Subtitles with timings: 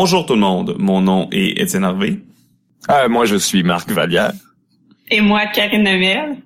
[0.00, 2.20] Bonjour tout le monde, mon nom est Étienne Harvey.
[2.88, 4.30] Euh, moi, je suis Marc Vallière.
[5.10, 6.36] Et moi, Karine.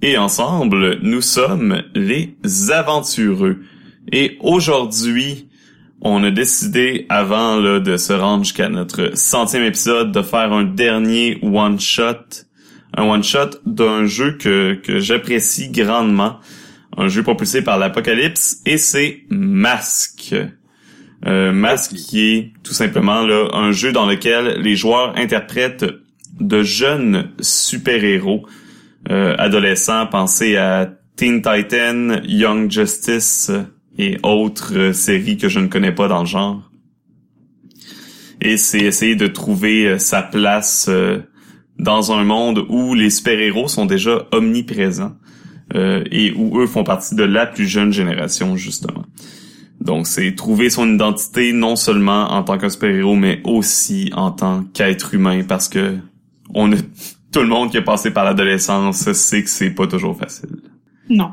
[0.00, 2.36] Et ensemble, nous sommes les
[2.70, 3.62] aventureux.
[4.12, 5.48] Et aujourd'hui,
[6.02, 10.62] on a décidé, avant là, de se rendre jusqu'à notre centième épisode, de faire un
[10.62, 12.44] dernier one-shot.
[12.96, 16.38] Un one-shot d'un jeu que, que j'apprécie grandement.
[16.96, 20.32] Un jeu propulsé par l'Apocalypse, et c'est Mask.
[21.26, 25.86] Euh, Mask qui est tout simplement là, un jeu dans lequel les joueurs interprètent
[26.38, 28.46] de jeunes super-héros
[29.10, 30.06] euh, adolescents.
[30.06, 33.50] Pensez à Teen Titan, Young Justice
[33.98, 36.70] et autres euh, séries que je ne connais pas dans le genre.
[38.40, 41.20] Et c'est essayer de trouver euh, sa place euh,
[41.78, 45.16] dans un monde où les super-héros sont déjà omniprésents
[45.74, 49.06] et où eux font partie de la plus jeune génération, justement.
[49.84, 54.64] Donc, c'est trouver son identité non seulement en tant qu'un super-héros, mais aussi en tant
[54.72, 55.98] qu'être humain, parce que
[56.54, 56.76] on a
[57.32, 60.56] tout le monde qui est passé par l'adolescence sait que c'est pas toujours facile.
[61.10, 61.32] Non.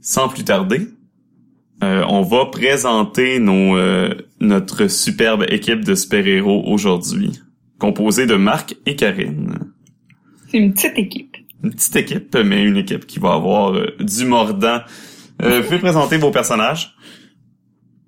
[0.00, 0.88] Sans plus tarder,
[1.84, 7.40] euh, on va présenter nos, euh, notre superbe équipe de super-héros aujourd'hui,
[7.78, 9.72] composée de Marc et Karine.
[10.50, 11.36] C'est une petite équipe.
[11.62, 14.80] Une petite équipe, mais une équipe qui va avoir euh, du mordant.
[15.42, 16.94] Euh, vous pouvez présenter vos personnages.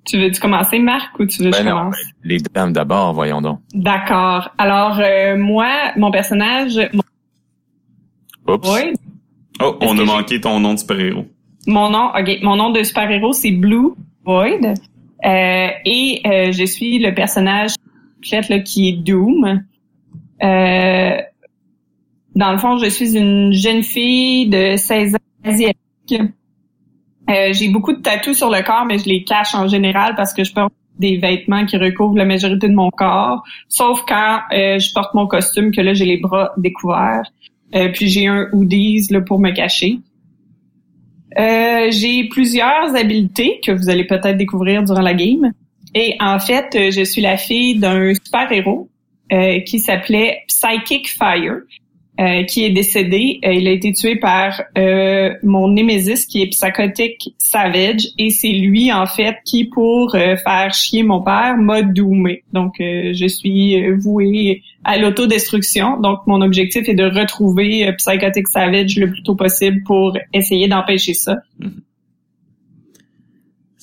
[0.05, 1.95] Tu veux-tu commencer, Marc, ou tu veux que Ben je non, commence?
[1.97, 3.61] ben, les dames d'abord, voyons donc.
[3.73, 4.51] D'accord.
[4.59, 7.03] Alors, euh, moi, mon personnage, mon,
[8.55, 8.69] Oups.
[8.75, 8.93] oui,
[9.61, 11.27] Oh, on a que manqué ton nom de super-héros.
[11.69, 13.91] mon nom, ok, mon nom de super-héros, c'est Blue
[14.25, 14.75] Void.
[15.25, 17.75] Euh, et euh, je suis le personnage
[18.33, 19.63] là, qui est Doom.
[20.43, 21.17] Euh,
[22.35, 26.33] dans le fond, je suis une jeune fille de 16 ans asiatique.
[27.33, 30.35] Euh, j'ai beaucoup de tatous sur le corps, mais je les cache en général parce
[30.35, 34.79] que je porte des vêtements qui recouvrent la majorité de mon corps, sauf quand euh,
[34.79, 37.25] je porte mon costume que là j'ai les bras découverts.
[37.75, 39.99] Euh, puis j'ai un hoodies là, pour me cacher.
[41.35, 45.53] J'ai plusieurs habiletés que vous allez peut-être découvrir durant la game.
[45.95, 48.91] Et en fait, je suis la fille d'un super-héros
[49.65, 51.61] qui s'appelait Psychic Fire,
[52.23, 53.41] euh, qui est décédé.
[53.45, 58.07] Euh, il a été tué par euh, mon némésis qui est Psychotic Savage.
[58.17, 62.45] Et c'est lui, en fait, qui, pour euh, faire chier mon père, m'a doomé.
[62.53, 66.01] Donc, euh, je suis euh, vouée à l'autodestruction.
[66.01, 71.15] Donc, mon objectif est de retrouver Psychotic Savage le plus tôt possible pour essayer d'empêcher
[71.15, 71.39] ça.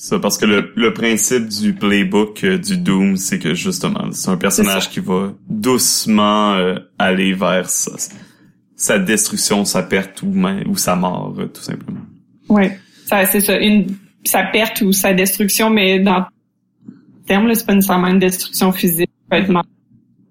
[0.02, 4.30] Ça, parce que le, le principe du playbook euh, du Doom, c'est que justement, c'est
[4.30, 7.92] un personnage qui va doucement euh, aller vers sa,
[8.80, 12.00] sa destruction, sa perte ou, même- ou sa mort, euh, tout simplement.
[12.48, 12.64] Oui,
[13.04, 16.24] ça c'est ça, une sa perte ou sa destruction, mais dans le
[17.26, 19.62] terme c'est pas nécessairement une destruction physique, ça peut être, ça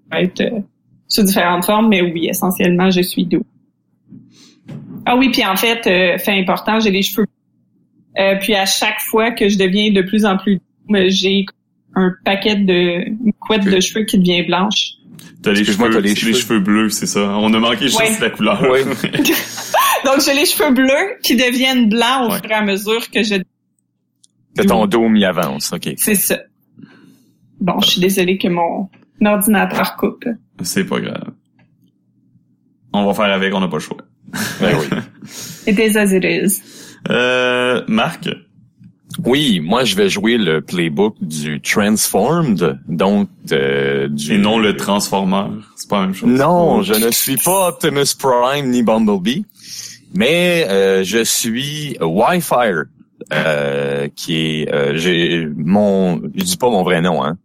[0.09, 0.59] peut être euh,
[1.07, 3.45] sous différentes formes, mais oui, essentiellement, je suis doux.
[5.05, 7.27] Ah oui, puis en fait, euh, fait important, j'ai les cheveux.
[8.19, 11.45] Euh, puis à chaque fois que je deviens de plus en plus doux, j'ai
[11.95, 14.93] un paquet de une couette de cheveux qui devient blanche.
[15.41, 16.33] T'as les cheveux, t'as les les cheveux.
[16.33, 17.21] cheveux bleus, c'est ça.
[17.21, 18.17] On a manqué juste Ouais.
[18.19, 18.61] la couleur.
[18.69, 18.83] Ouais.
[20.05, 22.39] Donc j'ai les cheveux bleus qui deviennent blancs au Ouais.
[22.41, 23.35] fur et à mesure que je
[24.57, 25.93] Que ton dôme y avance, ok.
[25.97, 26.39] C'est ça.
[27.61, 28.89] Bon, je suis désolée que mon
[29.25, 30.25] ordinateur coupe.
[30.61, 31.31] c'est pas grave.
[32.93, 33.97] On va faire avec, on n'a pas le choix.
[34.59, 34.87] Ben oui.
[35.67, 36.61] It is as it is.
[37.09, 38.27] Euh, Marc,
[39.25, 44.33] Oui, moi je vais jouer le playbook du Transformed, donc euh, du...
[44.35, 45.47] et non le Transformer.
[45.75, 46.29] C'est pas la même chose.
[46.29, 49.45] Non, je ne suis pas Optimus Prime ni Bumblebee,
[50.13, 52.85] mais euh, je suis Wi-Fi,
[53.33, 54.71] euh, qui est...
[54.73, 56.21] euh, j'ai mon...
[56.35, 57.37] Je dis pas mon vrai nom, hein.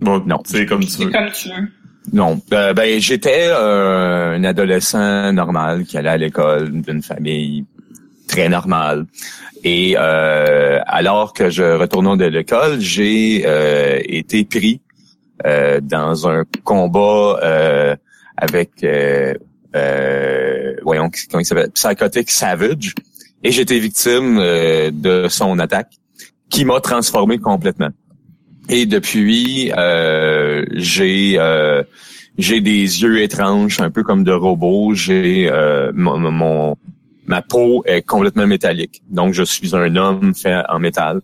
[0.00, 0.40] Bon, Non.
[0.44, 1.10] c'est comme tu veux.
[1.10, 1.68] comme tu veux.
[2.12, 7.66] Non, euh, ben j'étais euh, un adolescent normal qui allait à l'école d'une famille
[8.28, 9.06] très normale.
[9.64, 14.80] Et euh, alors que je retournais de l'école, j'ai euh, été pris
[15.46, 17.96] euh, dans un combat euh,
[18.36, 19.34] avec euh,
[19.74, 22.94] euh, voyons comment il s'appelle Psychotic Savage
[23.42, 25.92] et j'étais victime de son attaque
[26.50, 27.90] qui m'a transformé complètement.
[28.68, 29.72] Et depuis,
[30.72, 31.38] j'ai
[32.38, 34.94] j'ai des yeux étranges, un peu comme de robots.
[34.94, 35.50] J'ai
[35.94, 36.76] mon, mon-
[37.28, 41.20] ma peau est complètement métallique, donc je suis un homme fait en métal.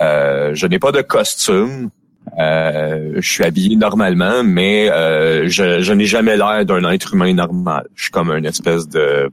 [0.00, 1.90] Euh, je n'ai pas de costume.
[2.38, 7.34] Euh, je suis habillé normalement, mais euh, je, je n'ai jamais l'air d'un être humain
[7.34, 7.86] normal.
[7.94, 9.28] Je suis comme une espèce de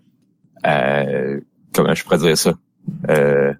[0.66, 1.40] euh,
[1.74, 2.54] comment je pourrais dire ça?
[3.10, 3.54] Euh,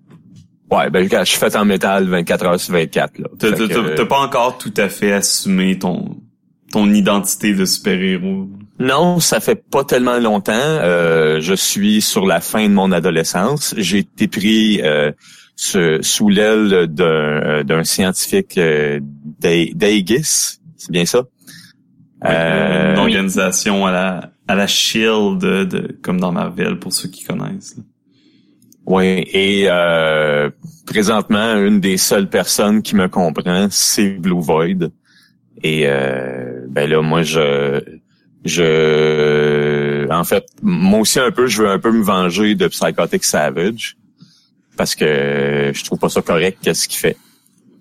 [0.70, 3.20] Ouais, ben je suis fait en métal 24 heures sur 24.
[3.20, 3.28] Là.
[3.40, 6.18] T'as, Fait t'as- que, t'as- t'as pas encore tout à fait assumé ton
[6.74, 8.50] ton identité de super-héros.
[8.80, 10.54] Non, ça fait pas tellement longtemps.
[10.56, 13.74] Euh, je suis sur la fin de mon adolescence.
[13.78, 15.12] J'ai été pris euh,
[15.56, 20.60] ce- sous l'aile d'un, euh, scientifique euh, d'A- d'Aegis.
[20.78, 21.24] C'est bien ça?
[22.26, 27.10] Euh, Une organisation à la à la Shield de, de- comme dans Marvel pour ceux
[27.10, 27.76] qui connaissent.
[27.78, 27.84] là.
[28.86, 30.50] Oui, et euh,
[30.86, 34.90] présentement, une des seules personnes qui me comprend, c'est Blue Void.
[35.64, 37.82] Et euh, ben là, moi, je,
[38.48, 43.24] je, en fait, moi aussi un peu, je veux un peu me venger de Psychotic
[43.24, 43.98] Savage
[44.78, 47.18] parce que je trouve pas ça correct qu'est-ce qu'il fait.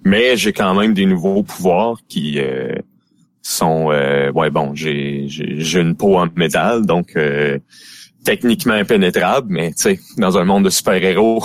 [0.04, 2.74] Mais j'ai quand même des nouveaux pouvoirs qui euh,
[3.42, 7.16] sont, euh, ouais, bon, j'ai, j'ai, une peau en métal, donc.
[7.16, 7.58] euh,
[8.26, 11.44] techniquement impénétrable, mais tu sais, dans un monde de super-héros,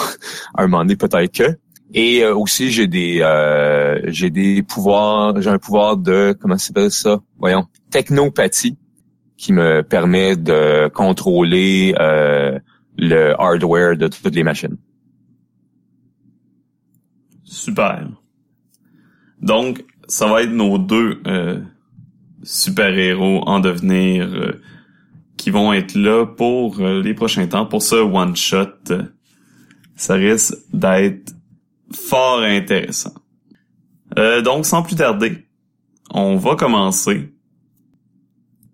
[0.56, 1.58] à un moment donné peut-être que.
[1.94, 6.90] Et euh, aussi j'ai des euh, j'ai des pouvoirs, j'ai un pouvoir de comment s'appelle
[6.90, 7.20] ça?
[7.38, 8.78] Voyons, technopathie
[9.42, 12.60] qui me permet de contrôler euh,
[12.96, 14.78] le hardware de toutes les machines.
[17.44, 18.08] Super.
[19.42, 21.60] Donc, ça va être nos deux euh,
[22.44, 24.62] super-héros en devenir euh,
[25.38, 27.66] qui vont être là pour euh, les prochains temps.
[27.66, 29.06] Pour ce one-shot, euh,
[29.96, 31.34] ça risque d'être
[31.92, 33.16] fort intéressant.
[34.20, 35.48] Euh, donc, sans plus tarder,
[36.12, 37.34] on va commencer.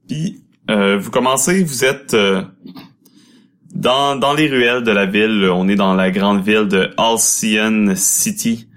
[0.10, 2.42] Puis, euh, vous commencez, vous êtes euh,
[3.74, 5.50] dans, dans les ruelles de la ville.
[5.52, 8.68] On est dans la grande ville de Halcyon City.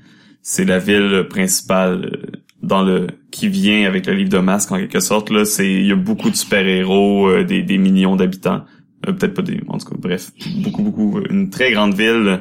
[0.42, 4.76] C'est la ville principale euh, dans le qui vient avec le livre de masque en
[4.76, 5.30] quelque sorte.
[5.30, 8.64] Là, c'est il y a beaucoup de super-héros, euh, des, des millions d'habitants.
[9.06, 9.60] Euh, Peut-être pas des.
[9.68, 10.30] En tout cas, bref,
[10.62, 11.20] beaucoup, beaucoup.
[11.30, 12.40] Une très grande ville.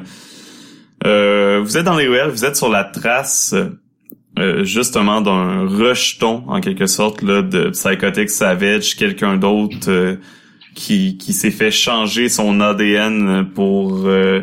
[1.02, 3.54] Vous êtes dans les ruelles, vous êtes sur la trace
[4.40, 10.16] euh, justement d'un rejeton en quelque sorte là de Psychotic Savage, quelqu'un d'autre euh,
[10.74, 14.42] qui, qui s'est fait changer son ADN pour euh,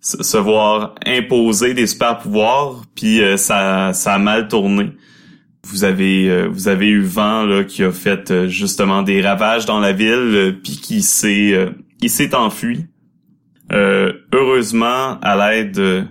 [0.00, 4.90] se voir imposer des super pouvoirs, puis euh, ça, ça a mal tourné.
[5.64, 9.92] Vous avez vous avez eu vent là qui a fait justement des ravages dans la
[9.92, 11.68] ville, puis qui s'est
[12.00, 12.86] il s'est enfui.
[13.70, 16.04] Heureusement, à l'aide de,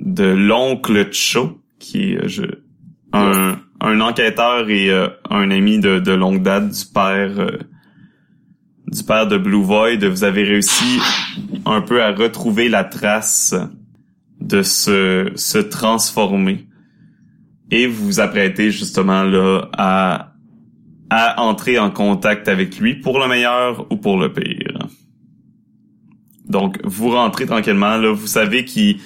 [0.00, 2.42] de l'oncle Cho, qui est euh, je,
[3.12, 7.58] un, un enquêteur et euh, un ami de, de longue date du père euh,
[8.86, 11.00] du père de Blue Void, vous avez réussi
[11.64, 13.54] un peu à retrouver la trace
[14.40, 16.66] de se, se transformer.
[17.70, 20.32] Et vous vous apprêtez justement là à,
[21.08, 24.88] à entrer en contact avec lui pour le meilleur ou pour le pire.
[26.48, 28.98] Donc, vous rentrez tranquillement, là, vous savez qu'il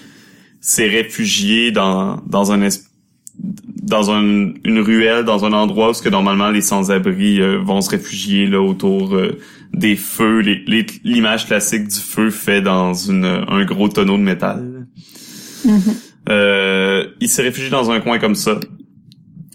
[0.67, 2.67] s'est réfugié dans, dans un
[3.83, 7.83] dans un- une ruelle, dans un endroit où ce que normalement les sans-abri euh, vont
[7.83, 9.39] se réfugier là autour euh,
[9.75, 10.41] des feux,
[11.05, 14.87] l'image classique du feu fait dans une, un gros tonneau de métal.
[16.31, 18.59] Euh, il s'est réfugié dans un coin comme ça.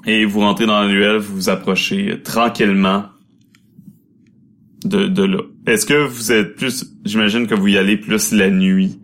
[0.05, 3.05] Et vous rentrez dans la ruelle, vous vous approchez tranquillement
[4.85, 5.39] de, de là.
[5.65, 8.99] Est-ce que vous êtes plus, j'imagine que vous y allez plus la nuit?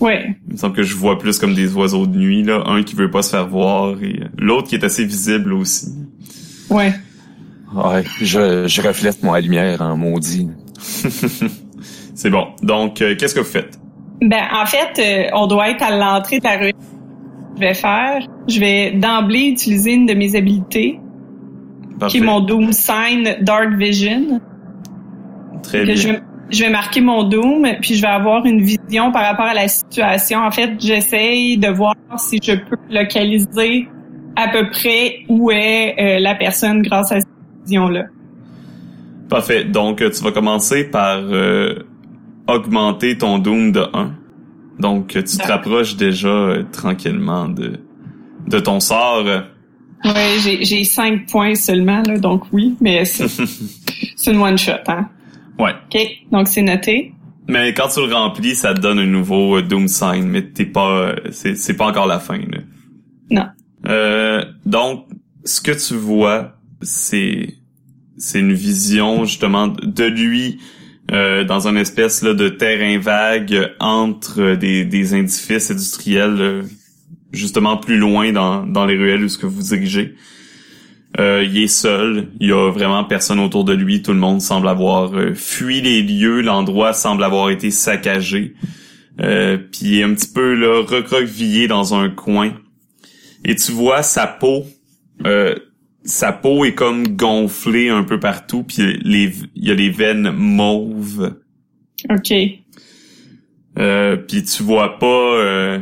[0.00, 0.34] Ouais.
[0.48, 2.62] Il me semble que je vois plus comme des oiseaux de nuit, là.
[2.66, 5.88] Un qui veut pas se faire voir et l'autre qui est assez visible aussi.
[6.70, 6.92] Ouais.
[7.74, 10.48] Ouais, je, je reflète moi la lumière en maudit.
[12.14, 12.48] C'est bon.
[12.62, 13.78] Donc, euh, qu'est-ce que vous faites?
[14.20, 16.72] Ben, en fait, euh, on doit être à l'entrée de la rue.
[17.56, 20.98] Je vais faire, je vais d'emblée utiliser une de mes habilités,
[21.90, 22.18] qui Parfait.
[22.18, 24.40] est mon Doom Sign Dark Vision.
[25.62, 25.94] Très Que bien.
[25.94, 29.46] je, vais, je vais marquer mon Doom, puis je vais avoir une vision par rapport
[29.46, 30.40] à la situation.
[30.40, 33.88] En fait, j'essaye de voir si je peux localiser
[34.36, 37.28] à peu près où est euh, la personne grâce à cette
[37.64, 38.04] vision-là.
[39.28, 39.64] Parfait.
[39.64, 41.84] Donc, euh, tu vas commencer par euh,
[42.48, 44.14] augmenter ton Doom de 1.
[44.80, 47.80] Donc, tu te rapproches déjà euh, tranquillement de,
[48.48, 49.24] de ton sort.
[50.02, 53.28] Ouais, j'ai j'ai cinq points seulement, là, donc oui, mais c'est
[54.16, 55.08] c'est une one-shot, hein.
[55.60, 55.72] Ouais.
[55.94, 56.00] OK,
[56.32, 57.12] donc c'est noté.
[57.48, 60.66] Mais quand tu le remplis, ça te donne un nouveau euh, Doom Sign, mais t'es
[60.66, 62.58] pas, euh, c'est, c'est pas encore la fin, là.
[63.30, 63.46] Non.
[63.88, 65.06] Euh, donc,
[65.44, 67.54] ce que tu vois, c'est,
[68.16, 70.60] c'est une vision, justement, de lui,
[71.10, 76.62] euh, dans une espèce, là, de terrain vague entre des, des industriels, euh,
[77.32, 80.14] justement plus loin dans, dans les ruelles où ce que vous dirigez.
[81.18, 84.40] Euh, il est seul, il y a vraiment personne autour de lui, tout le monde
[84.40, 88.54] semble avoir euh, fui les lieux, l'endroit semble avoir été saccagé.
[89.20, 92.54] Euh, puis il est un petit peu là recroquevillé dans un coin.
[93.44, 94.64] Et tu vois sa peau,
[95.26, 95.56] euh,
[96.04, 100.30] sa peau est comme gonflée un peu partout, puis les il y a les veines
[100.30, 101.34] mauves.
[102.08, 102.32] OK.
[103.78, 105.80] Euh, puis tu vois pas euh,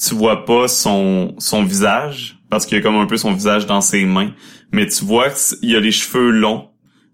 [0.00, 3.66] tu vois pas son son visage parce qu'il y a comme un peu son visage
[3.66, 4.32] dans ses mains,
[4.72, 6.68] mais tu vois qu'il a les cheveux longs.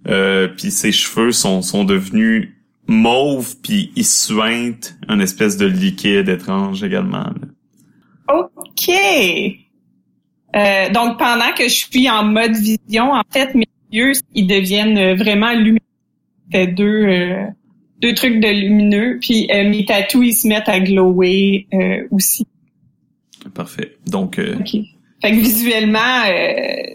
[0.06, 2.50] Euh, puis ses cheveux sont sont devenus
[2.86, 7.24] mauve puis il suinte un espèce de liquide étrange également.
[8.28, 8.90] OK.
[10.56, 15.16] Euh, donc pendant que je suis en mode vision, en fait mes yeux ils deviennent
[15.16, 15.78] vraiment lumineux.
[16.52, 17.46] C'est deux euh,
[18.00, 22.46] deux trucs de lumineux puis euh, mes tatous ils se mettent à glower euh, aussi.
[23.54, 23.96] Parfait.
[24.06, 24.76] Donc euh, OK.
[25.24, 26.94] Fait que visuellement euh,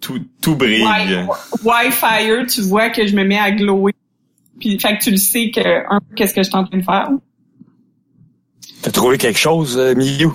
[0.00, 0.82] tout tout brille.
[0.84, 1.26] Wi-
[1.64, 3.92] Wi-Fi, tu vois que je me mets à glower.
[4.60, 6.76] Puis fait que tu le sais que un peu qu'est-ce que je suis en train
[6.76, 7.08] de faire.
[8.82, 10.28] T'as trouvé quelque chose, euh, Miyu?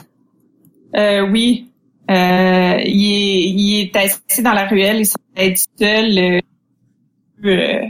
[0.96, 1.68] Euh, oui.
[2.10, 6.18] Euh, il, est, il est assis dans la ruelle, il semble être seul.
[6.18, 6.40] Euh,
[7.46, 7.82] euh,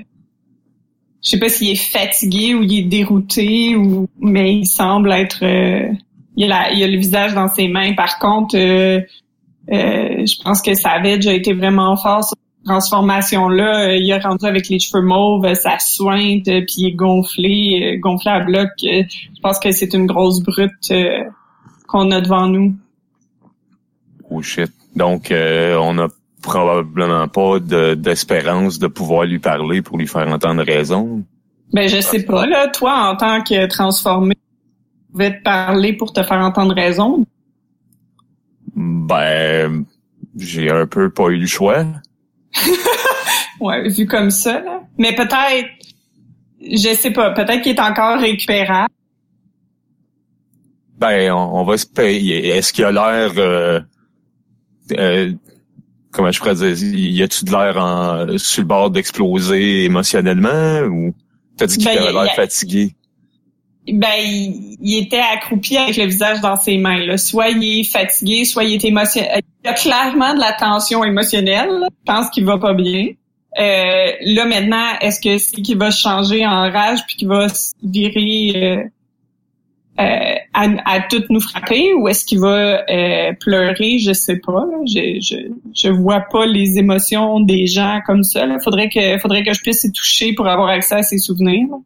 [1.24, 5.44] je sais pas s'il est fatigué ou il est dérouté, ou mais il semble être.
[5.46, 5.94] euh,
[6.36, 7.94] il, a la- il a le visage dans ses mains.
[7.94, 9.00] Par contre, euh,
[9.72, 13.90] je pense que Savage a été vraiment fort sur cette transformation-là.
[13.90, 16.96] Euh, Il a rendu avec les cheveux mauves, euh, sa sointe, euh, puis il est
[16.96, 18.70] gonflé, euh, gonflé à bloc.
[18.84, 21.24] Euh, Je pense que c'est une grosse brute euh,
[21.88, 22.74] qu'on a devant nous.
[24.30, 24.72] Oh shit.
[24.96, 26.08] Donc, euh, on n'a
[26.42, 31.24] probablement pas de- d'espérance de, pouvoir lui parler pour lui faire entendre raison.
[31.74, 32.68] Ben, je sais pas, là.
[32.70, 37.26] Toi, en tant que transformé, tu pouvais te parler pour te faire entendre raison.
[38.76, 39.86] Ben,
[40.38, 41.86] j'ai un peu pas eu le choix.
[43.60, 44.84] Ouais, vu comme ça, là.
[44.98, 45.68] Mais peut-être,
[46.62, 48.88] je sais pas, peut-être qu'il est encore récupérable.
[50.98, 52.48] Ben, on, on va se payer.
[52.50, 53.34] Est-ce qu'il a l'air...
[53.38, 53.82] Euh,
[54.98, 55.34] euh,
[56.12, 56.74] comment je pourrais dire?
[56.74, 60.82] Y a-tu de l'air en, sur le bord d'exploser émotionnellement?
[60.84, 61.14] Ou
[61.58, 62.96] t'as dit qu'il Ben, avait l'air fatigué?
[63.94, 67.18] Ben, il, il était accroupi avec le visage dans ses mains, là.
[67.18, 69.42] Soit il est fatigué, soit il est émotionnel.
[69.64, 71.88] Il y a clairement de la tension émotionnelle, là.
[71.90, 73.08] Je pense qu'il va pas bien.
[73.60, 77.48] Euh, là, maintenant, est-ce que c'est qu'il va changer en rage puis qu'il va
[77.84, 78.84] virer euh,
[80.00, 83.98] euh, à, à toutes nous frapper ou est-ce qu'il va euh, pleurer?
[84.00, 84.52] Je sais pas.
[84.66, 84.78] Là.
[84.86, 85.36] Je, je,
[85.74, 88.46] je vois pas les émotions des gens comme ça.
[88.46, 88.60] Là.
[88.64, 91.68] Faudrait que faudrait que je puisse y toucher pour avoir accès à ses souvenirs.
[91.72, 91.78] là.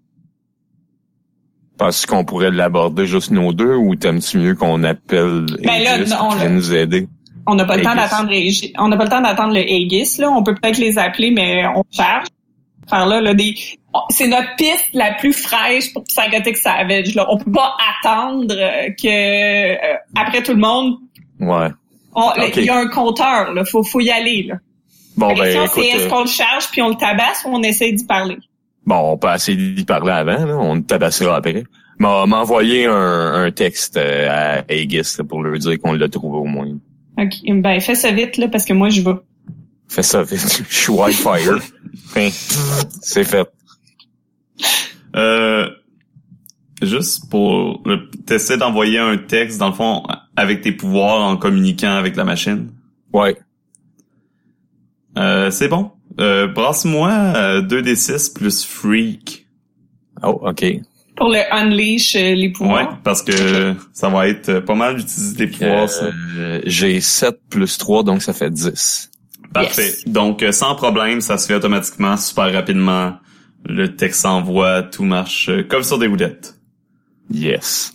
[1.84, 6.50] Penses-tu qu'on pourrait l'aborder juste nos deux ou t'aimes-tu mieux qu'on appelle Ben là, non,
[6.50, 7.10] nous aider?
[7.46, 8.32] On n'a pas le temps d'attendre
[8.78, 10.32] on n'a pas le temps d'attendre le Aegis là.
[10.32, 12.28] On peut peut-être les appeler, mais on charge.
[12.90, 13.56] Faire là, là des,
[14.12, 17.16] c'est notre piste la plus fraîche pour Psychotic Savage.
[17.16, 21.00] Là, on peut pas attendre euh, que euh, après tout le monde,
[21.42, 21.68] Ouais.
[22.56, 23.54] il y a un compteur.
[23.54, 24.44] Là, faut faut y aller.
[24.44, 24.56] Là.
[25.18, 27.44] Bon, La ben, question écoute, c'est est-ce euh, qu'on le charge puis on le tabasse
[27.46, 28.38] ou on essaie d'y parler?
[28.86, 30.58] Bon, on peut essayer d'y parler avant, là.
[30.58, 31.64] On tabassera après.
[32.00, 36.10] M'a m'a envoyé un, un texte euh, à Aegis là, pour leur dire qu'on l'a
[36.10, 36.68] trouvé au moins.
[37.20, 39.16] Ok, ben fais ça vite là parce que moi je vais.
[39.88, 40.64] Fais ça vite.
[40.70, 41.60] Je suis Wi-Fire.
[42.08, 42.30] Fin.
[43.02, 43.48] C'est fait.
[45.16, 45.70] Euh,
[46.82, 50.04] juste pour le- t'essaies d'envoyer un texte dans le fond
[50.36, 52.72] avec tes pouvoirs en communiquant avec la machine?
[53.14, 53.38] Ouais.
[55.18, 55.92] Euh, c'est bon?
[56.20, 59.48] Euh, brasse-moi euh, 2d6 plus freak.
[60.22, 60.64] Oh, OK.
[61.16, 63.00] Pour le unleash euh, les Ouais, pouvoirs.
[63.04, 66.10] parce que ça va être euh, pas mal d'utiliser tes pouvoirs, ça.
[66.38, 69.12] Euh, J'ai 7 plus 3, donc ça fait 10.
[69.54, 69.86] Parfait.
[69.86, 70.06] yes.
[70.08, 73.14] Donc, euh, sans problème, ça se fait automatiquement, super rapidement.
[73.66, 76.56] Le texte s'envoie, tout marche euh, comme sur des roulettes.
[77.32, 77.94] Yes.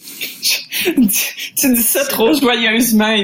[0.85, 3.15] tu dis ça trop joyeusement.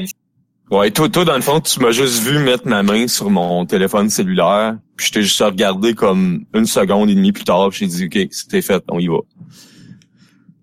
[0.75, 3.65] Ouais, toi, toi, dans le fond, tu m'as juste vu mettre ma main sur mon
[3.65, 7.89] téléphone cellulaire, puis je t'ai juste regardé comme une seconde et demie plus tard, puis
[7.89, 9.19] j'ai dit, OK, c'était fait, on y va.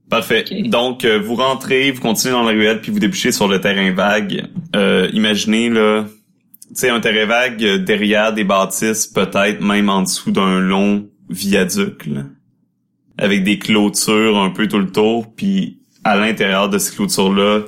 [0.09, 0.43] Parfait.
[0.65, 3.93] Donc, euh, vous rentrez, vous continuez dans la ruelle, puis vous débouchez sur le terrain
[3.93, 4.49] vague.
[4.75, 10.01] Euh, imaginez, là, tu sais, un terrain vague euh, derrière des bâtisses, peut-être même en
[10.01, 12.23] dessous d'un long viaduc, là,
[13.17, 17.61] avec des clôtures un peu tout le tour, puis à l'intérieur de ces clôtures-là,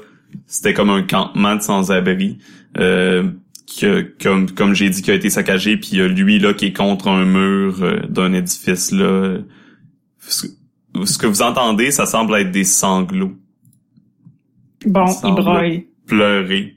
[0.47, 2.37] c'était comme un campement de sans-abri.
[2.77, 3.31] Euh,
[3.79, 6.53] que, comme comme j'ai dit, qui a été saccagé, puis il y a lui là
[6.53, 9.37] qui est contre un mur euh, d'un édifice là.
[10.19, 10.47] Ce-
[11.05, 13.33] ce que vous entendez, ça semble être des sanglots.
[14.85, 15.81] Bon, Il broye.
[16.05, 16.75] Pleurer.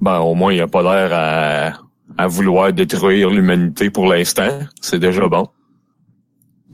[0.00, 4.48] Ben, au moins, il a pas l'air à, à vouloir détruire l'humanité pour l'instant.
[4.80, 5.48] C'est déjà bon.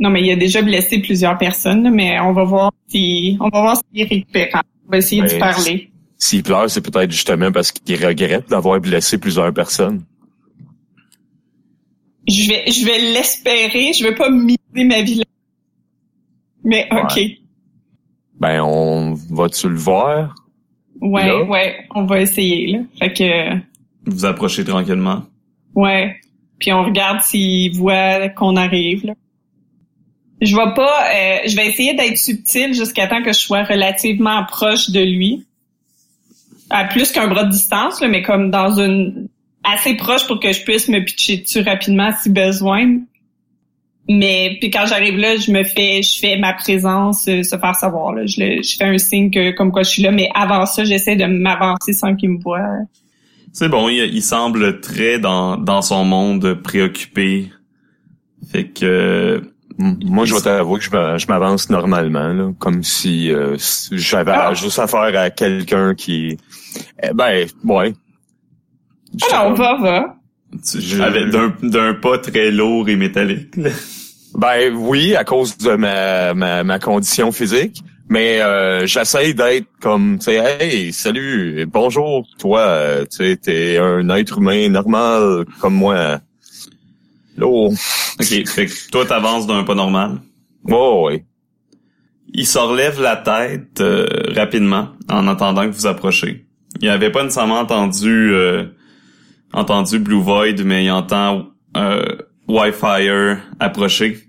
[0.00, 3.60] Non, mais il a déjà blessé plusieurs personnes, mais on va voir si on va
[3.60, 4.62] voir s'il est récupérant.
[4.88, 5.90] On va essayer de Ouais, parler.
[6.16, 10.04] S'il pleure, c'est peut-être justement parce qu'il regrette d'avoir blessé plusieurs personnes.
[12.26, 15.24] Je vais je vais l'espérer, je vais pas miser ma vie là.
[16.64, 17.20] Mais OK.
[18.40, 20.34] Ben, on va-tu le voir?
[21.00, 21.42] Ouais, Là?
[21.44, 22.78] ouais, on va essayer là.
[22.98, 25.22] Fait que Vous approchez tranquillement.
[25.74, 26.16] ouais.
[26.58, 29.14] Puis on regarde s'il voit qu'on arrive là.
[30.40, 34.44] Je vais pas euh, je vais essayer d'être subtil jusqu'à temps que je sois relativement
[34.44, 35.44] proche de lui.
[36.70, 39.28] À plus qu'un bras de distance là, mais comme dans une
[39.64, 42.98] assez proche pour que je puisse me pitcher dessus rapidement si besoin.
[44.10, 47.74] Mais puis quand j'arrive là, je me fais je fais ma présence euh, se faire
[47.74, 48.24] savoir là.
[48.26, 50.84] Je, le- je fais un signe que, comme quoi je suis là, mais avant ça,
[50.84, 52.60] j'essaie de m'avancer sans qu'il me voie.
[53.52, 57.50] C'est bon, il, il semble très dans, dans son monde préoccupé.
[58.50, 59.42] Fait que
[59.78, 63.56] Moi, je vais t'avouer que je m'a- je m'avance normalement, là, comme si, euh,
[63.92, 64.52] j'avais Ah.
[64.54, 66.36] juste affaire à quelqu'un qui...
[67.02, 67.94] Eh ben, ouais.
[69.30, 70.14] Alors, va, va.
[70.74, 71.28] Je- avec
[71.62, 73.56] d'un pas très lourd et métallique.
[73.56, 73.70] là.
[74.34, 77.82] Ben oui, à cause de ma, ma, ma condition physique.
[78.10, 83.76] Mais euh, j'essaye d'être comme, tu sais, hey, salut, bonjour, toi, euh, tu sais, t'es
[83.78, 86.18] un être humain normal comme moi.
[87.46, 90.20] Ok, fait que toi t'avances d'un pas normal.
[90.68, 91.24] oh, ouais.
[92.34, 96.46] Il se relève la tête euh, rapidement en attendant que vous approchez.
[96.80, 98.66] Il avait pas nécessairement entendu euh,
[99.52, 102.16] entendu Blue Void, mais il entend euh,
[102.46, 103.08] Wi-Fi
[103.58, 104.28] approcher.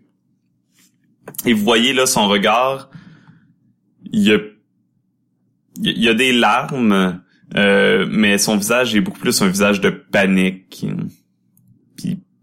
[1.45, 2.89] Et vous voyez là son regard.
[4.11, 4.39] Il y a
[5.81, 7.21] il y a des larmes,
[7.55, 10.85] euh, mais son visage est beaucoup plus un visage de panique.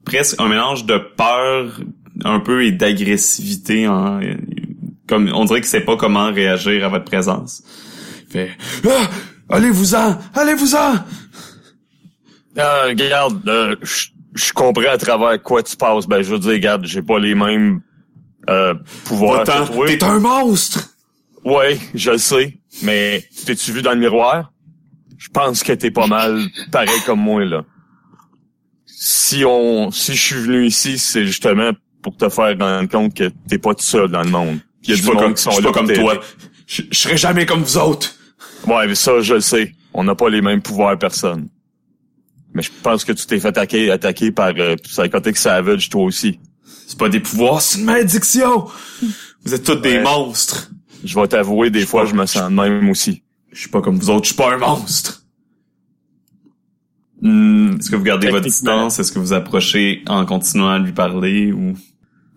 [0.07, 1.81] Presque un mélange de peur
[2.25, 4.21] un peu et d'agressivité en
[5.07, 7.63] comme on dirait qu'il sait pas comment réagir à votre présence.
[8.29, 8.51] Fait
[8.89, 9.09] ah,
[9.51, 10.95] allez-vous-en, allez-vous-en.
[12.59, 16.07] Euh, regarde, euh, je je comprends à travers quoi tu passes.
[16.07, 17.81] Ben, je veux dire, regarde, j'ai pas les mêmes
[18.49, 19.45] euh, pouvoirs.
[19.45, 20.91] T'es un monstre.
[21.45, 22.59] Ouais, je le sais.
[22.83, 24.53] Mais t'es-tu vu dans le miroir?
[25.17, 26.41] Je pense que t'es pas mal
[26.71, 27.65] pareil comme moi, là.
[28.99, 33.31] Si on, si je suis venu ici, c'est justement pour te faire rendre compte que
[33.47, 34.59] t'es pas tout seul dans le monde.
[34.85, 36.21] Il y a du monde comme, qui je sont là pas comme toi.
[36.67, 38.15] Je, je serai jamais comme vous autres.
[38.67, 39.75] Ouais, mais ça, je le sais.
[39.93, 41.49] On n'a pas les mêmes pouvoirs, personne.
[42.55, 46.41] Mais je pense que tu t'es fait attaquer, attaquer par euh, Psychotic Savage, toi aussi.
[46.87, 48.67] C'est pas des pouvoirs, c'est une malédiction.
[49.45, 50.71] Vous êtes tous des monstres.
[51.05, 53.23] Je vais t'avouer, des fois, je me sens de même aussi.
[53.53, 55.26] Je suis pas comme vous autres, je suis pas un monstre.
[57.23, 58.99] Hmm, Est-ce que vous gardez votre distance?
[58.99, 61.75] Est-ce que vous approchez en continuant à lui parler ou...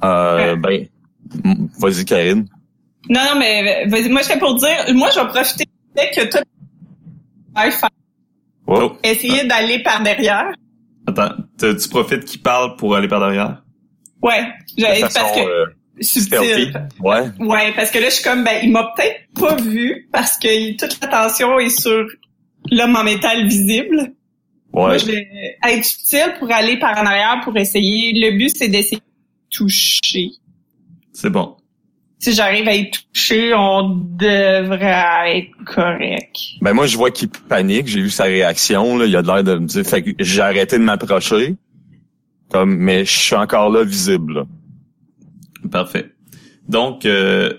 [0.04, 0.88] euh, ben,
[1.44, 2.46] hmm, vas-y, Karine.
[3.10, 6.30] Non, non, mais vas-y, moi, j'étais pour dire, moi, je vais profiter du fait que
[6.32, 6.42] toi,
[8.68, 8.94] Oh.
[9.04, 10.52] essayer d'aller par derrière.
[11.08, 13.64] Attends, te- tu profites qu'il parle pour aller par derrière?
[14.22, 14.44] Ouais,
[14.78, 15.66] De façon, parce que euh,
[16.02, 16.88] subtil.
[17.00, 17.24] Ouais.
[17.40, 20.78] Ouais, parce que là, je suis comme, ben, il m'a peut-être pas vu parce que
[20.78, 22.06] toute l'attention est sur
[22.72, 24.14] l'homme en métal visible.
[24.74, 25.00] Moi, Ouais.
[25.00, 25.28] je vais
[25.68, 28.14] être subtil pour aller par en arrière pour essayer.
[28.14, 29.04] Le but, c'est d'essayer de
[29.52, 30.30] toucher.
[31.14, 31.56] C'est bon.
[32.20, 36.36] Si j'arrive à y toucher, on devrait être correct.
[36.62, 39.56] Ben moi je vois qu'il panique, j'ai vu sa réaction, là, il a l'air de
[39.56, 41.56] me dire fait que j'ai arrêté de m'approcher.
[42.52, 44.34] Comme mais je suis encore là visible.
[44.34, 44.44] là.
[45.72, 46.12] Parfait.
[46.68, 47.54] Donc, euh,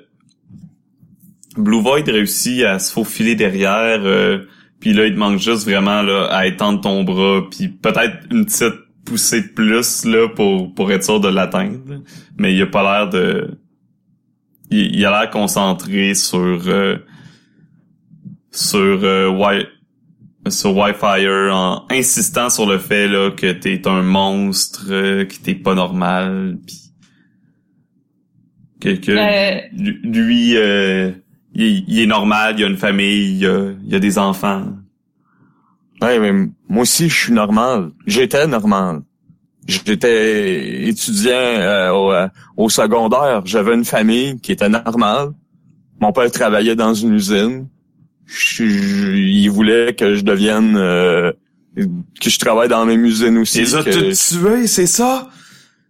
[1.57, 4.47] Blue Void réussit à se faufiler derrière, euh,
[4.81, 8.45] puis là, il te manque juste vraiment là, à étendre ton bras, puis peut-être une
[8.47, 11.79] petite poussée de plus là pour pour être sûr de l'atteindre.
[12.39, 13.59] Mais il a pas l'air de...
[14.71, 16.63] Il, il a l'air concentré sur...
[16.69, 16.97] euh,
[18.53, 19.67] sur euh, Wi-
[20.49, 25.55] sur Wi-Fi en insistant sur le fait là que t'es un monstre, euh, que t'es
[25.55, 26.77] pas normal, puis
[28.81, 31.11] que, que Euh, lui- lui, euh,
[31.61, 34.65] il, il est normal, il a une famille, il a, il a des enfants.
[36.03, 36.33] Ouais, mais
[36.69, 37.91] moi aussi je suis normal.
[38.07, 39.01] J'étais normal.
[39.67, 45.29] J'étais étudiant euh, au, euh, au secondaire, j'avais une famille qui était normale.
[46.01, 47.69] Mon père travaillait dans une usine.
[48.27, 51.33] Je- je- il voulait que je devienne euh,
[51.77, 53.59] que je travaille dans la même usine aussi.
[53.59, 55.29] Les a que- tous tués, c'est ça?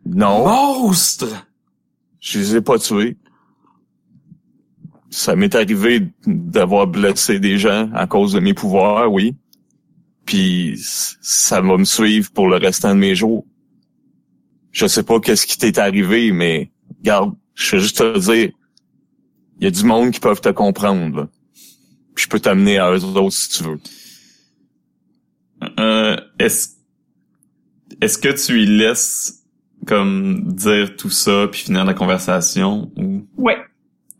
[0.05, 0.45] Non.
[0.47, 1.29] Monstre!
[2.21, 3.17] Je les ai pas tués.
[5.11, 9.35] Ça m'est arrivé d'avoir blessé des gens à cause de mes pouvoirs, oui.
[10.25, 13.45] Puis ça va me suivre pour le restant de mes jours.
[14.71, 18.51] Je sais pas qu'est-ce qui t'est arrivé, mais Regarde, je vais juste te dire,
[19.59, 21.17] il y a du monde qui peuvent te comprendre.
[21.17, 21.29] là.
[22.15, 23.81] Puis je peux t'amener à eux autres si tu veux.
[25.79, 26.69] Euh, est-ce
[28.01, 29.45] est-ce que tu lui laisses
[29.87, 33.27] comme dire tout ça puis finir la conversation ou?
[33.37, 33.59] Ouais.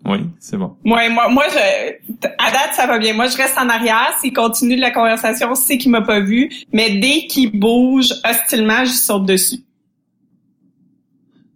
[0.07, 3.13] Oui c'est bon Ouais, moi, moi, je, à date, ça va bien.
[3.15, 4.15] Moi, je reste en arrière.
[4.21, 6.51] S'il continue la conversation, c'est qu'il m'a pas vu.
[6.73, 9.59] Mais dès qu'il bouge hostilement, je saute dessus.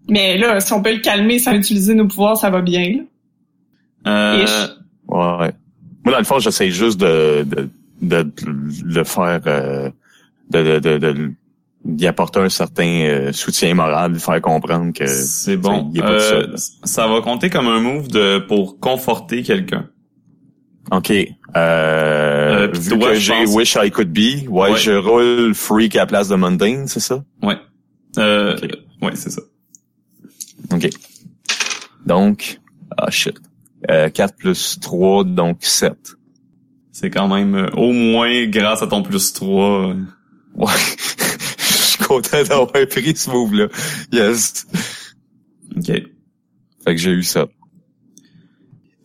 [0.09, 2.99] Mais là, si on peut le calmer sans utiliser nos pouvoirs, ça va bien.
[4.05, 4.11] là.
[4.11, 4.69] euh.
[5.09, 5.53] Ouais.
[6.05, 7.71] Moi, dans le fond, j'essaie juste de, de,
[8.03, 8.33] de,
[8.85, 9.89] le faire, euh,
[10.51, 11.33] de, de, de, de-
[11.85, 16.03] d'y apporter un certain euh, soutien moral, de faire comprendre que c'est bon il est
[16.03, 16.57] pas tout seul, Euh, là.
[16.85, 19.88] ça va compter comme un move de pour conforter quelqu'un
[20.90, 21.11] OK.
[21.11, 24.77] Euh, Euh, vu toi, que j'ai pense- Wish I Could Be, ouais, Ouais.
[24.79, 27.23] je roule Freak à la place de Mundane, c'est ça?
[27.42, 27.57] ouais
[28.18, 28.57] euh,
[29.03, 29.42] ouais c'est ça
[30.73, 30.88] OK.
[32.07, 32.61] Donc,
[32.97, 33.37] ah shit.
[33.90, 35.92] Euh, 4 plus 3, donc 7.
[36.92, 39.94] c'est quand même euh, au moins grâce à ton plus 3 euh,
[40.55, 40.73] Ouais.
[42.22, 43.68] Content d'avoir pris ce move-là.
[44.12, 44.66] Yes.
[45.77, 46.05] ok Fait
[46.87, 47.46] que j'ai eu ça.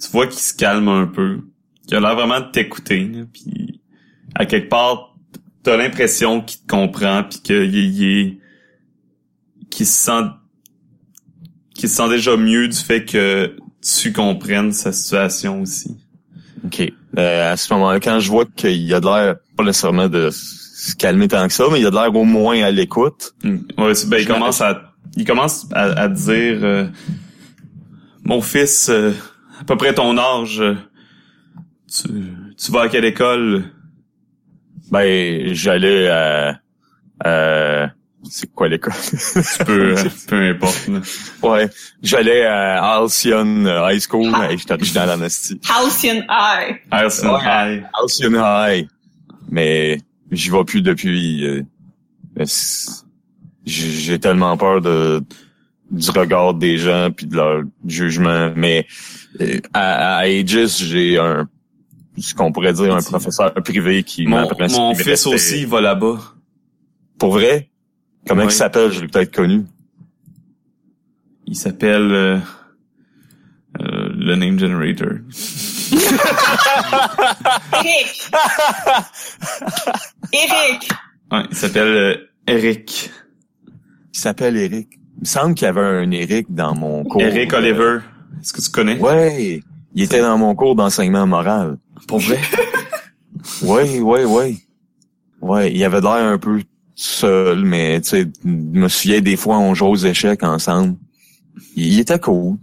[0.02, 1.42] tu vois qu'il se calme un peu
[1.88, 3.82] qu'il a l'air vraiment de t'écouter puis
[4.36, 5.16] à quelque part
[5.64, 8.38] t'as l'impression qu'il te comprend puis qu'il est- il est
[9.70, 10.22] qu'il se sent
[11.76, 15.98] qu'il se sent déjà mieux du fait que tu comprennes sa situation aussi
[16.66, 16.92] OK.
[17.18, 20.30] Euh, à ce moment-là, quand je vois qu'il a de l'air, pas nécessairement de
[20.80, 23.34] se calmer tant que ça, mais il a de l'air au moins à l'écoute.
[23.44, 23.58] Mm.
[23.78, 26.86] Ouais, ben, il commence à, il commence à, à dire, euh,
[28.24, 29.12] mon fils, euh,
[29.60, 30.76] à peu près ton âge, euh,
[31.92, 32.08] tu,
[32.58, 33.64] tu vas à quelle école?
[34.92, 36.60] Ben, j'allais à...
[37.24, 37.90] à-
[38.30, 38.94] c'est quoi l'école?
[39.58, 40.88] Tu peux, euh, peu importe.
[40.88, 41.00] là.
[41.50, 41.70] ouais.
[42.04, 44.32] J'allais à Alcyon High School.
[44.34, 44.52] Ah.
[44.52, 45.60] Hey, J'étais original en esti.
[45.74, 46.24] Halcyon.
[46.92, 47.40] Harrison Ouais.
[47.46, 47.84] High.
[47.94, 48.88] Alcyon High.
[49.50, 50.00] Mais
[50.32, 51.46] j'y vais plus depuis.
[51.46, 51.64] euh,
[53.66, 55.22] J'ai tellement peur de
[55.92, 58.52] du regard des gens puis de leur jugement.
[58.56, 58.86] Mais
[59.42, 61.48] euh, à, à Aegis, j'ai un
[62.18, 66.20] ce qu'on pourrait dire un professeur privé qui Mon, mon fils aussi, il va là-bas.
[67.18, 67.70] Pour vrai?
[68.28, 68.50] Comment Oui.
[68.50, 68.92] il s'appelle?
[68.92, 69.66] Je l'ai peut-être connu.
[71.48, 72.38] Il s'appelle, euh,
[73.80, 75.14] euh, le Name Generator.
[80.34, 80.50] Eric.
[80.52, 80.92] Eric.
[81.32, 82.16] Ouais, il s'appelle euh,
[82.48, 83.12] Eric.
[84.14, 84.88] Il s'appelle Eric.
[85.18, 87.22] Il me semble qu'il y avait un Eric dans mon cours.
[87.22, 88.00] Eric Oliver.
[88.42, 88.98] Est-ce que tu connais?
[89.00, 89.62] Ouais.
[89.94, 91.78] Il était dans mon cours d'enseignement moral.
[92.08, 92.40] Pour vrai?
[93.64, 94.56] Ouais, ouais, ouais.
[95.42, 96.62] Ouais, il avait l'air un peu
[96.94, 100.98] seul, mais tu sais, je me souviens des fois on jouait aux échecs ensemble.
[101.76, 102.58] Il, il était cool.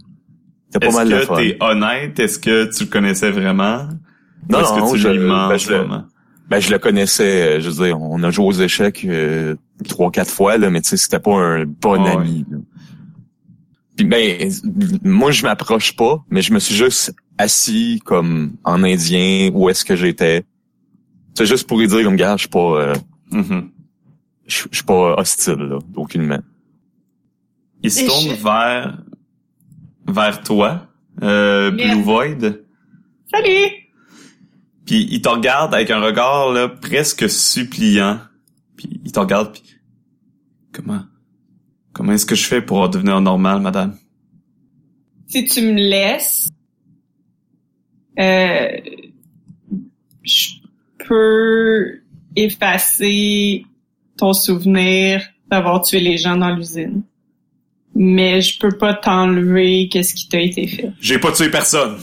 [0.67, 1.35] C'était pas Est-ce mal de que fun.
[1.37, 2.19] t'es honnête?
[2.19, 3.87] Est-ce que tu le connaissais vraiment?
[4.49, 6.03] Non, Ou est-ce non, que tu je- lui mens ben, je le- vraiment?
[6.49, 9.55] Ben je le connaissais, euh, je veux dire, on a joué aux échecs euh,
[9.87, 12.45] trois, quatre fois, là, mais tu sais, c'était pas un bon ami.
[12.49, 12.57] là.
[13.97, 14.49] Puis ben,
[15.03, 19.83] moi je m'approche pas, mais je me suis juste assis comme en indien où est-ce
[19.83, 20.43] que j'étais.
[21.33, 22.95] C'est juste pour lui dire comme gars, je suis pas euh,
[23.31, 23.69] Mhm.
[24.45, 26.39] je je suis pas hostile là, aucunement.
[27.83, 28.97] Il se Et tourne je- vers
[30.07, 30.87] vers toi,
[31.23, 32.01] euh, Blue.
[32.03, 32.61] Void,
[33.33, 33.71] Salut.
[34.87, 38.19] Puis il te regarde avec un regard là presque suppliant.
[38.77, 39.63] Puis il te regarde puis
[40.73, 41.03] comment
[41.93, 43.97] comment est-ce que je fais pour devenir normal, madame?
[45.27, 46.49] Si tu me laisses,
[48.17, 48.69] euh,
[50.23, 50.47] je
[51.05, 52.01] peux
[52.35, 53.65] effacer
[54.15, 57.03] ton souvenir d'avoir tué les gens dans l'usine.
[57.93, 60.91] Mais je peux pas t'enlever qu'est-ce qui t'a été fait.
[60.99, 61.97] J'ai pas tué personne.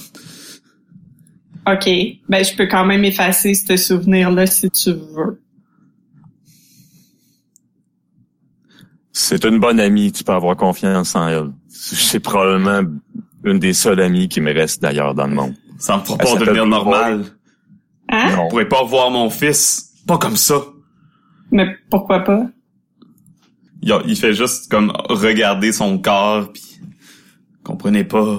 [1.66, 1.88] OK.
[2.28, 5.40] Ben, je peux quand même effacer ce souvenir-là si tu veux.
[9.12, 11.50] C'est une bonne amie, tu peux avoir confiance en elle.
[11.68, 12.82] C'est probablement
[13.44, 15.54] une des seules amies qui me reste d'ailleurs dans le monde.
[15.78, 17.24] Ça me fera pas devenir normal.
[18.08, 18.30] Hein?
[18.30, 18.48] Je Non.
[18.48, 19.92] pourrais pas voir mon fils.
[20.06, 20.56] Pas comme ça.
[21.50, 22.46] Mais pourquoi pas?
[23.82, 26.80] Il fait juste comme regarder son corps puis
[27.62, 28.38] comprenez pas.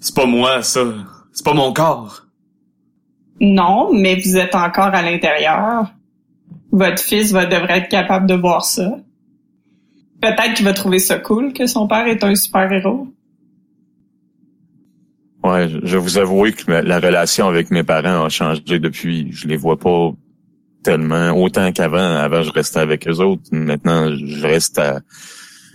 [0.00, 0.84] C'est pas moi ça.
[1.32, 2.23] C'est pas mon corps.
[3.40, 5.92] Non, mais vous êtes encore à l'intérieur.
[6.72, 8.96] Votre fils va devrait être capable de voir ça.
[10.20, 13.08] Peut-être qu'il va trouver ça cool que son père est un super-héros.
[15.42, 19.28] Ouais, je- vous avouer que la relation avec mes parents a changé depuis.
[19.30, 20.12] Je les vois pas
[20.82, 22.16] tellement autant qu'avant.
[22.16, 23.42] Avant, je restais avec eux autres.
[23.52, 25.00] Maintenant, je reste à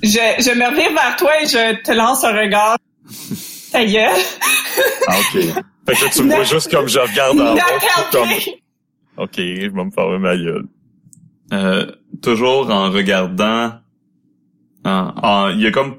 [0.01, 2.77] je, je me reviens vers toi et je te lance un regard.
[3.71, 4.09] Ta gueule.
[5.07, 5.43] Ah, OK.
[5.95, 7.59] Fait que tu me vois juste comme je regarde en haut,
[8.11, 8.29] comme...
[9.17, 10.65] OK, je vais me faire ma gueule.
[11.53, 13.73] Euh, toujours en regardant...
[14.85, 15.95] en- en- il a comme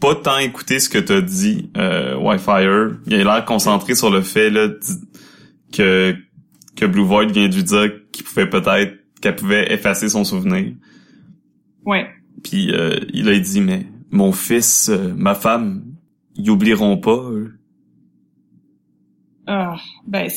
[0.00, 2.92] pas tant écouté ce que t'as dit, euh, Wi-Fire.
[3.06, 4.68] Il a l'air concentré sur le fait là,
[5.72, 6.14] que,
[6.76, 10.72] que Blue Void vient de lui dire qu'il pouvait peut-être qu'elle pouvait effacer son souvenir.
[11.84, 12.08] Ouais.
[12.42, 15.84] Puis euh, il a dit mais mon fils, euh, ma femme,
[16.34, 17.16] ils oublieront pas.
[17.30, 17.59] eux.
[19.46, 19.76] Ah,
[20.06, 20.28] ben,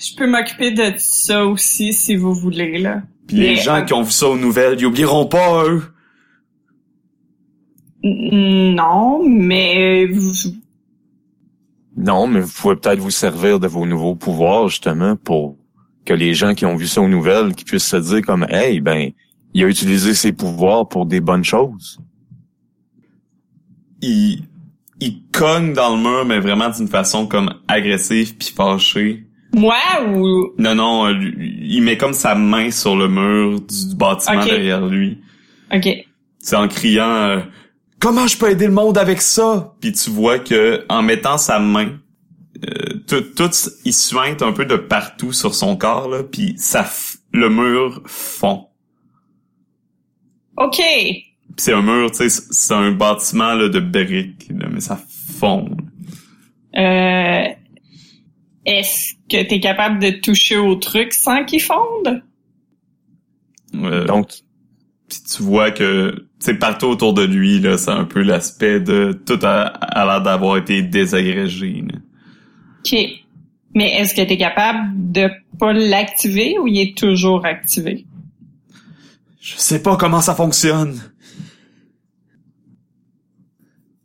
[0.00, 3.02] je peux m'occuper de ça aussi si vous voulez là.
[3.26, 5.82] Puis les Mais, gens euh, qui ont vu ça aux nouvelles, ils oublieront pas eux.
[8.02, 10.32] Non, mais vous-
[11.96, 15.56] Non, mais vous pouvez peut-être vous servir de vos nouveaux pouvoirs, justement, pour
[16.04, 18.80] que les gens qui ont vu ça aux nouvelles, qui puissent se dire comme, hey,
[18.80, 19.10] ben,
[19.52, 22.00] il a utilisé ses pouvoirs pour des bonnes choses.
[24.00, 24.44] Il
[25.00, 29.24] il cogne dans le mur mais vraiment d'une façon comme agressive puis fâchée.
[29.54, 30.52] moi ou?
[30.58, 35.18] Non non, euh, il met comme sa main sur le mur du bâtiment derrière lui.
[35.74, 35.88] ok.
[36.40, 37.40] C'est en criant euh,
[38.00, 41.58] Comment je peux aider le monde avec ça Puis tu vois que en mettant sa
[41.58, 41.98] main
[42.64, 43.50] euh, tout, tout
[43.84, 46.88] il suinte un peu de partout sur son corps là, puis ça
[47.32, 48.66] le mur fond.
[50.56, 50.80] Ok.
[51.58, 54.96] C'est un mur, tu sais, c'est- c'est un bâtiment là, de briques, là, mais ça
[55.38, 55.76] fond.
[56.76, 57.44] Euh,
[58.64, 62.22] Est-ce que t'es capable de toucher au truc sans qu'il fonde?
[63.74, 64.30] Euh, Donc,
[65.08, 68.78] Puis tu vois que, tu sais, partout autour de lui, là, c'est un peu l'aspect
[68.78, 71.82] de tout a, a l'air d'avoir été désagrégé.
[71.90, 71.98] là.
[72.84, 72.94] Ok.
[73.74, 78.04] Mais est-ce que t'es capable de pas l'activer ou il est toujours activé?
[79.40, 81.00] Je sais pas comment ça fonctionne.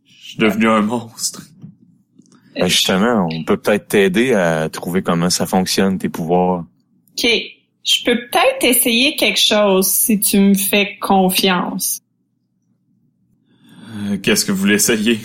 [0.06, 1.42] Je suis devenu un monstre.
[2.56, 6.66] ben, justement, on peut peut-être t'aider à trouver comment ça fonctionne, tes pouvoirs.
[7.12, 7.28] Ok.
[7.84, 12.00] Je peux peut-être essayer quelque chose si tu me fais confiance.
[13.96, 15.20] Euh, Qu'est-ce que vous voulez essayer?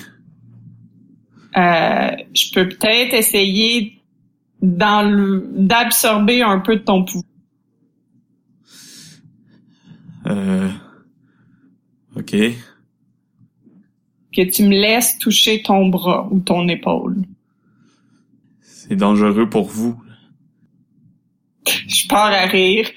[1.57, 4.03] Euh, je peux peut-être essayer
[4.61, 7.25] d'absorber un peu de ton pouvoir.
[10.27, 10.69] Euh...
[12.17, 12.35] Ok.
[14.39, 17.25] Que tu me laisses toucher ton bras ou ton épaule.
[18.61, 20.01] C'est dangereux pour vous.
[21.67, 22.89] Je pars à rire.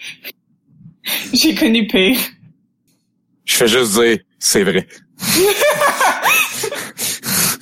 [1.33, 2.19] J'ai connu pire.
[3.45, 4.87] Je fais juste dire, c'est vrai.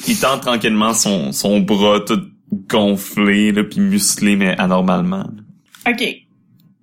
[0.09, 2.19] Il tend tranquillement son, son bras tout
[2.51, 5.25] gonflé, là, puis musclé, mais anormalement.
[5.87, 6.03] OK.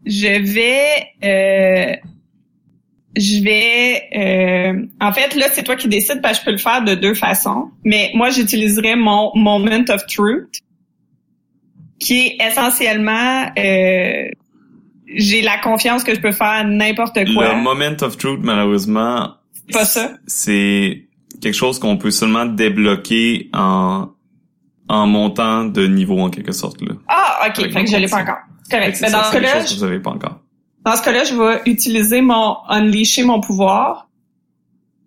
[0.07, 1.09] Je vais...
[1.23, 1.95] Euh,
[3.17, 4.03] je vais...
[4.17, 6.95] euh, en fait, là, c'est toi qui décides parce que je peux le faire de
[6.95, 7.71] deux façons.
[7.85, 10.61] Mais moi, j'utiliserai mon Moment of Truth,
[11.99, 13.51] qui est essentiellement...
[13.59, 14.29] euh,
[15.15, 17.55] j'ai la confiance que je peux faire n'importe quoi.
[17.55, 19.35] Le moment of truth, malheureusement,
[19.73, 20.11] Pas ça.
[20.27, 21.05] c'est
[21.41, 24.09] quelque chose qu'on peut seulement débloquer en
[24.89, 26.95] en montant de niveau en quelque sorte là.
[27.09, 27.73] Ah, OK.
[27.73, 28.39] Fait que je l'ai pas encore.
[28.71, 28.99] Correct.
[29.01, 30.41] Mais dans ce cas-là, chose que vous avez pas encore.
[30.87, 34.09] Dans ce cas-là, je vais utiliser mon unleasher mon pouvoir.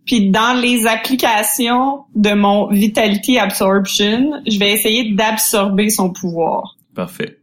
[0.06, 6.76] Puis dans les applications de mon Vitality Absorption, je vais essayer d'absorber son pouvoir.
[6.94, 7.40] Parfait.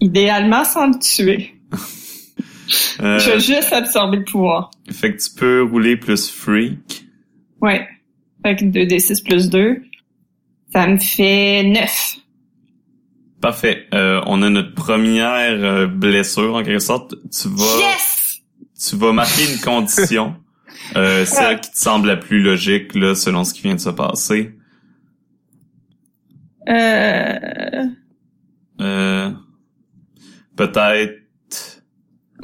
[0.00, 1.54] Idéalement sans le tuer.
[3.00, 4.70] Euh, Je vais juste absorber le pouvoir.
[4.90, 7.04] Fait que tu peux rouler plus freak.
[7.60, 7.86] Ouais.
[8.42, 9.82] Fait que 2d6 plus 2,
[10.72, 12.16] ça me fait 9.
[13.44, 13.88] Parfait.
[13.92, 17.14] Euh, on a notre première euh, blessure en quelque sorte.
[17.30, 18.40] Tu vas Yes!
[18.88, 20.36] tu vas marquer une condition.
[20.96, 23.88] Euh, celle qui te semble la plus logique là selon ce qui vient de se
[23.88, 24.54] passer.
[26.68, 27.86] Euh...
[28.80, 29.30] Euh,
[30.56, 31.22] peut-être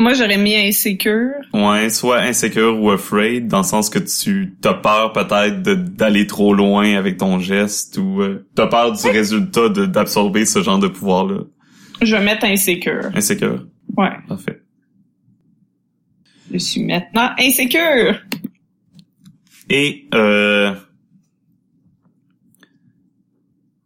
[0.01, 1.35] Moi, j'aurais mis insécure.
[1.53, 6.55] Ouais, soit insécure ou afraid, dans le sens que tu as peur peut-être d'aller trop
[6.55, 11.41] loin avec ton geste ou euh, t'as peur du résultat d'absorber ce genre de pouvoir-là.
[12.01, 13.11] Je vais mettre insécure.
[13.15, 13.67] Insécure.
[13.95, 14.09] Ouais.
[14.27, 14.63] Parfait.
[16.51, 18.19] Je suis maintenant insécure.
[19.69, 20.73] Et euh,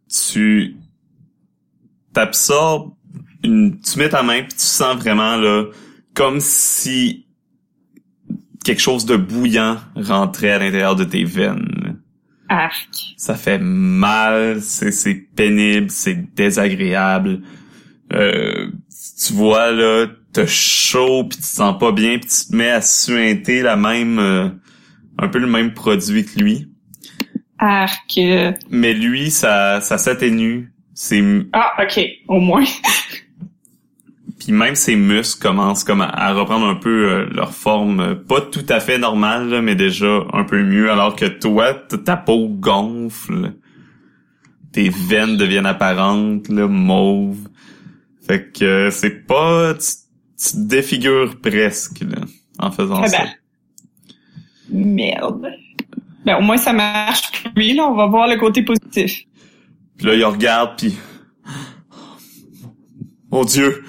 [0.07, 0.77] tu
[2.13, 2.93] t'absorbes
[3.43, 5.65] une, tu mets ta main puis tu sens vraiment là
[6.15, 7.27] comme si
[8.63, 11.99] quelque chose de bouillant rentrait à l'intérieur de tes veines.
[12.49, 12.89] Arc.
[13.17, 17.41] Ça fait mal, c'est pénible, c'est désagréable.
[18.13, 18.71] Euh,
[19.25, 22.69] tu vois là t'as chaud puis tu te sens pas bien puis tu te mets
[22.69, 24.49] à suinter la même euh,
[25.17, 26.67] un peu le même produit que lui.
[27.57, 28.19] Arc.
[28.69, 30.73] Mais lui, ça, ça s'atténue.
[30.93, 31.23] C'est
[31.53, 32.65] Ah, ok, au moins.
[34.39, 38.15] puis même ses muscles commencent comme à, à reprendre un peu euh, leur forme, euh,
[38.15, 40.91] pas tout à fait normale, là, mais déjà un peu mieux.
[40.91, 43.53] Alors que toi, ta peau gonfle,
[44.71, 47.47] tes veines deviennent apparentes, là, mauve.
[48.27, 49.85] Fait que euh, c'est pas, tu,
[50.37, 52.21] tu te défigures presque là,
[52.59, 53.19] en faisant Eh ça.
[53.19, 53.29] ben.
[54.69, 55.47] Merde.
[56.25, 57.87] Ben, au moins, ça marche lui, là.
[57.87, 59.21] On va voir le côté positif.
[59.97, 60.95] Puis là, il regarde, puis...
[63.31, 63.83] Mon Dieu,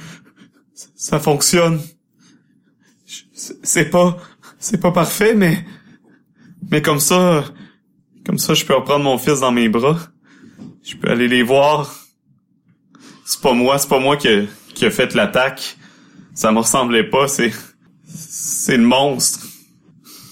[1.07, 1.81] ça fonctionne.
[3.33, 4.17] C'est pas...
[4.59, 5.65] C'est pas parfait, mais...
[6.69, 7.45] Mais comme ça...
[8.25, 9.99] Comme ça, je peux reprendre mon fils dans mes bras.
[10.83, 11.95] Je peux aller les voir.
[13.25, 14.43] C'est pas moi, c'est pas moi qui a,
[14.75, 15.77] qui a fait l'attaque.
[16.35, 17.53] Ça me ressemblait pas, c'est...
[18.05, 19.47] C'est le monstre.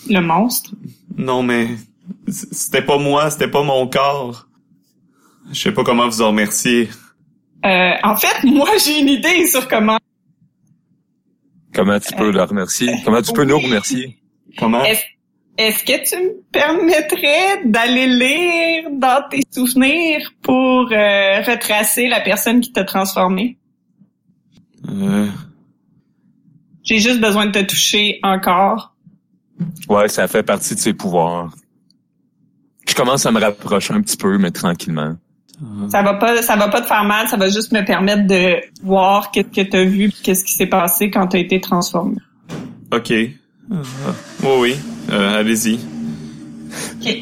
[0.09, 0.73] Le monstre?
[1.17, 1.69] Non, mais...
[2.27, 4.49] C'était pas moi, c'était pas mon corps.
[5.53, 6.91] Je sais pas comment vous en remercier.
[7.65, 9.99] Euh, en fait, moi, j'ai une idée sur comment.
[11.75, 12.95] Comment tu peux le remercier?
[13.05, 14.19] Comment tu peux nous remercier?
[14.59, 14.85] Comment?
[14.85, 15.03] Est-ce
[15.57, 22.61] est-ce que tu me permettrais d'aller lire dans tes souvenirs pour euh, retracer la personne
[22.61, 23.57] qui t'a transformé?
[24.89, 25.29] Euh,
[26.83, 28.97] J'ai juste besoin de te toucher encore.
[29.89, 31.55] Ouais, ça fait partie de ses pouvoirs.
[32.89, 35.17] Je commence à me rapprocher un petit peu, mais tranquillement.
[35.89, 38.57] Ça va pas, ça va pas te faire mal, ça va juste me permettre de
[38.83, 42.17] voir qu'est-ce que t'as vu, puis qu'est-ce qui s'est passé quand t'as été transformé.
[42.93, 43.11] ok.
[43.11, 43.79] Oui,
[44.59, 44.77] oui.
[45.11, 45.79] Euh, Allez-y.
[47.01, 47.17] Ok.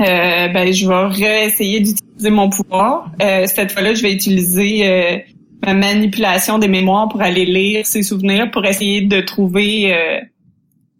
[0.00, 3.10] Euh, ben, je vais réessayer d'utiliser mon pouvoir.
[3.22, 5.18] Euh, cette fois-là, je vais utiliser euh,
[5.64, 10.20] ma manipulation des mémoires pour aller lire ses souvenirs, pour essayer de trouver euh,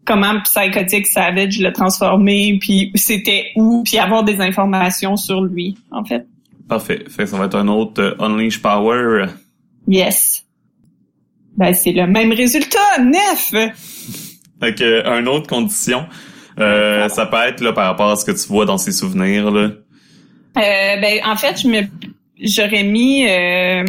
[0.05, 6.05] comment Psychotic Savage l'a transformé, puis c'était où, puis avoir des informations sur lui, en
[6.05, 6.27] fait.
[6.69, 7.05] Parfait.
[7.09, 9.27] Fait que ça va être un autre euh, Unleash Power.
[9.87, 10.45] Yes.
[11.57, 13.51] Ben, c'est le même résultat, neuf.
[14.61, 16.07] Fait que, euh, une autre condition.
[16.59, 19.51] Euh, ça peut être là par rapport à ce que tu vois dans ses souvenirs
[19.51, 19.71] là.
[20.57, 21.81] Euh, ben, en fait, je me,
[22.40, 23.85] j'aurais mis euh,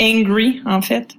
[0.00, 1.14] angry, en fait.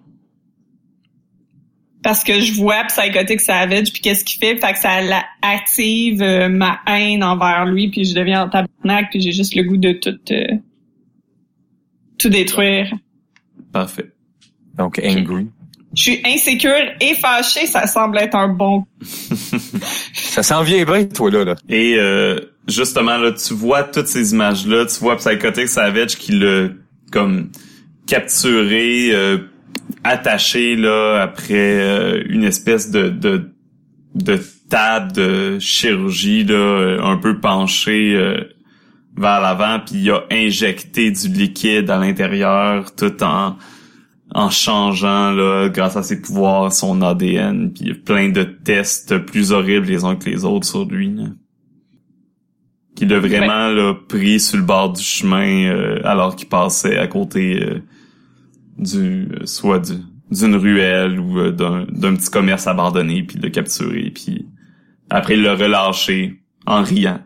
[2.08, 6.22] Parce que je vois Psychotic Savage, puis qu'est-ce qu'il fait, fait que ça la- active
[6.22, 9.76] euh, ma haine envers lui, puis je deviens en tabernacle, puis j'ai juste le goût
[9.76, 10.46] de tout, euh,
[12.18, 12.94] tout détruire.
[13.74, 14.14] Parfait.
[14.78, 15.48] Donc, angry.
[15.94, 18.86] Je suis insécure et fâchée, ça semble être un bon.
[20.14, 21.44] Ça s'en vient bien, toi, là.
[21.44, 21.56] là.
[21.68, 22.40] Et euh,
[22.70, 26.70] justement là, tu vois toutes ces images là, tu vois Psychotic Savage qui l'a
[27.12, 27.52] comme
[28.08, 29.40] capturé, euh,
[30.04, 33.52] attaché là après euh, une espèce de, de
[34.16, 38.44] de table de chirurgie là, euh, un peu penché euh,
[39.16, 43.58] vers l'avant, puis il a injecté du liquide à l'intérieur tout en
[44.36, 49.88] en changeant là grâce à ses pouvoirs son ADN puis plein de tests plus horribles
[49.88, 51.24] les uns que les autres sur lui là.
[52.96, 57.08] qu'il a vraiment là pris sur le bord du chemin euh, alors qu'il passait à
[57.08, 57.80] côté euh,
[58.78, 59.94] du euh, soit du
[60.32, 64.46] d'une ruelle ou euh, d'un d'un petit commerce abandonné puis l'a capturé puis
[65.10, 67.20] après il l'a relâché en riant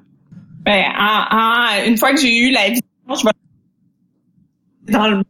[0.65, 5.23] Ben, en, en- une fois que j'ai eu la vision, je vais dans le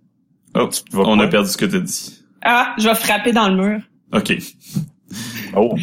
[0.56, 3.56] oh vas on a perdu ce que t'as dit ah, je vais frapper dans le
[3.56, 3.82] mur.
[4.14, 4.34] ok
[5.56, 5.76] Oh.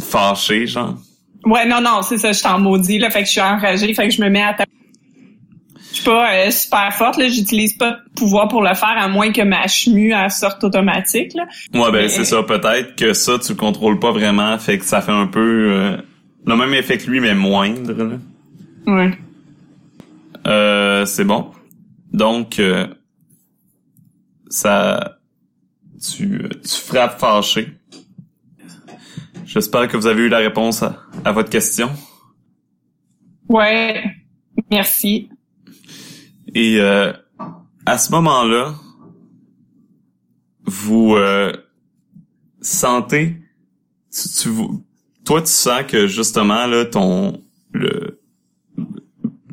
[0.00, 0.96] fâché genre
[1.44, 3.94] Ouais, non, non, c'est ça, je suis en maudit, là, fait que je suis enragée,
[3.94, 4.67] fait que je me mets à taper.
[5.98, 9.08] Je suis pas euh, super forte, là, j'utilise pas de pouvoir pour le faire, à
[9.08, 11.44] moins que ma chemue, elle sorte automatique, là.
[11.74, 12.42] Ouais, ben Mais- c'est ça.
[12.44, 15.96] Peut-être que ça, tu le contrôles pas vraiment, fait que ça fait un peu euh,
[16.46, 17.92] le même effet que lui, mais moindre.
[17.92, 18.16] là.
[18.86, 19.18] Ouais.
[20.46, 21.50] Euh, c'est bon.
[22.12, 22.86] Donc, euh,
[24.48, 25.18] ça,
[26.00, 27.72] tu, tu frappes fâché.
[29.46, 31.90] J'espère que vous avez eu la réponse à, à votre question.
[33.48, 34.04] Ouais.
[34.70, 35.28] Merci.
[36.54, 37.12] Et euh,
[37.86, 38.74] à ce moment-là,
[40.64, 41.52] vous euh,
[42.60, 43.36] sentez,
[44.12, 44.48] tu, tu
[45.24, 47.42] toi tu sens que justement là ton
[47.72, 48.20] le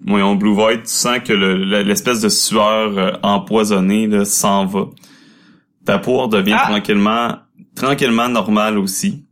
[0.08, 4.66] voyons Blue Void, tu sens que le- le- l'espèce de sueur euh, empoisonnée là s'en
[4.66, 4.86] va.
[5.86, 6.66] Ta peau devient Ah!
[6.68, 7.38] tranquillement
[7.76, 9.26] tranquillement normale aussi.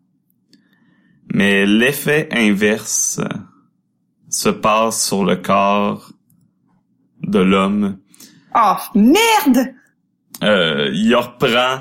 [1.33, 3.27] Mais l'effet inverse euh,
[4.29, 6.11] se passe sur le corps
[7.23, 7.97] de l'homme.
[8.55, 9.73] Oh, merde!
[10.43, 11.79] euh, il reprend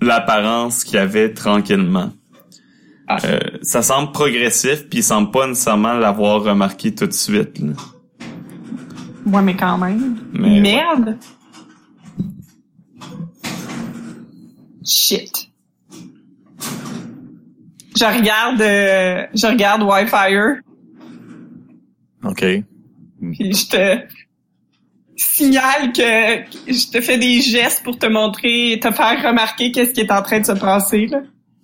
[0.00, 2.10] l'apparence qu'il avait tranquillement.
[3.06, 3.18] Ah.
[3.24, 7.58] Euh, ça semble progressif, puis il semble pas nécessairement l'avoir remarqué tout de suite.
[7.58, 7.72] là.
[9.26, 10.16] Ouais, mais quand même.
[10.32, 11.18] Mais Merde.
[14.84, 15.50] Shit.
[17.96, 20.60] Je regarde, euh, je regarde Wi-Fi,
[22.24, 22.44] OK.
[23.32, 23.98] Puis je te
[25.16, 30.00] signale que je te fais des gestes pour te montrer, te faire remarquer qu'est-ce qui
[30.00, 31.20] est en train de se passer, là.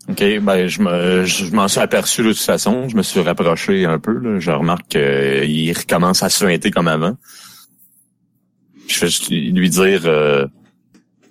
[0.09, 3.85] OK, ben je me je m'en suis aperçu de toute façon, je me suis rapproché
[3.85, 7.17] un peu là, je remarque qu'il recommence à se feinter comme avant.
[8.89, 10.47] Je fais juste lui dire euh,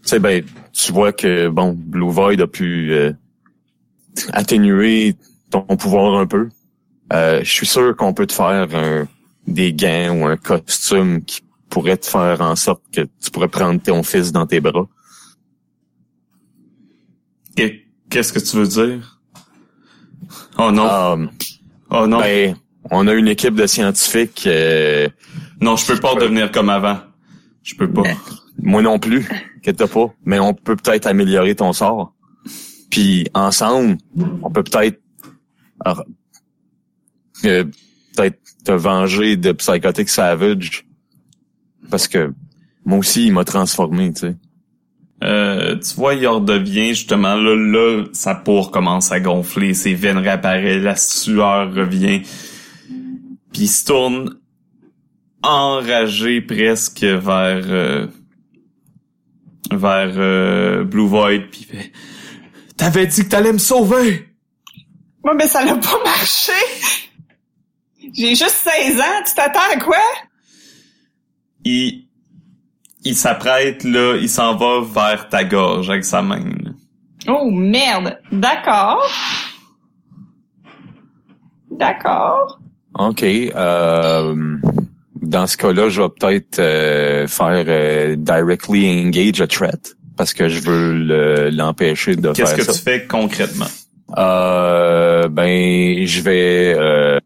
[0.04, 3.12] tu sais ben tu vois que bon Blue Void a pu euh,
[4.32, 5.16] atténuer
[5.52, 6.48] ton pouvoir un peu.
[7.12, 9.08] Euh, je suis sûr qu'on peut te faire un,
[9.54, 13.82] des gants ou un costume qui pourrait te faire en sorte que tu pourrais prendre
[13.82, 14.88] ton fils dans tes bras.
[17.56, 19.22] Qu'est- Qu'est-ce que tu veux dire?
[20.58, 20.86] Oh non.
[21.14, 21.30] Um,
[21.92, 22.20] oh non.
[22.20, 22.56] Ben,
[22.90, 24.48] on a une équipe de scientifiques.
[24.48, 25.08] euh,
[25.62, 26.98] non, je peux pas devenir comme avant.
[27.62, 28.02] Je peux pas.
[28.64, 29.28] moi non plus,
[29.58, 30.14] inquiète pas.
[30.26, 32.16] Mais on peut peut-être améliorer ton sort.
[32.90, 33.98] Puis ensemble,
[34.42, 35.00] on peut peut-être
[35.86, 36.04] alors,
[37.46, 37.64] euh,
[38.16, 38.40] peut-être
[38.70, 40.86] te venger de Psychotic Savage.
[41.90, 42.34] Parce que
[42.86, 44.36] moi aussi, il m'a transformé, tu sais.
[45.24, 50.20] Euh, tu vois, il redevient justement là, là, sa peau commence à gonfler, ses veines
[50.20, 52.22] réapparaissent, la sueur revient.
[53.52, 54.38] Puis il se tourne
[55.42, 58.08] enragé presque vers euh,
[59.72, 61.92] vers euh, Blue Void puis il fait
[62.78, 64.30] T'avais dit que t'allais me sauver!
[65.24, 66.54] Ouais, mais ça n'a pas marché!
[68.16, 69.98] J'ai juste 16 ans, tu t'attends à quoi?
[71.66, 72.06] Il
[73.06, 76.40] il s'apprête là, il s'en va vers ta gorge avec sa main.
[76.64, 76.72] là.
[77.28, 79.02] Oh merde, d'accord.
[81.72, 82.60] D'accord.
[82.98, 83.24] OK.
[83.24, 84.36] Euh,
[85.22, 90.50] dans ce cas-là, je vais peut-être euh, faire euh, directly engage a threat parce que
[90.50, 92.74] je veux le- l'empêcher de Qu'est-ce faire que ça.
[92.74, 93.68] tu fais concrètement?
[94.18, 97.20] Euh, ben, je vais, euh,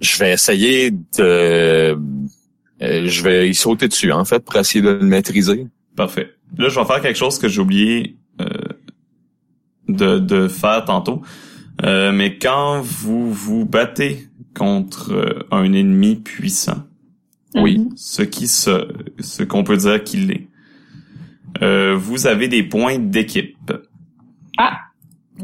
[0.00, 1.96] je vais essayer de, euh,
[2.80, 5.66] je vais y sauter dessus en fait pour essayer de le maîtriser.
[5.96, 6.34] Parfait.
[6.56, 8.46] Là, je vais faire quelque chose que j'ai oublié euh,
[9.88, 11.22] de, de faire tantôt.
[11.84, 16.84] Euh, mais quand vous vous battez contre un ennemi puissant,
[17.54, 17.78] Oui.
[17.78, 17.90] Mhm.
[17.96, 18.88] ce qui se,
[19.20, 20.48] ce qu'on peut dire qu'il est,
[21.62, 23.56] euh, vous avez des points d'équipe.
[24.56, 24.78] Ah.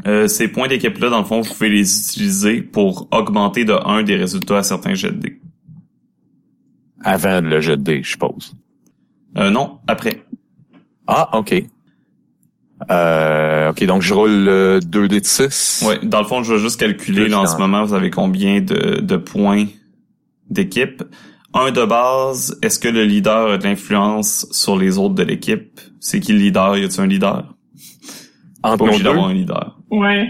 [0.05, 4.03] Euh, ces points d'équipe-là, dans le fond, vous pouvez les utiliser pour augmenter de 1
[4.03, 5.41] des résultats à certains jets de dés.
[7.03, 8.55] Avant le jet de dés, je suppose.
[9.37, 10.25] Euh, non, après.
[11.07, 11.63] Ah, ok.
[12.91, 15.85] Euh, ok, donc je roule euh, 2 dés de 6.
[15.87, 18.61] Ouais, dans le fond, je vais juste calculer là, en ce moment, vous avez combien
[18.61, 19.65] de, de points
[20.49, 21.03] d'équipe.
[21.53, 25.79] Un de base, est-ce que le leader a de l'influence sur les autres de l'équipe?
[26.01, 26.77] C'est qui le leader?
[26.77, 27.55] Y a-t-il un leader?
[28.61, 29.79] Entre nous deux, un leader.
[29.99, 30.29] Ouais.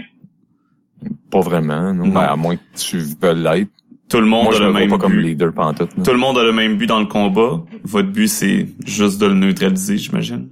[1.30, 2.06] pas vraiment, non.
[2.06, 2.12] Non.
[2.14, 3.70] Ben, à moins que tu veuilles l'être.
[4.08, 5.22] Tout le monde Moi, a je le me vois même pas comme but.
[5.22, 5.90] leader pantoute.
[5.96, 6.04] là.
[6.04, 7.62] Tout le monde a le même but dans le combat.
[7.82, 10.48] Votre but, c'est juste de le neutraliser, j'imagine.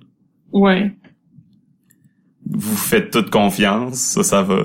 [0.52, 0.90] Ouais.
[2.50, 4.64] Vous faites toute confiance, ça, ça va.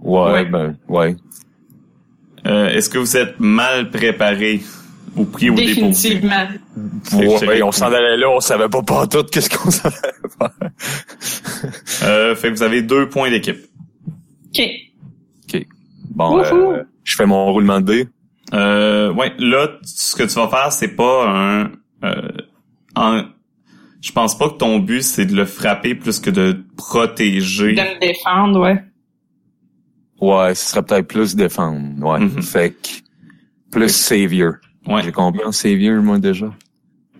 [0.00, 0.44] Ouais, Ouais.
[0.46, 1.14] ben, ouais.
[2.46, 4.62] Euh, est-ce que vous êtes mal préparé
[5.14, 5.74] ou pris au dépourvu?
[5.74, 6.46] Définitivement.
[7.12, 10.70] Ouais, on s'en allait là, on savait pas pantoute qu'est-ce qu'on s'en allait faire.
[12.02, 13.58] Euh, fait que vous avez deux points d'équipe.
[14.58, 15.66] OK.
[16.14, 16.72] Bon, Wouhou.
[16.72, 18.08] euh, je fais mon roulement de dés.
[18.52, 21.72] Euh, ouais, là, ce que tu vas faire, c'est pas un...
[22.04, 22.28] Euh,
[22.94, 23.24] en-
[24.02, 27.72] je pense pas que ton but, c'est de le frapper plus que de protéger.
[27.74, 28.82] De me défendre, ouais.
[30.20, 32.04] Ouais, ce serait peut-être plus défendre.
[32.04, 32.18] Ouais.
[32.20, 32.42] Mhm.
[32.42, 32.88] Fait que
[33.70, 34.54] plus savior.
[34.86, 35.02] Ouais.
[35.04, 36.52] J'ai combien en savior, moi, déjà?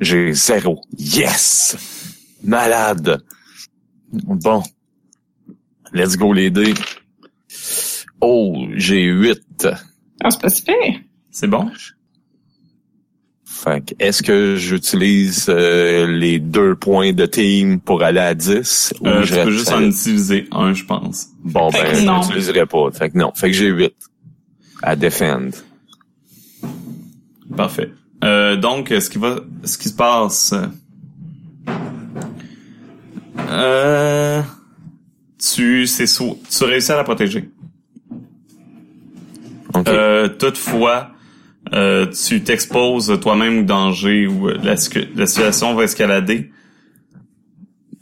[0.01, 0.83] J'ai zéro.
[0.99, 1.77] Yes!
[2.45, 3.23] Malade!
[4.13, 4.63] Bon.
[5.93, 6.75] Let's go, les dés.
[8.25, 9.67] Oh, j'ai huit.
[10.23, 10.77] Ah, c'est pas super.
[11.33, 11.69] C'est bon?
[13.45, 18.95] Fait que, est-ce que j'utilise euh, les deux points de team pour aller à 10?
[19.01, 21.31] ou Euh, je tu peux juste en utiliser un, je pense.
[21.43, 22.21] Bon, Fait ben, je non.
[22.21, 22.91] l'utiliserai pas.
[22.93, 23.33] Fait que non.
[23.35, 23.93] Fait que j'ai 8
[24.83, 25.51] à defend.
[27.57, 27.91] Parfait.
[28.23, 30.55] Euh, donc, ce qui va, ce qui se passe,
[33.51, 34.43] euh,
[35.39, 37.51] tu, c'est tu réussis à la protéger.
[39.89, 41.11] Euh, toutefois,
[41.73, 44.75] euh, tu t'exposes toi-même au danger ou euh, la,
[45.17, 46.51] la situation va escalader.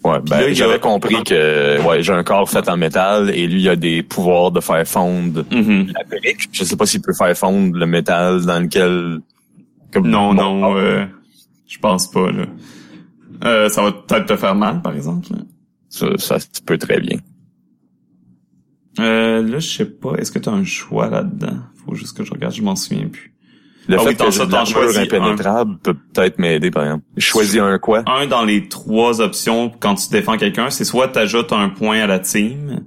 [0.03, 3.61] Ouais, ben, a- j'avais compris que ouais, j'ai un corps fait en métal et lui
[3.62, 5.93] il a des pouvoirs de faire fondre Mhm.
[5.95, 6.49] la brique.
[6.53, 9.21] Je sais pas s'il peut faire fondre le métal dans lequel.
[9.93, 11.05] comme- Non, non, euh,
[11.68, 12.47] je pense pas, là.
[13.45, 15.27] Euh, ça va peut-être te faire mal, par exemple.
[15.33, 15.39] là.
[15.91, 17.18] Ça, ça se peut très bien.
[18.99, 21.59] Euh, là, je sais pas, est-ce que tu as un choix là-dedans?
[21.86, 23.34] Faut juste que je regarde, je m'en souviens plus.
[23.88, 25.03] Le Ah fait oui, que j'ai de l'armure un.
[25.03, 27.05] impénétrable peut peut-être m'aider, par exemple.
[27.16, 28.03] Choisis un quoi?
[28.07, 32.01] Un dans les trois options quand tu défends quelqu'un, c'est soit tu ajoutes un point
[32.01, 32.84] à la team,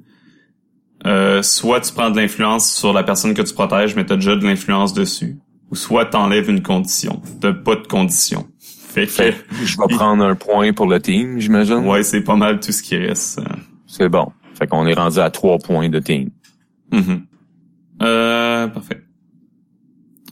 [1.05, 4.17] euh, soit tu prends de l'influence sur la personne que tu protèges, mais tu as
[4.17, 5.37] déjà de l'influence dessus,
[5.71, 7.21] ou soit tu enlèves une condition.
[7.41, 8.47] T'as pas de condition.
[8.59, 11.87] Fait que, Fait je vais prendre un point pour le team, j'imagine.
[11.87, 13.41] ouais, c'est pas mal tout ce qui reste.
[13.87, 14.31] C'est bon.
[14.63, 16.29] Fait qu'on est rendu à trois points de team.
[16.89, 17.25] Mhm.
[18.01, 19.01] Euh, parfait.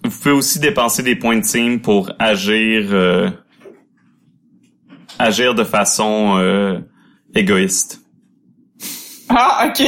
[0.05, 3.29] Vous pouvez aussi dépenser des points de team pour agir euh,
[5.19, 6.79] agir de façon euh,
[7.35, 8.05] égoïste.
[9.27, 9.85] Ah, ok.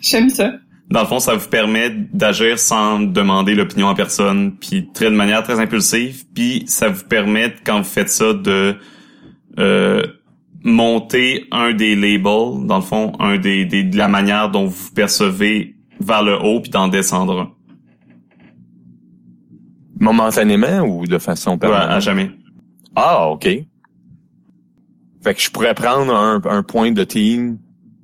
[0.00, 0.54] J'aime ça.
[0.90, 5.14] Dans le fond, ça vous permet d'agir sans demander l'opinion à personne, puis très de
[5.14, 8.74] manière très impulsive, puis ça vous permet quand vous faites ça de
[9.60, 10.02] euh,
[10.64, 14.90] monter un des labels, dans le fond, un des, des de la manière dont vous
[14.94, 17.50] percevez vers le haut, puis d'en descendre un.
[20.00, 21.90] Momentanément ou de façon Ouais, permanente?
[21.90, 22.30] à jamais.
[22.96, 23.44] Ah, OK.
[25.22, 27.58] Fait que je pourrais prendre un, un point de team,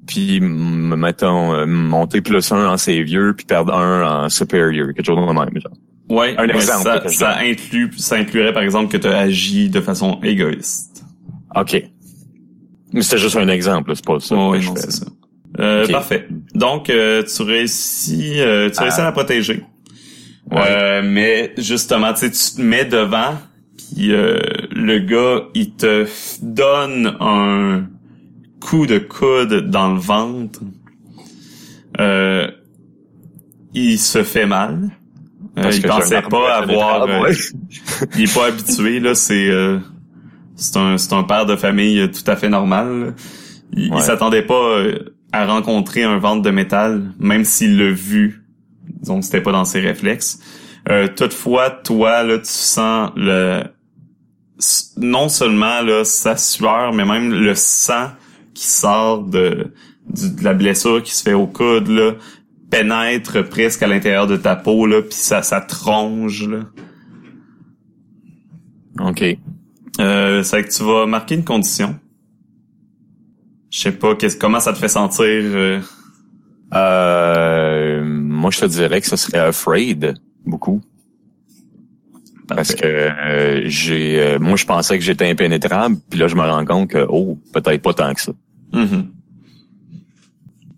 [0.07, 5.17] puis mettons euh, monter plus un en savior, puis perdre un en superior, quelque chose
[5.17, 5.51] de même.
[5.61, 5.73] Genre.
[6.09, 9.81] Ouais, Un exemple ça, ça inclut, ça inclurait par exemple que tu as agi de
[9.81, 11.05] façon égoïste.
[11.57, 11.83] OK.
[12.93, 14.35] Mais c'était juste un exemple, c'est pas ça.
[14.37, 14.81] Oh, que oui, je non, fais.
[14.83, 15.07] c'est ça.
[15.61, 15.87] Euh.
[15.89, 16.29] Parfait.
[16.55, 19.03] Donc, euh, tu réussis, euh, tu réussis Ah.
[19.03, 19.63] à la protéger.
[20.51, 20.59] Ouais.
[20.67, 23.35] Euh, mais justement, tu sais, tu te mets devant,
[23.77, 24.39] puis euh,
[24.71, 26.07] le gars, il te
[26.43, 27.87] donne un
[28.61, 30.61] coup de coude dans le ventre.
[32.01, 32.49] Euh,
[33.75, 34.91] il se fait mal.
[35.59, 37.07] Euh, Parce il que pensait pas avoir...
[38.17, 39.51] il est pas habitué, là, c'est...
[40.59, 43.15] c'est un, c'est un père de famille tout à fait normal.
[43.73, 44.99] Il, s'attendait pas euh,
[45.33, 48.45] à rencontrer un ventre de métal, même s'il l'a vu.
[49.05, 50.41] Donc c'était pas dans ses réflexes.
[50.89, 53.63] Euh, toutefois, toi, là, tu sens le
[54.97, 58.09] non seulement là, sa sueur, mais même le sang
[58.55, 59.73] qui sort de,
[60.09, 62.15] du- de la blessure qui se fait au coude, là,
[62.71, 66.49] pénètre presque à l'intérieur de ta peau, là, puis ça, ça tronge.
[66.49, 66.65] Là.
[69.01, 69.39] OK.
[70.01, 71.99] Euh, c'est que tu vas marquer une condition.
[73.71, 75.25] Je sais pas qu'est-ce comment ça te fait sentir.
[75.27, 75.81] euh,
[76.75, 80.81] Euh, moi, je te dirais que ce serait afraid, beaucoup.
[82.47, 86.41] Parce que euh, j'ai, euh, moi, je pensais que j'étais impénétrable, puis là, je me
[86.43, 88.33] rends compte que, oh, peut-être pas tant que ça.
[88.73, 89.09] Mhm.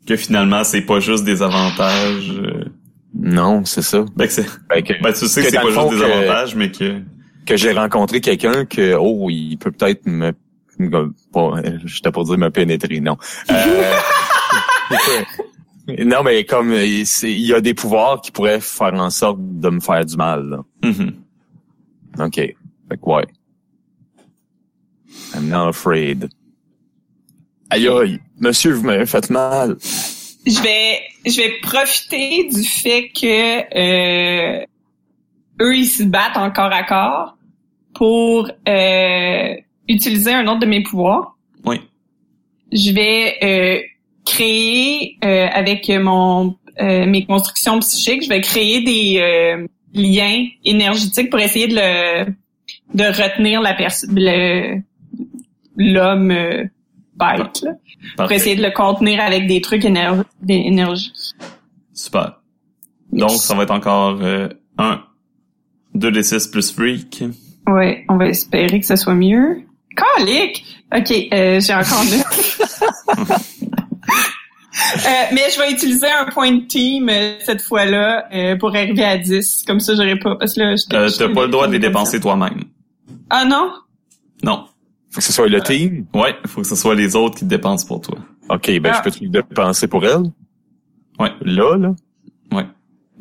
[0.06, 2.32] Que finalement, c'est pas juste des avantages.
[2.36, 2.64] euh,
[3.14, 4.04] Non, c'est ça.
[4.16, 4.34] Ben, que
[4.80, 7.00] que, ben, tu sais que, Que c'est pas juste fond, des avantages, mais que.
[7.50, 10.32] Que j'ai rencontré quelqu'un que, oh, il peut peut-être me,
[11.32, 11.50] pas,
[11.84, 13.16] j'étais pour dire me pénétrer, non.
[13.50, 13.94] Euh,
[16.04, 19.80] non, mais comme il y a des pouvoirs qui pourraient faire en sorte de me
[19.80, 20.48] faire du mal.
[20.48, 20.64] Là.
[20.84, 21.14] Mhm.
[22.20, 22.36] OK.
[22.36, 22.56] Fait
[22.90, 23.26] que ouais.
[25.34, 26.28] I'm not afraid.
[27.70, 29.76] Aïe aïe, monsieur, vous m'avez fait mal.
[30.46, 34.64] Je vais, je vais profiter du fait que euh,
[35.60, 37.36] eux ils se battent en corps à corps
[38.00, 39.54] pour euh,
[39.86, 41.36] utiliser un autre de mes pouvoirs.
[41.66, 41.82] Oui.
[42.72, 43.82] Je vais euh,
[44.24, 51.28] créer euh, avec mon euh, mes constructions psychiques, je vais créer des euh, liens énergétiques
[51.28, 52.32] pour essayer de le
[52.94, 54.80] de retenir la personne le
[55.76, 56.64] l'homme euh,
[57.16, 57.72] bête là,
[58.16, 60.22] pour essayer de le contenir avec des trucs éner-.
[61.92, 62.40] Super.
[63.12, 64.48] Donc, ça va être encore euh,
[64.78, 65.02] 1,
[65.96, 67.24] 2 des 6 plus freak.
[67.72, 69.62] Ouais, on va espérer que ce soit mieux.
[69.96, 70.64] Calique!
[70.96, 72.60] OK, euh, j'ai encore neuf.
[74.96, 79.04] Euh, mais je vais utiliser un point de team euh, cette fois-là euh, pour arriver
[79.04, 79.64] à 10.
[79.66, 80.36] Comme ça, j'aurais pas...
[80.36, 81.88] Parce que là, Euh, t'as pas le droit de les ça.
[81.88, 82.64] dépenser toi-même.
[83.28, 83.72] Ah non?
[84.42, 84.66] Non.
[85.10, 86.06] Faut que ce soit le team?
[86.14, 88.16] Ouais, il faut que ce soit les autres qui te dépensent pour toi.
[88.48, 88.96] OK, ben Ah.
[88.98, 90.22] je peux te dépenser pour elle?
[91.18, 91.30] Ouais.
[91.42, 91.94] Là, là?
[92.52, 92.66] Ouais.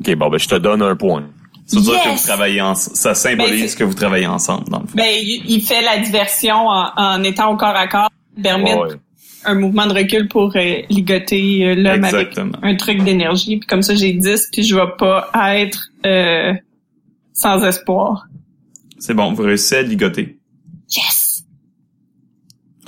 [0.00, 1.24] OK, bon, ben je te donne un point.
[1.72, 2.20] Ça veut dire que Yes!
[2.20, 2.96] vous travaillez ensemble.
[2.96, 4.94] Ça Ben, symbolise c'est- que vous travaillez ensemble, dans le fond.
[4.96, 8.10] Ben, il, fait la diversion en, en étant au corps à corps,
[8.42, 8.94] permettre Ouais.
[9.44, 12.58] un mouvement de recul pour euh, ligoter euh, l'homme avec Exactement.
[12.62, 13.56] un truc d'énergie.
[13.58, 16.52] Puis comme ça, j'ai 10, puis je vais pas être euh,
[17.32, 18.26] sans espoir.
[18.98, 20.38] C'est bon, vous réussissez à ligoter.
[20.94, 21.44] Yes!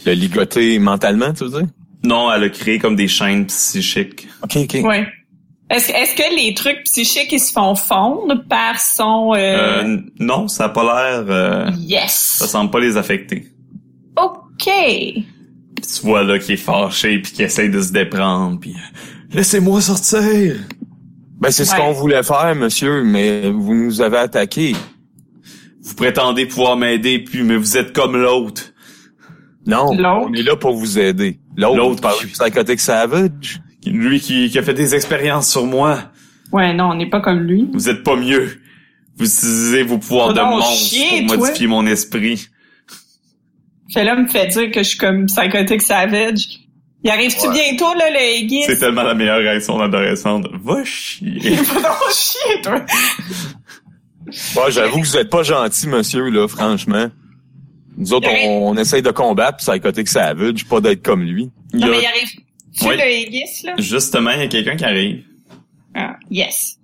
[0.05, 1.69] Le ligoter mentalement, tu veux dire?
[2.03, 4.27] Non, elle a créé comme des chaînes psychiques.
[4.43, 4.79] OK, OK.
[4.85, 5.07] Ouais.
[5.73, 9.83] Est-ce est-ce que les trucs psychiques ils se font fondre par son euh...
[9.85, 11.25] Euh, non, ça a pas l'air...
[11.29, 12.37] euh, yes.
[12.39, 13.47] ça semble pas les affecter.
[14.17, 14.67] OK.
[14.67, 15.25] Puis
[16.01, 19.81] tu vois là qu'il est fâché puis qu'il essaye de se déprendre puis euh, laissez-moi
[19.81, 20.57] sortir.
[21.41, 24.77] Ben, c'est ce qu'on voulait faire, monsieur, mais vous nous avez attaqué.
[25.83, 28.63] Vous prétendez pouvoir m'aider puis mais vous êtes comme l'autre.
[29.67, 30.27] Non, L'autre?
[30.29, 31.41] on est là pour vous aider.
[31.57, 33.61] L'autre, L'autre, qui- Psychotic Savage.
[33.87, 36.11] Lui qui, qui a fait des expériences sur moi.
[36.53, 37.69] Ouais, non, on n'est pas comme lui.
[37.73, 38.61] Vous êtes pas mieux.
[39.17, 41.47] Vous utilisez vos pouvoirs de monstre chier, pour toi?
[41.47, 42.47] modifier mon esprit.
[43.93, 46.47] Fait là me fait dire que je suis comme psychotic savage.
[47.05, 47.53] Il arrive-tu Ouais.
[47.53, 48.63] bientôt là le Aegis?
[48.67, 50.47] C'est tellement la meilleure réaction d'adolescente.
[50.63, 51.41] Va chier.
[51.57, 52.85] Faut donc chier toi.
[54.55, 57.09] Moi, j'avoue que vous êtes pas gentil, monsieur, là, franchement.
[57.99, 61.51] Nous autres, on, on essaye de combattre Psychotic Savage, pas d'être comme lui.
[61.75, 62.29] Il y Non a- mais il arrive.
[62.79, 63.75] Tu le Aegis là?
[63.79, 65.25] Justement, il y a quelqu'un qui arrive.
[65.95, 66.79] Ah, yes.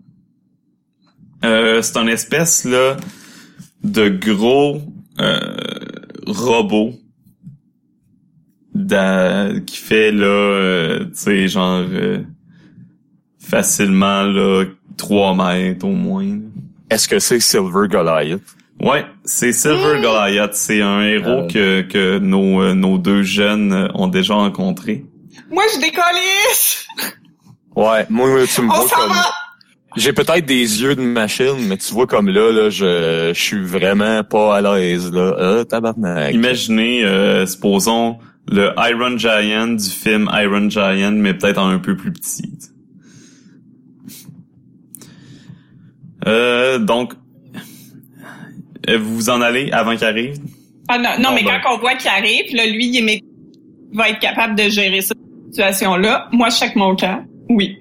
[1.44, 2.96] Euh, c'est un espèce là
[3.84, 4.82] de gros
[5.20, 5.38] euh,
[6.26, 6.92] robot
[9.66, 12.22] qui fait là, euh, tu sais, genre euh,
[13.38, 14.64] facilement là
[14.96, 16.38] 3 mètres au moins.
[16.90, 18.40] Est-ce que c'est Silver Goliath?
[18.80, 20.54] Ouais, c'est Silver Goliath.
[20.54, 21.46] C'est un héros Euh.
[21.48, 25.04] que, que nos, euh, nos deux jeunes ont déjà rencontré.
[25.50, 26.86] Moi je décollisse!
[27.74, 29.08] Ouais, moi, tu me vois comme...
[29.10, 29.30] va!
[29.96, 33.62] J'ai peut-être des yeux de machine, mais tu vois comme là, là, je, je suis
[33.62, 35.34] vraiment pas à l'aise, là.
[35.38, 36.34] Euh, tabarnak.
[36.34, 38.18] Imaginez, euh, supposons,
[38.48, 42.52] le Iron Giant du film Iron Giant, mais peut-être un peu plus petit.
[46.26, 47.14] Euh, donc,
[48.88, 50.36] vous vous en allez avant qu'il arrive?
[50.88, 51.60] Ah non, non mais ben.
[51.62, 53.22] quand on voit qu'il arrive, là, lui, il, est
[53.92, 55.17] va être capable de gérer cette
[55.50, 56.28] situation-là.
[56.32, 57.24] Moi, je check mon camp.
[57.48, 57.76] Oui.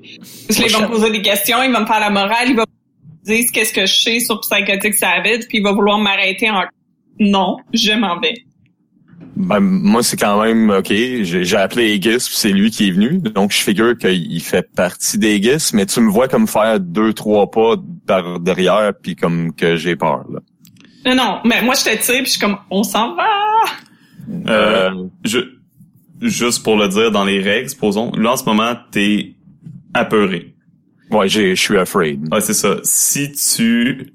[0.48, 2.64] Parce qu'il va me poser des questions, il va me faire la morale, il va
[2.64, 6.64] me dire qu'est-ce que je sais sur Psychotic Savage, puis il va vouloir m'arrêter en...
[7.20, 8.36] Non, je m'en vais.
[9.36, 10.90] Ben, moi, c'est quand même OK.
[10.90, 13.20] J'ai j'ai appelé Aegis, puis c'est lui qui est venu.
[13.20, 17.50] Donc, je figure qu'il fait partie d'Aegis, mais tu me vois comme faire deux, trois
[17.50, 17.76] pas
[18.08, 20.26] par derrière, puis comme que j'ai peur.
[20.32, 20.40] Là.
[21.06, 23.28] Non, non, mais moi, je te tire, puis je suis comme, on s'en va!
[24.48, 24.92] Euh,
[25.24, 25.40] je,
[26.22, 29.36] juste pour le dire, dans les règles, supposons, là, en ce moment, t'es
[29.94, 30.56] apeuré.
[31.12, 32.28] ouais, j'ai- je suis afraid.
[32.34, 32.78] Ouais, c'est ça.
[32.84, 34.14] Si tu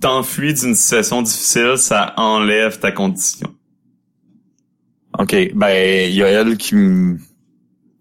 [0.00, 3.54] t'enfuis d'une situation difficile, ça enlève ta condition.
[5.18, 5.34] OK.
[5.54, 7.18] Ben, il y a elle qui me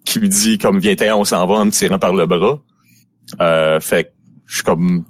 [0.06, 2.60] qui me dit comme viens on s'en va en me tirant par le bras.
[3.40, 4.10] Euh, fait que
[4.48, 5.06] je suis comme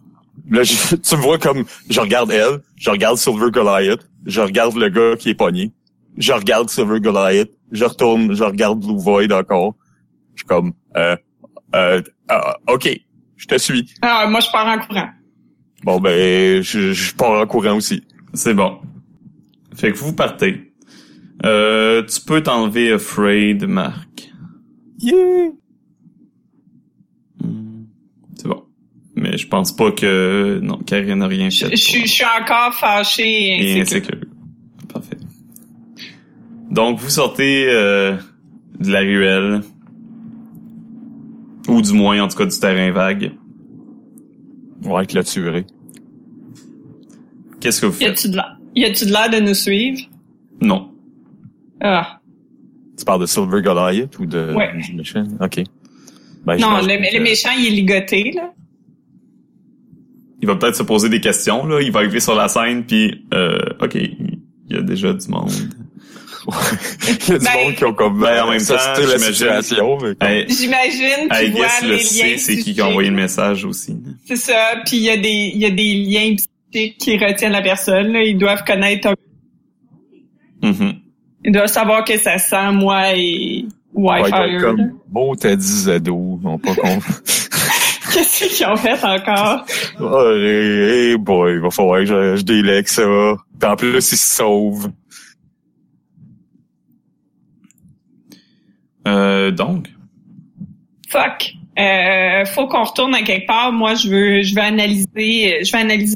[0.49, 4.75] là je- tu me vois comme je regarde elle, je regarde Silver Goliath, je regarde
[4.75, 5.71] le gars qui est pogné,
[6.17, 9.75] je regarde Silver Goliath, je retourne, je regarde Blue Void encore.
[10.35, 11.15] Je suis comme euh,
[11.75, 12.89] euh, ah, OK,
[13.35, 13.91] je te suis.
[14.01, 15.09] Ah, moi, je pars en courant.
[15.83, 18.03] Bon ben je, je pars en courant aussi.
[18.33, 18.79] C'est bon.
[19.75, 20.73] Fait que vous partez.
[21.45, 24.29] Euh, tu peux t'enlever Afraid, Marc.
[24.99, 25.49] Yeah!
[27.43, 27.83] Hmm,
[28.37, 28.63] C'est bon.
[29.15, 30.59] Mais je pense pas que...
[30.63, 31.69] Non, Karine n'a rien fait.
[31.71, 34.19] je suis- je suis encore fâché et Et insécure.
[36.73, 38.15] Donc, vous sortez euh,
[38.79, 39.61] de la ruelle.
[41.67, 43.31] Ou du moins, en tout cas, du terrain vague.
[44.83, 45.65] Ouais, clôturé.
[47.61, 48.17] Qu'est-ce que vous Y faites?
[48.17, 48.57] a-tu de l'air?
[48.75, 49.99] Y a-tu de l'air de nous suivre?
[50.61, 50.91] Non.
[51.79, 52.19] Ah.
[52.97, 54.71] Tu parles de Silver Goliath ou de Ouais.
[54.77, 55.23] du méchant?
[55.39, 55.63] OK.
[56.45, 56.85] Ben, Non, que-
[57.17, 58.51] le méchant, il est ligoté, là.
[60.41, 61.81] Il va peut-être se poser des questions, là.
[61.81, 63.25] Il va arriver sur la scène, puis...
[63.33, 65.49] Euh, OK, il y a déjà du monde.
[67.27, 69.19] Il y a du Ben- monde qui ont comme Ben, en même temps, la j'imagine-
[69.33, 69.97] situation.
[70.21, 73.65] mais J'imagine vois guess les le liens sait, c'est qui qui a envoyé le message
[73.65, 73.95] aussi.
[74.27, 77.51] C'est ça, puis il y a des il y a des liens psychiques qui retiennent
[77.53, 78.21] la personne, là.
[78.23, 79.15] Ils doivent connaître un-
[80.61, 80.93] Mhm.
[81.45, 84.31] Ils doivent savoir que ça sent moi et Ouais, Wi-Fi.
[84.31, 84.59] là.
[84.61, 86.99] comme beau t'as dit Zado, non pas con.
[88.13, 89.65] Qu'est-ce qu'ils ont fait encore?
[89.99, 93.03] oh, hey, hey boy, il va falloir que je, je délègue ça.
[93.63, 94.89] En plus, il se sauve.
[99.07, 99.89] Euh, donc,
[101.09, 101.53] Fuck.
[101.77, 103.71] Euh, faut qu'on retourne à quelque part.
[103.71, 106.15] Moi, je veux, je veux analyser, je vais analyser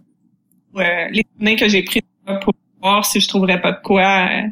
[0.77, 0.81] euh,
[1.11, 2.01] les données que j'ai prises
[2.41, 4.01] pour voir si je trouverais pas de quoi.
[4.29, 4.47] euh.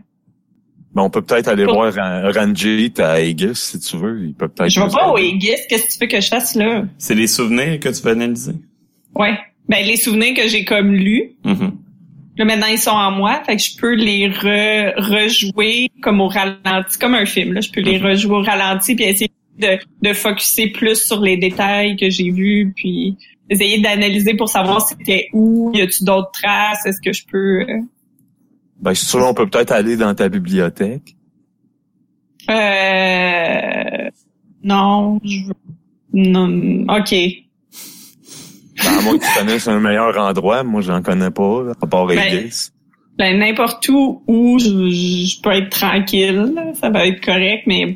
[0.95, 4.23] Mais on peut peut-être aller Pour- voir Ran- Ranjit à Aegis, si tu veux.
[4.25, 5.17] Il peut peut-être Je vais pas au.
[5.17, 5.51] Aegis.
[5.69, 6.85] Qu'est-ce que tu veux que je fasse là?
[6.97, 8.53] c'est les souvenirs que tu vas analyser?
[9.13, 9.37] Ouais.
[9.67, 11.31] Ben les souvenirs que j'ai comme lus.
[11.43, 11.71] Mhm.
[12.37, 16.27] Là, maintenant, ils sont en moi, fait que je peux les re- rejouer comme au
[16.27, 17.53] ralenti, comme un film.
[17.53, 17.61] Là.
[17.61, 18.05] Je peux les Mhm.
[18.07, 22.73] rejouer au ralenti puis essayer de, de focuser plus sur les détails que j'ai vus,
[22.75, 23.15] puis
[23.49, 27.61] essayer d'analyser pour savoir c'était où, y a-tu d'autres traces, est-ce que je peux...
[27.61, 27.79] euh,
[28.81, 31.15] Ben, si tu veux, on peut peut-être aller dans ta bibliothèque.
[32.49, 34.09] Euh...
[34.63, 35.53] Non, je veux...
[36.13, 37.15] Non, OK.
[38.87, 42.05] À moins que tu connaisses un meilleur endroit, moi, j'en connais pas, là, à part
[42.05, 42.71] Ben, Vegas.
[43.17, 47.95] Ben, n'importe où où je, je peux être tranquille, là, ça va être correct, mais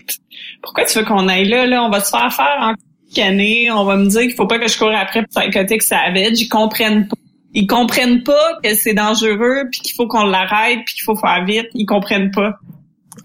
[0.62, 1.84] pourquoi tu veux qu'on aille là, là?
[1.84, 2.74] On va se faire faire en
[3.14, 6.50] canée, on va me dire qu'il faut pas que je cours après Psychotic Savage, ils
[6.50, 7.16] comprennent pas.
[7.54, 11.44] Ils comprennent pas que c'est dangereux, puis qu'il faut qu'on l'arrête, puis qu'il faut faire
[11.46, 11.68] vite.
[11.74, 12.60] Ils comprennent pas.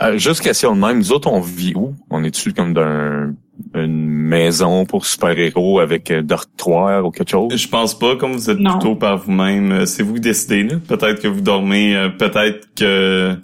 [0.03, 1.95] Euh, juste question de même, nous autres, on vit où?
[2.11, 3.35] On est-tu comme dans
[3.75, 7.55] une maison pour super-héros avec un dortoir ou quelque chose?
[7.57, 8.73] Je pense pas, comme vous êtes Non.
[8.79, 9.73] plutôt par vous-même.
[9.73, 10.77] euh, C'est vous qui décidez, là.
[10.89, 13.37] Peut-être que vous dormez, euh, peut-être que...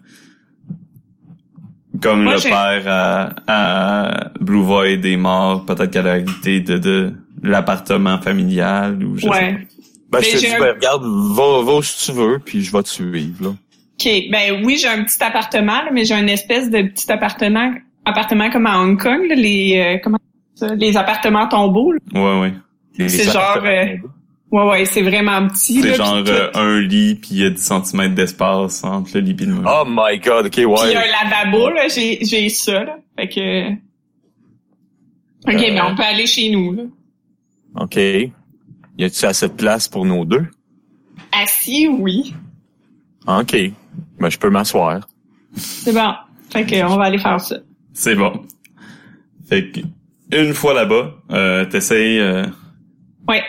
[2.00, 6.78] Comme Moi, le père à, à Blue Void est mort, peut-être qu'elle a hérité de,
[6.78, 9.66] de l'appartement familial ou je sais Ouais.
[10.10, 12.82] Ben, Mais je te dis, ben, regarde, va, va où tu veux, puis je vais
[12.82, 13.48] te suivre, là.
[13.50, 14.08] OK.
[14.30, 17.74] Ben oui, j'ai un petit appartement, là, mais j'ai une espèce de petit appartement,
[18.10, 20.18] appartement comme à Hong Kong, là, les euh, comment
[20.54, 21.92] ça, les appartements tombeaux.
[21.92, 21.98] là.
[22.14, 22.54] Ouais, ouais.
[22.98, 24.08] Les C'est genre, appartements.
[24.52, 25.80] Ouais, ouais, c'est vraiment petit.
[25.80, 29.20] C'est là, genre euh, un lit, puis il y a 10 cm d'espace entre le
[29.20, 29.62] lit et le mur.
[29.72, 30.96] Oh my god, ok, Puis ouais.
[30.96, 32.96] un lavabo, là, j'ai, j'ai ça, là.
[33.16, 33.70] Fait que...
[33.72, 35.72] OK, Euh.
[35.72, 36.82] mais on peut aller chez nous, là.
[37.76, 37.94] Ok.
[37.96, 38.32] Y
[39.04, 40.46] a-tu assez de place pour nos deux?
[41.32, 42.34] Assis, oui.
[43.28, 43.56] Ok.
[44.18, 45.06] Ben, je peux m'asseoir.
[45.54, 46.12] C'est bon.
[46.52, 47.56] Fait que on va aller faire ça.
[47.92, 48.42] C'est bon.
[49.48, 49.80] Fait que,
[50.36, 52.18] une fois là-bas, euh, t'essayes...
[52.20, 52.46] euh,
[53.28, 53.42] Ouais.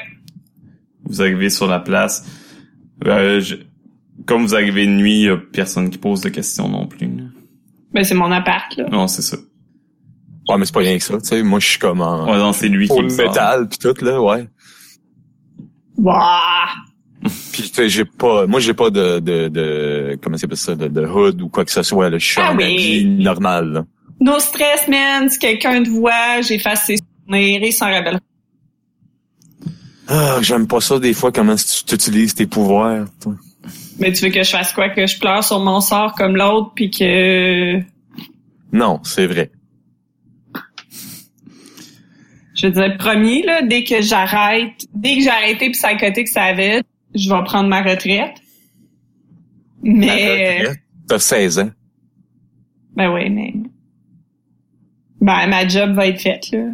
[1.05, 2.25] vous arrivez sur la place.
[3.05, 3.55] Euh, je-
[4.25, 7.07] comme vous arrivez de nuit, y a personne qui pose de questions non plus.
[7.07, 7.23] là.
[7.93, 8.87] Ben, c'est mon appart, là.
[8.91, 9.37] Non, c'est ça.
[10.47, 11.43] Ouais, mais c'est pas rien que ça, tu sais.
[11.43, 14.21] Moi, je suis comme en Ouais, non, c'est lui qui me métal pis tout, là,
[14.21, 14.47] ouais.
[15.97, 16.67] Wouah!
[17.51, 20.75] Puis, tu sais, j'ai pas, moi, j'ai pas de, de, de, comment ça s'appelle ça,
[20.75, 22.17] de, de hood ou quoi que ce soit, là.
[22.17, 22.63] Je suis Ah en oui.
[22.63, 23.85] habit normal, là.
[24.21, 25.29] No stress, man.
[25.29, 28.19] Si quelqu'un te voit, j'efface ses souvenirs, il s'en rappelle.
[30.07, 33.35] Ah, j'aime pas ça, des fois, comment tu utilises tes pouvoirs, toi.
[33.99, 34.89] Mais tu veux que je fasse quoi?
[34.89, 37.79] Que je pleure sur mon sort comme l'autre, puis que...
[38.71, 39.51] Non, c'est vrai.
[42.55, 46.83] Je veux dire, promis, là, dès que j'arrête, dès que j'ai arrêté Psychotic Savage,
[47.15, 48.35] je vais prendre ma retraite.
[49.81, 50.61] Mais...
[50.65, 51.71] Arrête, T'as 16 ans.
[52.95, 53.53] Ben oui, mais...
[55.21, 56.65] Ben, ma job va être faite, là.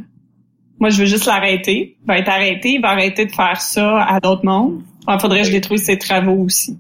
[0.80, 1.98] Moi, je veux juste l'arrêter.
[2.02, 2.74] Il va être arrêté.
[2.76, 4.82] Il va arrêter de faire ça à d'autres mondes.
[5.10, 6.78] Il faudrait que je détruise ses travaux aussi.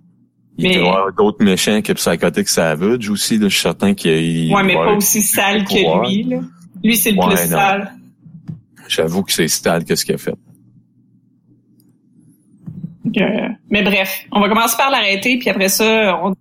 [0.57, 3.47] Il Mais- doit y avoir d'autres méchants que Psychotic Savage aussi, là.
[3.49, 6.03] Je suis certain qu'il Ouais, mais pas aussi sale pouvoir.
[6.03, 6.39] que lui, là.
[6.83, 7.57] Lui, c'est le Ouais, plus non.
[7.57, 7.93] sale.
[8.87, 10.33] J'avoue que c'est style que ce qu'il a fait.
[13.17, 16.33] Euh, mais bref, on va commencer par l'arrêter, puis après ça, on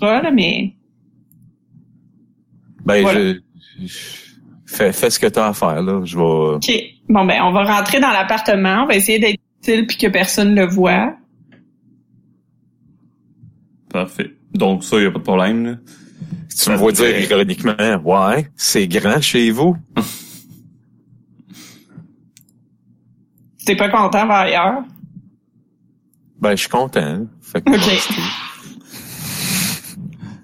[0.00, 0.72] là, mais...
[2.84, 3.34] Ben, Voilà.
[3.80, 4.21] je-
[4.72, 6.00] fais, fais ce que t'as à faire, là.
[6.04, 6.70] Je vais, OK.
[7.08, 8.84] Bon, ben, on va rentrer dans l'appartement.
[8.84, 11.14] On va essayer d'être utile puis que personne le voit.
[13.90, 14.34] Parfait.
[14.54, 15.66] Donc ça, y a pas de problème.
[15.66, 15.74] Là.
[16.62, 19.76] tu me vois dire ironiquement, ouais, c'est grand chez vous.
[23.64, 24.82] T'es pas content, va ailleurs.
[26.40, 27.26] Ben, je suis content.
[27.40, 27.70] Fait que.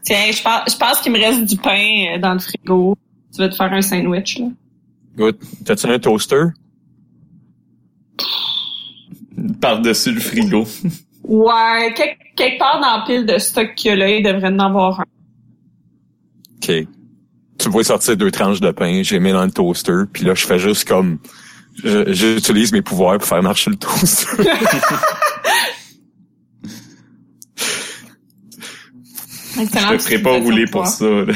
[0.05, 2.97] Tiens, je pense, je pense qu'il me reste du pain euh, dans le frigo.
[3.39, 4.47] Tu vas te faire un sandwich, là.
[5.17, 5.37] Good.
[5.65, 6.47] T'as-tu un toaster?
[9.61, 10.67] Par-dessus le frigo.
[11.23, 14.49] Ouais, quelque, quelque part dans la pile de stock qu'il y a là, il devrait
[14.49, 15.05] en avoir un.
[16.57, 16.87] OK.
[17.59, 20.47] Tu vois sortir deux tranches de pain, j'ai mis dans le toaster, puis là, je
[20.47, 21.19] fais juste comme...
[21.85, 24.43] J'utilise mes pouvoirs pour faire marcher le toaster.
[29.61, 29.91] Excellent.
[29.91, 31.05] Je te ferai pas rouler pour ça.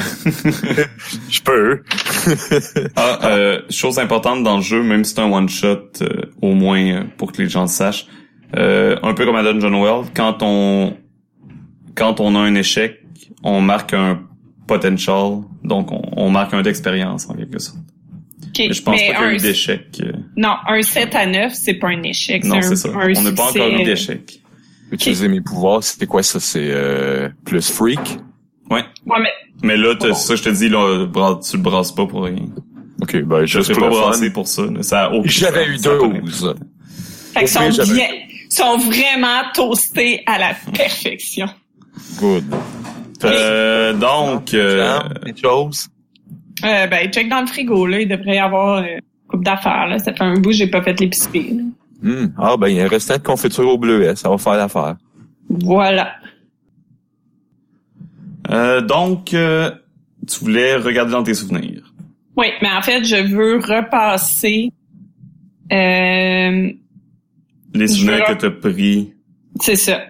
[1.32, 1.82] je peux.
[2.96, 6.08] Ah, euh, chose importante dans le jeu, même si c'est un one-shot, euh,
[6.40, 8.06] au moins euh, pour que les gens le sachent,
[8.56, 10.96] euh, un peu comme à Dungeon World, quand on
[11.94, 13.00] quand on a un échec,
[13.42, 14.22] on marque un
[14.66, 17.78] potential, donc on, on marque un d'expérience en quelque sorte.
[18.44, 19.86] Ok, Mais je pense mais pas qu'il y a un- eu d'échec.
[20.02, 22.44] euh, Non, un 7 à 9, c'est pas un échec.
[22.44, 22.88] non, c'est ça.
[22.90, 24.40] un On n'a pas encore eu d'échec.
[24.90, 26.38] Utiliser mes pouvoirs, c'était quoi ça?
[26.38, 27.98] C'est euh, plus freak?
[28.70, 28.82] Ouais.
[29.06, 29.30] Ouais, mais
[29.62, 31.06] Mais là, ça, je te dis, là,
[31.38, 32.46] tu le brasses pas pour rien.
[33.00, 34.62] OK, ben, Je pour pas brassé pour ça.
[35.24, 36.54] J'avais eu Ça a pas 12.
[37.34, 38.06] fait pire, sont bien,
[38.48, 41.46] sont vraiment toastés à la perfection.
[42.18, 42.44] Good.
[43.24, 45.00] Euh, donc, euh,
[45.40, 45.88] choses?
[46.64, 48.00] Euh, ben, check dans le frigo, là.
[48.00, 49.98] Il devrait y avoir euh, une coupe d'affaires, là.
[49.98, 51.60] Ça fait un bout que j'ai pas fait l'épicerie.
[52.02, 52.26] Hmm.
[52.38, 54.14] Ah, ben, il y a un restant de confiture au bleuet.
[54.16, 54.96] Ça va faire l'affaire.
[55.48, 56.12] Voilà.
[58.50, 59.70] Euh, donc, euh,
[60.28, 61.92] tu voulais regarder dans tes souvenirs.
[62.36, 64.70] Oui, mais en fait, je veux repasser.
[65.72, 66.72] Euh,
[67.74, 69.12] Les souvenirs que t'as pris
[69.60, 70.00] c'est ça.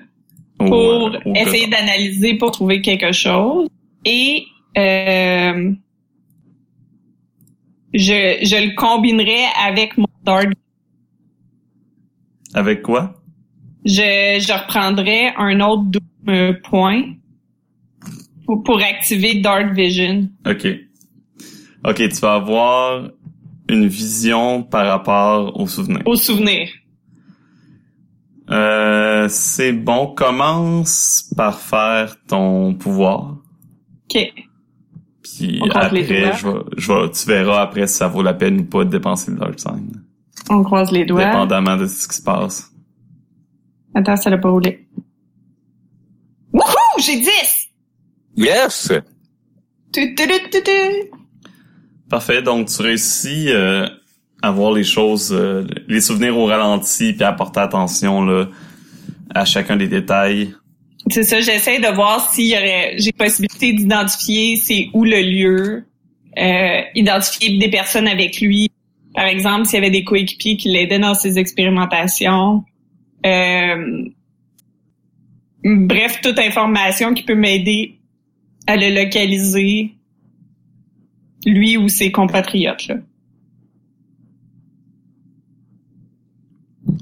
[0.61, 3.69] au, Pour euh, au essayer d'analyser pour trouver quelque chose.
[4.05, 4.45] Et
[4.79, 5.73] euh,
[7.93, 10.53] je, je le combinerai avec mon dark.
[12.55, 13.21] Avec quoi?
[13.85, 17.03] Je, je reprendrai un autre Doom, euh, point
[18.53, 20.29] pour, pour activer Dark Vision.
[20.47, 20.67] OK.
[21.85, 23.11] OK, tu vas avoir
[23.69, 26.03] une vision par rapport aux souvenirs.
[26.05, 26.69] Au souvenir.
[28.51, 30.09] Euh, c'est bon.
[30.15, 33.37] Commence par faire ton pouvoir.
[34.05, 34.33] OK.
[35.23, 36.33] Puis On après, je vais,
[36.77, 39.39] je vais, tu verras après si ça vaut la peine ou pas de dépenser le
[39.39, 40.03] Dark Sign.
[40.51, 41.25] On croise les doigts.
[41.25, 42.71] Dépendamment de ce qui se passe.
[43.95, 44.89] Attends, ça l'a pas roulé.
[46.53, 46.99] Wouhou!
[46.99, 47.62] J'ai 10!
[48.37, 48.93] Yes!
[49.93, 51.11] Tu, tu, tu, tu, tu.
[52.09, 52.43] Parfait.
[52.43, 53.87] Donc, tu réussis euh,
[54.43, 58.49] à voir les choses, euh, les souvenirs au ralenti, puis à porter attention là,
[59.35, 60.55] à chacun des détails.
[61.09, 65.85] C'est ça, j'essaie de voir s'il y aurait, j'ai possibilité d'identifier c'est où le lieu,
[66.39, 68.71] euh, identifier des personnes avec lui.
[69.15, 72.65] Par exemple, s'il y avait des coéquipiers qui l'aidaient dans ses expérimentations.
[73.27, 74.05] Euh,
[75.65, 77.99] bref, toute information qui peut m'aider
[78.67, 79.95] à le localiser,
[81.47, 82.87] lui ou ses compatriotes.
[82.89, 82.97] Là.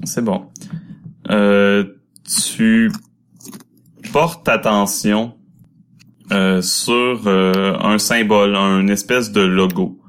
[0.03, 0.45] C'est bon.
[1.29, 1.83] Euh,
[2.53, 2.91] tu
[4.11, 5.33] portes attention
[6.31, 9.99] euh, sur euh, un symbole, un espèce de logo.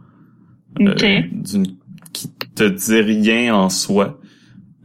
[0.80, 1.04] euh, OK.
[1.32, 1.76] d'une-
[2.12, 4.20] qui te dit rien en soi,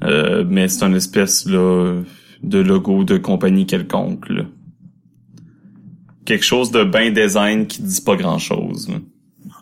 [0.03, 2.01] euh, mais c'est une espèce là,
[2.41, 4.29] de logo de compagnie quelconque.
[4.29, 4.43] Là.
[6.27, 8.89] Quelque chose de bien design qui dit pas grand-chose.
[8.89, 8.97] là.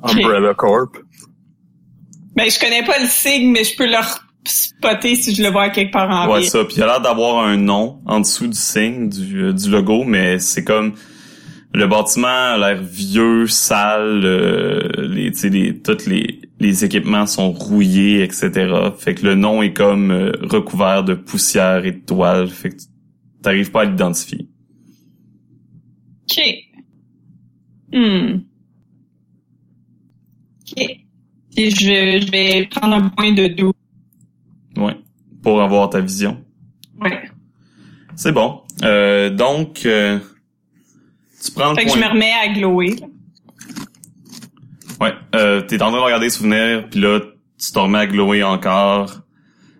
[0.01, 0.97] Umbrella Corp.
[2.35, 3.97] Ben, je connais pas le signe, mais je peux le
[4.47, 6.65] spotter si je le vois quelque part en Ouais, ça.
[6.65, 10.05] Puis il a l'air d'avoir un nom en dessous du signe, du, euh, du logo,
[10.05, 10.93] mais c'est comme
[11.71, 17.27] le bâtiment a l'air vieux, sale, euh, les, tu sais, les, tous les, les équipements
[17.27, 18.73] sont rouillés, etc.
[18.97, 22.47] Fait que le nom est comme euh, recouvert de poussière et de toile.
[22.47, 22.77] Fait que
[23.43, 24.49] t'arrives pas à l'identifier.
[26.29, 26.41] OK.
[27.93, 28.39] Hmm.
[30.61, 30.83] OK.
[31.57, 33.71] Et je, je vais prendre un point de doux.
[34.77, 34.97] Ouais.
[35.41, 36.43] Pour avoir ta vision.
[36.99, 37.21] Ouais.
[38.15, 38.61] C'est bon.
[38.83, 40.19] Euh, donc, euh,
[41.43, 42.95] tu prends le Fait que je me remets à glower.
[42.99, 43.07] là.
[45.01, 47.19] Ouais, euh, t'es en train de regarder les souvenirs, puis là,
[47.59, 49.21] tu te remets à glower encore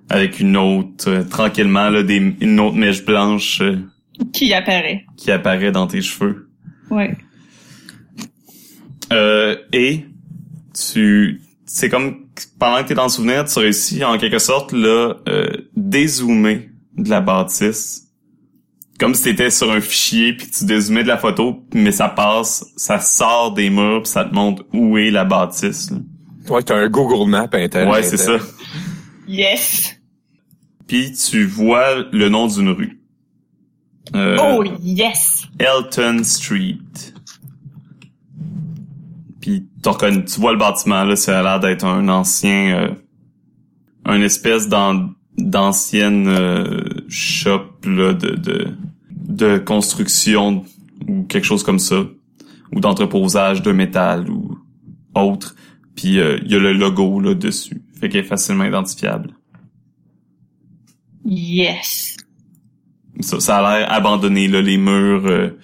[0.10, 3.80] avec une autre, euh, tranquillement, là, des, une autre mèche blanche euh,
[4.34, 5.06] Qui apparaît.
[5.18, 6.50] qui apparaît dans tes cheveux.
[6.90, 7.18] Ouais.
[9.14, 10.06] Euh, et
[10.74, 12.26] tu, c'est comme
[12.60, 17.10] pendant que t'es dans le souvenir, tu réussis en quelque sorte là euh, dézoomer de
[17.10, 18.08] la bâtisse,
[19.00, 22.66] comme si t'étais sur un fichier puis tu dézoomais de la photo, mais ça passe,
[22.78, 25.92] ça sort des murs puis ça te montre où est la bâtisse.
[25.92, 25.98] là.
[26.48, 27.90] Toi, t'as un Google Map interne.
[27.90, 28.38] Ouais, c'est ça.
[29.28, 29.96] Yes.
[30.88, 33.02] Puis tu vois le nom d'une rue.
[34.14, 35.48] Euh, oh, yes.
[35.58, 36.78] Elton Street.
[39.42, 42.96] Puis tu vois le bâtiment là, ça a l'air d'être un ancien, euh,
[44.06, 48.68] un espèce d'an- d'ancienne euh, shop là de, de
[49.12, 50.64] de construction
[51.08, 52.04] ou quelque chose comme ça,
[52.72, 54.58] ou d'entreposage de métal ou
[55.16, 55.56] autre.
[55.96, 59.32] Puis euh, il y a le logo là dessus, fait qu'il est facilement identifiable.
[61.24, 62.18] Yes.
[63.22, 65.58] Ça, ça a l'air abandonné, là, les murs, euh,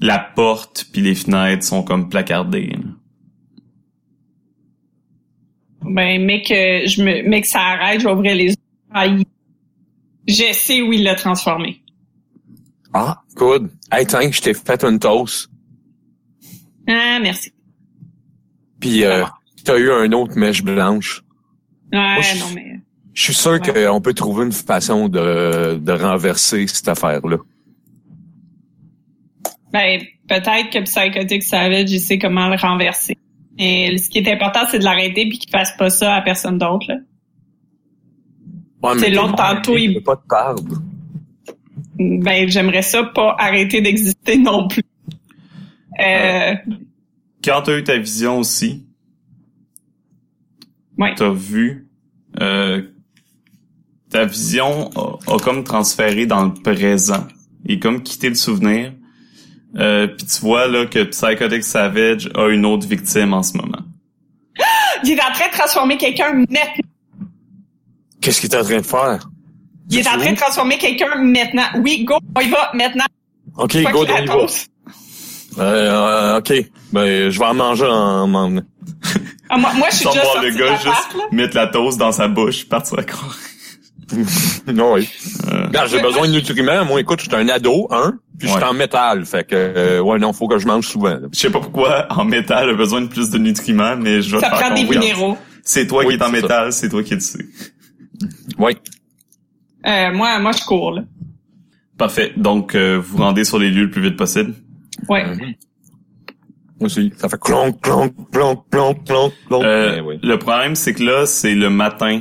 [0.00, 2.68] la porte puis les fenêtres sont comme placardées.
[2.68, 2.78] là.
[5.82, 8.54] Ben, mais que je me, mais que ça arrête, je vais ouvrir les yeux.
[8.92, 9.06] Ah,
[10.26, 11.82] Je sais où il l'a transformé.
[12.92, 13.70] Ah, good.
[13.92, 15.48] Hey, tiens, je t'ai fait une toast.
[16.88, 17.52] Ah, merci.
[18.80, 19.24] Puis, euh,
[19.64, 21.22] t'as eu un autre mèche blanche.
[21.92, 22.77] Ouais, je- non, mais.
[23.18, 23.84] Je suis sûr Ouais.
[23.88, 27.38] qu'on peut trouver une façon de, de renverser cette affaire-là.
[29.72, 33.18] Ben, peut-être que Psychotic Savage, il sait comment le renverser.
[33.58, 36.58] Et ce qui est important, c'est de l'arrêter puis qu'il fasse pas ça à personne
[36.58, 36.86] d'autre.
[38.84, 40.80] Ouais, C'est mais long, t'es- tantôt, il- pas te perdre.
[41.98, 44.84] ben j'aimerais ça pas arrêter d'exister non plus.
[46.00, 46.54] Euh,
[47.42, 48.86] Quand t'as eu ta vision aussi,
[50.98, 51.16] ouais.
[51.16, 51.88] t'as vu
[52.40, 52.82] euh,
[54.10, 57.26] ta vision a, a comme transféré dans le présent
[57.66, 58.92] et comme quitté le souvenir.
[59.76, 63.82] Euh, Puis tu vois là que Psychotic Savage a une autre victime en ce moment.
[65.04, 66.60] Il est en train de transformer quelqu'un maintenant.
[68.20, 69.28] Qu'est-ce qu'il est en train de faire?
[69.90, 71.66] Il est en train de transformer quelqu'un maintenant.
[71.82, 73.04] Oui, go, on y va maintenant.
[73.56, 74.34] OK, Faut go, on y va.
[75.58, 76.52] Euh, euh, OK.
[76.92, 78.32] Ben, je vais en manger en...
[78.34, 78.56] en-
[79.50, 81.22] Ah, moi, moi, je suis Sans déjà voir le de gars juste là.
[81.32, 83.34] mettre la toast dans sa bouche, partir à courir.
[84.72, 85.08] non, oui.
[85.52, 86.84] Euh, j'ai besoin de nutriments.
[86.84, 88.68] Moi, écoute, je suis un ado, hein, puis je suis Ouais.
[88.68, 89.24] en métal.
[89.26, 91.10] Fait que, euh, ouais, non, faut que je mange souvent.
[91.10, 91.28] là.
[91.32, 94.40] Je sais pas pourquoi en métal a besoin de plus de nutriments, mais je vais
[94.40, 95.04] Ça te faire prend des confiance.
[95.04, 95.38] minéraux.
[95.62, 97.44] C'est toi Oui, qui es en métal, c'est toi qui le sais.
[98.58, 98.76] Ouais.
[99.86, 101.02] Euh, moi, moi, je cours, là.
[101.98, 102.32] Parfait.
[102.36, 104.54] Donc, euh, vous rendez sur les lieux le plus vite possible?
[105.08, 105.24] Ouais.
[105.26, 105.54] Mhm.
[106.80, 107.12] Moi aussi.
[107.16, 109.64] Ça fait clonk, clonk, clonk, clonk, clonk, clonk.
[109.64, 110.18] Euh, Ben oui.
[110.22, 112.20] Le problème, c'est que là, c'est le matin.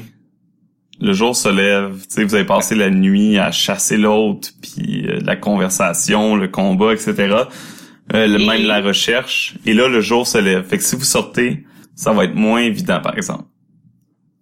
[1.00, 2.00] Le jour se lève.
[2.02, 6.48] Tu sais, vous avez passé la nuit à chasser l'autre, puis euh, la conversation, le
[6.48, 7.14] combat, etc.
[8.14, 9.56] Euh, le Et- même la recherche.
[9.66, 10.66] Et là, le jour se lève.
[10.66, 13.44] Fait que si vous sortez, ça va être moins évident, par exemple.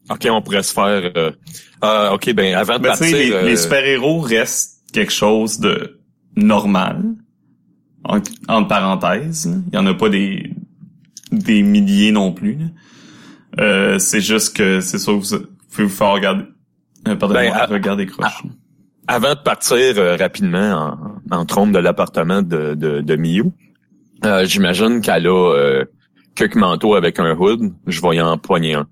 [0.09, 1.11] OK, on pourrait se faire...
[1.17, 1.31] Euh,
[1.83, 3.17] euh, OK, ben, avant de Ben, tu partir...
[3.17, 5.99] sais, les, euh, les super-héros restent quelque chose de
[6.37, 7.03] normal.
[8.03, 9.47] En, entre parenthèses.
[9.47, 9.55] là.
[9.71, 10.51] Il y en a pas des,
[11.31, 12.55] des milliers non plus.
[12.55, 12.65] là.
[13.59, 15.35] Euh, c'est juste que c'est sûr que vous,
[15.83, 16.43] vous faire regarder.
[17.07, 18.43] Euh, pardonnez-moi, Ben, à- regarder croche.
[19.07, 20.95] avant de partir euh, rapidement
[21.31, 23.43] en, en trompe de l'appartement de, de, de Miyu,
[24.25, 25.85] euh, j'imagine qu'elle a euh,
[26.35, 27.73] quelques manteaux avec un hood.
[27.87, 28.87] Je vais y en empoigner un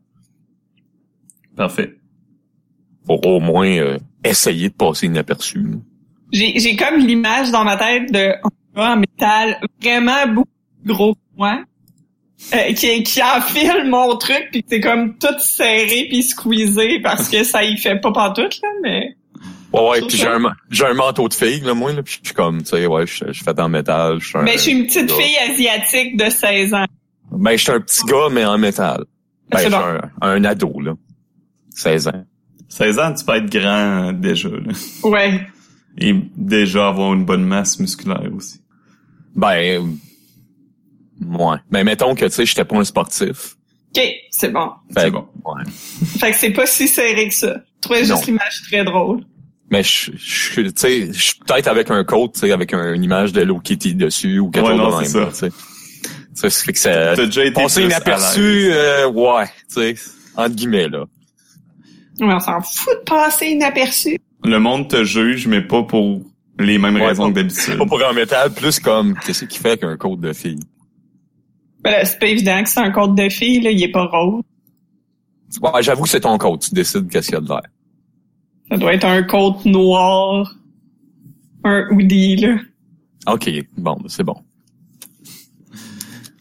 [1.55, 1.95] Parfait.
[3.05, 5.63] pour au moins euh, essayer de passer inaperçu.
[6.31, 8.31] J'ai, j'ai comme l'image dans ma tête de
[8.75, 10.49] en métal vraiment beaucoup
[10.83, 11.63] plus gros que moi.
[12.53, 17.43] Euh, qui, qui enfile mon truc puis c'est comme tout serré puis squeezé parce que
[17.43, 19.15] ça y fait pas pantoute là mais
[19.73, 22.27] Ouais, ouais, puis j'ai un, j'ai un manteau de fille, là, moi, là, puis je
[22.27, 24.19] suis comme, tu sais, ouais, je, je suis fait en métal.
[24.19, 25.15] Je suis un, ben je suis une petite gars.
[25.15, 26.85] fille asiatique de 16 ans
[27.31, 29.03] Ben, je suis un petit gars, mais en métal.
[29.49, 30.93] Ben, je suis bon un, un ado, là.
[31.71, 32.23] 16 ans.
[32.69, 34.49] 16 ans, tu peux être grand euh, déjà.
[34.49, 34.73] Là.
[35.05, 35.41] ouais
[35.97, 38.61] Et déjà avoir une bonne masse musculaire aussi.
[39.35, 39.97] Ben,
[41.21, 41.57] ouais.
[41.71, 43.55] Ben, mettons que, tu sais, j'étais pas un sportif.
[43.95, 45.27] ok c'est bon C'est bon.
[45.45, 45.63] Ouais.
[46.19, 48.15] fait que c'est pas si serré que ça je trouvais Non.
[48.15, 49.23] juste l'image très drôle
[49.69, 52.93] Mais je, je, tu sais, je suis peut-être avec un coat, tu sais, avec un-
[52.93, 55.31] une image de Hello Kitty dessus ou quelque Ouais, chose de même.
[56.35, 57.15] Ça, ça fait que ça...
[57.15, 59.95] T'as déjà été à inaperçu, euh, ouais, tu sais,
[60.35, 61.05] entre guillemets, là.
[62.19, 66.21] mais on s'en fout de passer inaperçu Le monde te juge, mais pas pour
[66.59, 67.77] les mêmes Ouais, raisons pas- que d'habitude.
[67.77, 70.59] Pas pour un métal, plus comme, qu'est-ce qu'il fait avec un coat de fille?
[71.83, 74.05] Ben là, c'est pas évident que c'est un code de fille là il est pas
[74.05, 74.41] rose
[75.61, 77.61] Ouais, j'avoue que c'est ton coat, tu décides qu'est-ce qu'il y a de l'air.
[78.69, 80.55] ça doit être un coat noir
[81.63, 82.55] un hoodie là
[83.27, 84.35] OK, bon, ben, c'est bon.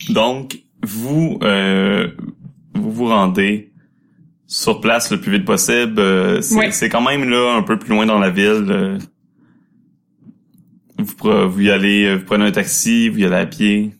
[0.08, 2.10] Donc, vous, euh,
[2.74, 3.70] vous vous rendez
[4.48, 6.00] sur place le plus vite possible.
[6.00, 6.88] Euh, c'est Ouais.
[6.88, 8.66] quand même là un peu plus loin dans la ville.
[8.68, 8.98] euh.
[11.46, 13.92] vous y allez, euh, vous prenez un taxi, vous y allez à pied.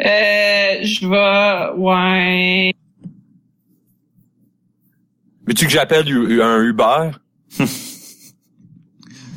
[0.00, 2.74] Euh, je vais, ouais.
[5.46, 6.06] Veux-tu que j'appelle
[6.42, 7.10] un Uber?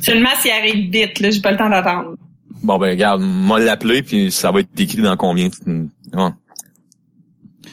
[0.02, 2.16] Seulement s'il arrive vite, là, j'ai pas le temps d'attendre.
[2.62, 5.48] Bon, ben, regarde, moi l'appeler, puis ça va être écrit dans combien.
[5.66, 6.30] Ouais.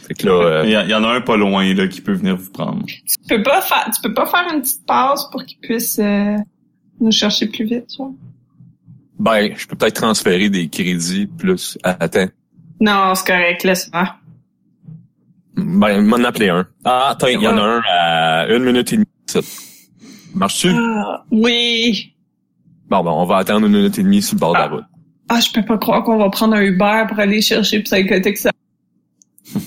[0.08, 1.88] Fait que là, euh, Il y, a- il y en a un pas loin là
[1.88, 2.84] qui peut venir vous prendre.
[2.88, 6.36] Tu peux pas faire, tu peux pas faire une petite pause pour qu'il puisse euh,
[7.00, 8.12] nous chercher plus vite, tu vois?
[9.20, 11.78] ben, je peux peut-être transférer des crédits plus.
[11.84, 12.28] Attends.
[12.80, 14.18] Non, c'est correct, laisse faire.
[15.56, 16.68] Ben, m'en appeler un.
[16.86, 19.08] Ah, attends, il y en a un à une minute et demie.
[20.34, 20.70] Marche-tu?
[20.74, 22.14] Ah, oui.
[22.90, 24.86] Bon, ben, on va attendre une minute et demie sur le bord de la route.
[25.28, 28.52] Ah, je peux pas croire qu'on va prendre un Uber pour aller chercher Psychotic ça.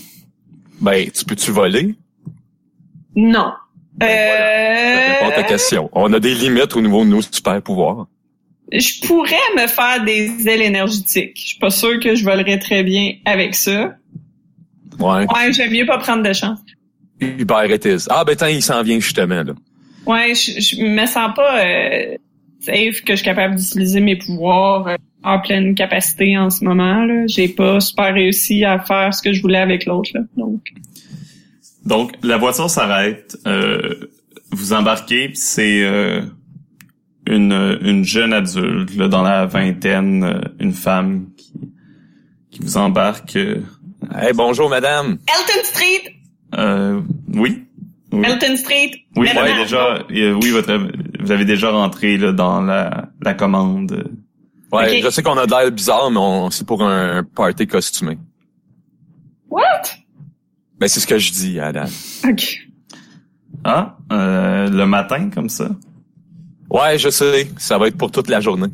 [0.81, 1.95] Ben, tu peux-tu voler?
[3.15, 3.53] Non.
[3.95, 5.89] Ben, Ça répond à ta Euh, question.
[5.93, 8.07] On a des limites au niveau de nos super pouvoirs.
[8.73, 11.37] Je pourrais me faire des ailes énergétiques.
[11.37, 13.95] Je suis pas sûre que je volerais très bien avec ça.
[14.99, 15.27] Ouais.
[15.27, 16.59] Ouais, j'aime mieux pas prendre de chance.
[17.21, 18.07] Is.
[18.11, 19.53] Ah, ben, attends, il s'en vient justement, là.
[20.07, 22.17] Ouais, je, je me sens pas euh,
[22.61, 27.05] safe que je suis capable d'utiliser mes pouvoirs euh, en pleine capacité en ce moment.
[27.05, 30.11] Là, j'ai pas super réussi à faire ce que je voulais avec l'autre.
[30.15, 30.61] Là, donc.
[31.85, 33.37] Donc, la voiture s'arrête.
[33.47, 34.11] euh,
[34.51, 36.23] vous embarquez, c'est euh,
[37.27, 41.53] une, une jeune adulte là, dans la vingtaine, euh, une femme qui,
[42.51, 43.37] qui vous embarque.
[43.37, 43.61] euh,
[44.15, 45.19] Hey, bonjour, madame.
[45.29, 46.15] Elton Street!
[46.59, 47.01] euh,
[47.35, 47.65] oui.
[48.13, 48.91] Oui, Elton Street!
[49.17, 49.63] oui, Arnaud.
[49.63, 50.77] déjà, euh, oui, votre,
[51.21, 54.11] vous avez déjà rentré là, dans la, la commande.
[54.73, 58.19] Ouais, je sais qu'on a de l'air bizarre, mais on, c'est pour un party costumé.
[59.49, 59.63] What?
[60.79, 61.85] Ben, c'est ce que je dis, Adam.
[62.29, 62.59] Ok.
[63.65, 65.69] Ah, euh, le matin comme ça?
[66.73, 67.49] Ouais, je sais.
[67.59, 68.69] Ça va être pour toute la journée.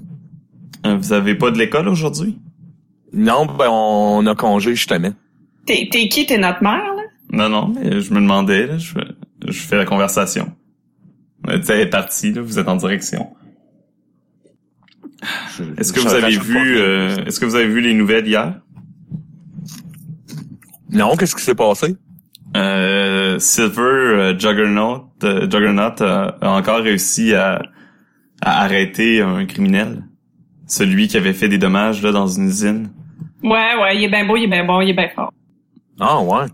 [0.87, 2.39] Euh, vous avez pas de l'école aujourd'hui?
[3.13, 5.13] Non, ben, on a congé, justement.
[5.67, 6.25] T'es, t'es qui?
[6.27, 7.03] T'es notre mère, là?
[7.33, 9.15] Non, non, mais je me demandais, là, je, fais-
[9.47, 10.53] je fais la conversation.
[11.49, 13.31] Euh, Tu sais, elle est partie, là, vous êtes en direction.
[15.57, 18.61] Je- Est-ce que vous avez vu, euh, est-ce que vous avez vu les nouvelles hier?
[20.91, 21.97] Non, qu'est-ce qui s'est passé?
[22.57, 27.61] Euh, Silver euh, Juggernaut, euh, Juggernaut a, a encore réussi à,
[28.41, 30.05] à arrêter un criminel?
[30.67, 32.91] Celui qui avait fait des dommages là dans une usine?
[33.43, 35.33] Ouais, ouais, il est bien beau, il est bien bon, il est bien fort.
[36.01, 36.47] Ah, ouais.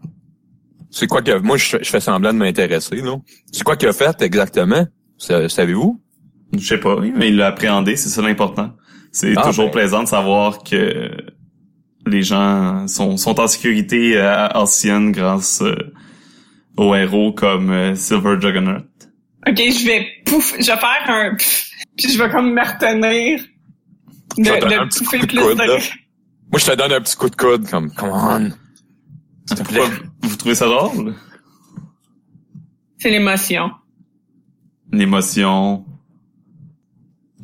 [0.90, 3.16] C'est quoi que, moi, je, je fais semblant de m'intéresser, là.
[3.50, 4.86] C'est quoi qu'il a fait, exactement?
[5.18, 6.00] Sa- Savez-vous?
[6.56, 8.70] Je sais pas, oui, mais il l'a appréhendé, c'est ça l'important.
[9.10, 9.72] C'est Ah, toujours ben.
[9.72, 11.10] plaisant de savoir que
[12.06, 15.74] les gens sont, sont en sécurité à Alcyon grâce euh,
[16.76, 18.82] aux héros comme euh, Silver Juggernaut.
[19.46, 23.40] Ok, je vais pouf, je vais faire un pff, puis je vais comme me retenir
[24.38, 25.62] de, de pouffer de plus coude, de...
[25.64, 25.78] là.
[26.50, 28.50] Moi, je te donne un petit coup de coude, comme, come on.
[29.54, 29.90] Pourquoi
[30.22, 31.14] vous trouvez ça drôle?
[32.98, 33.70] C'est l'émotion.
[34.92, 35.84] L'émotion.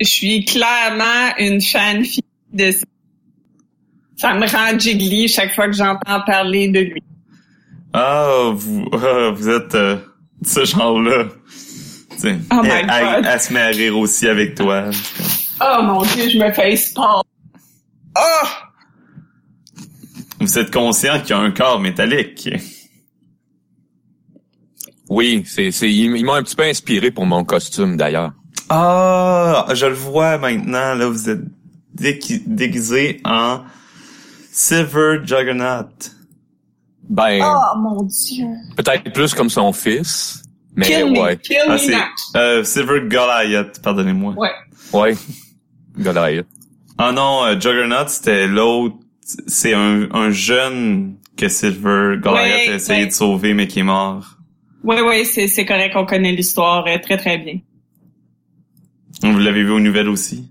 [0.01, 2.23] Je suis clairement une fan fille
[2.53, 2.87] de ça.
[4.17, 7.03] Ça me rend jiggly chaque fois que j'entends parler de lui.
[7.93, 9.99] Ah, vous, ah, vous êtes euh,
[10.43, 11.29] ce genre-là.
[12.21, 13.31] Sais, Oh my elle, elle- God.
[13.33, 14.91] elle se met à rire aussi avec toi.
[15.63, 17.25] Oh mon dieu, je me fais sport.
[18.19, 18.47] Oh!
[20.41, 22.49] Vous êtes conscient qu'il y a un corps métallique.
[25.09, 28.33] Oui, c'est, c'est, ils, ils m'ont un petit peu inspiré pour mon costume, d'ailleurs.
[28.69, 30.95] Ah, je le vois maintenant.
[30.95, 31.41] Là, vous êtes
[31.97, 33.63] déqui- déguisé en
[34.53, 35.89] Silver Juggernaut.
[37.09, 38.47] Ben, Oh mon dieu.
[38.77, 40.43] peut-être plus comme son fils,
[40.77, 41.99] mais Kill me, ouais, kill Ah, me c'est now.
[42.37, 44.35] euh, Silver Goliath, pardonnez-moi.
[44.37, 44.51] Ouais.
[44.93, 45.15] ouais.
[45.99, 46.47] Goliath.
[46.99, 48.97] Ah non, euh, Juggernaut, c'était l'autre.
[49.47, 53.07] C'est un, un jeune que Silver Goliath Ouais, a essayé ouais.
[53.07, 54.37] de sauver, mais qui est mort.
[54.83, 57.59] Ouais, ouais, c'est, c'est correct, on connaît l'histoire euh, très très bien.
[59.23, 60.49] Vous l'avez vu aux nouvelles aussi?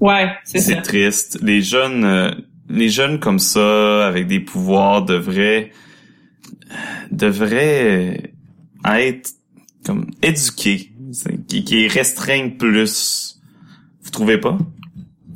[0.00, 0.80] Ouais, c'est C'est ça.
[0.82, 1.38] triste.
[1.42, 2.30] Les jeunes, euh,
[2.68, 5.70] les jeunes comme ça, avec des pouvoirs, devraient,
[7.10, 8.31] devraient
[8.84, 9.30] être
[9.84, 13.40] comme éduqués, C'est- qui, qui restreignent plus.
[14.02, 14.58] Vous trouvez pas?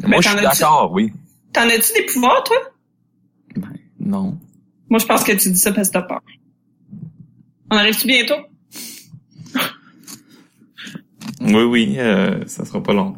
[0.04, 1.12] Moi, je suis d'accord, oui.
[1.52, 2.56] T'en as-tu des pouvoirs, toi?
[3.56, 4.38] Ben, non.
[4.90, 6.20] Moi, je pense que tu dis ça parce que t'as peur.
[7.70, 8.34] On arrive-tu bientôt?
[11.40, 13.16] Oui, oui, euh, ça sera pas long.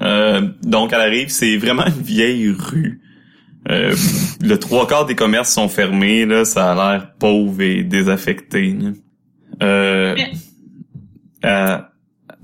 [0.00, 3.00] Euh, donc, à la rive, c'est vraiment une vieille rue.
[3.70, 3.94] Euh,
[4.40, 8.74] le trois quarts des commerces sont fermés, là, ça a l'air pauvre et désaffecté.
[8.78, 8.90] là.
[9.62, 10.16] Euh,
[11.42, 11.84] elle,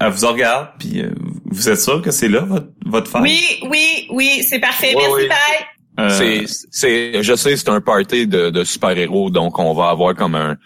[0.01, 1.11] elle vous regarde, puis euh,
[1.47, 3.23] vous êtes sûr que c'est là votre, votre fête?
[3.23, 3.41] Oui,
[3.71, 4.95] oui, oui, c'est parfait.
[4.95, 5.29] Ouais, Merci, oui.
[5.29, 6.05] bye.
[6.07, 10.15] Euh, C'est, c'est, je sais, c'est un party de, de super-héros, donc on va avoir
[10.15, 10.57] comme un,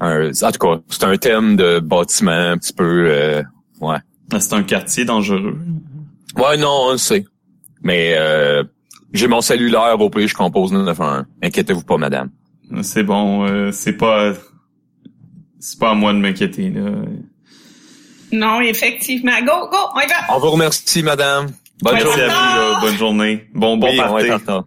[0.00, 3.42] un, en tout cas, c'est un thème de bâtiment un petit peu, euh,
[3.82, 3.98] ouais.
[4.40, 5.58] c'est un quartier dangereux.
[6.36, 7.24] Ouais, non, on le sait.
[7.82, 8.64] Mais, euh,
[9.12, 11.24] j'ai mon cellulaire au pays, je compose 911.
[11.42, 12.30] Inquiétez-vous pas, madame.
[12.82, 14.32] C'est bon, euh, c'est pas...
[15.58, 16.90] C'est pas à moi de m'inquiéter, là.
[18.32, 19.38] Non, effectivement.
[19.40, 20.34] Go, go, on y va.
[20.34, 21.46] On vous remercie, madame.
[21.82, 22.22] Bonne Merci journée.
[22.22, 22.78] à vous, là.
[22.80, 23.44] Bonne journée.
[23.54, 24.66] Bon, bon Oui, party.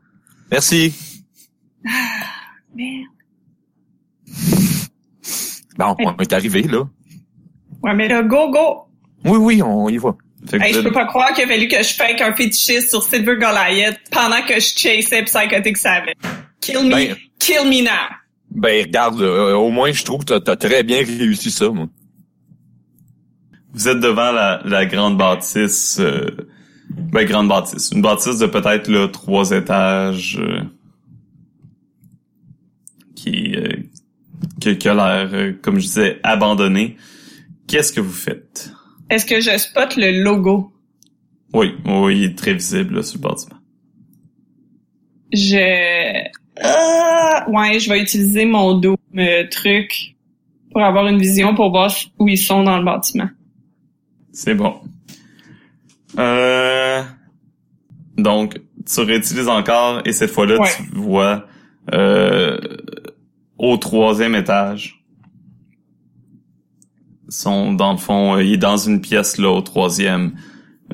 [0.51, 0.93] Merci.
[2.75, 3.05] Merde.
[5.77, 6.83] Bon, on est arrivé, là.
[7.83, 8.83] Ouais, mais là, go, go.
[9.25, 10.15] Oui, oui, on y va.
[10.61, 13.35] Hey, je peux pas croire qu'il a fallu que je fake un fétichiste sur Silver
[13.35, 16.13] Goliath pendant que je chassais Psychotic Savage.
[16.61, 17.89] Kill me, Ben- kill me now.
[18.51, 21.87] Ben, regarde, là, au moins, je trouve que t'as- t'as très bien réussi ça, moi.
[23.73, 26.29] Vous êtes devant la, la grande bâtisse, euh,
[26.89, 30.61] ben grande bâtisse, une bâtisse de peut-être là trois étages, euh,
[33.15, 33.67] qui, euh,
[34.61, 36.97] qui, qui a l'air, euh, comme je disais, abandonnée.
[37.67, 38.71] Qu'est-ce que vous faites?
[39.09, 40.73] Est-ce que je spot le logo?
[41.53, 43.57] Oui, oui, il est très visible là, sur le bâtiment.
[45.31, 46.25] Je...
[46.63, 50.15] Euh, ouais, je vais utiliser mon dos, euh, truc
[50.71, 53.29] pour avoir une vision pour voir où ils sont dans le bâtiment.
[54.31, 54.75] C'est bon.
[56.17, 57.03] Euh...
[58.17, 58.59] Donc,
[58.89, 60.69] tu réutilises encore et cette fois-là, Ouais.
[60.77, 61.45] tu vois
[61.93, 62.57] euh,
[63.57, 65.04] au troisième étage.
[67.29, 70.33] Sont dans le fond, euh, il est dans une pièce là au troisième.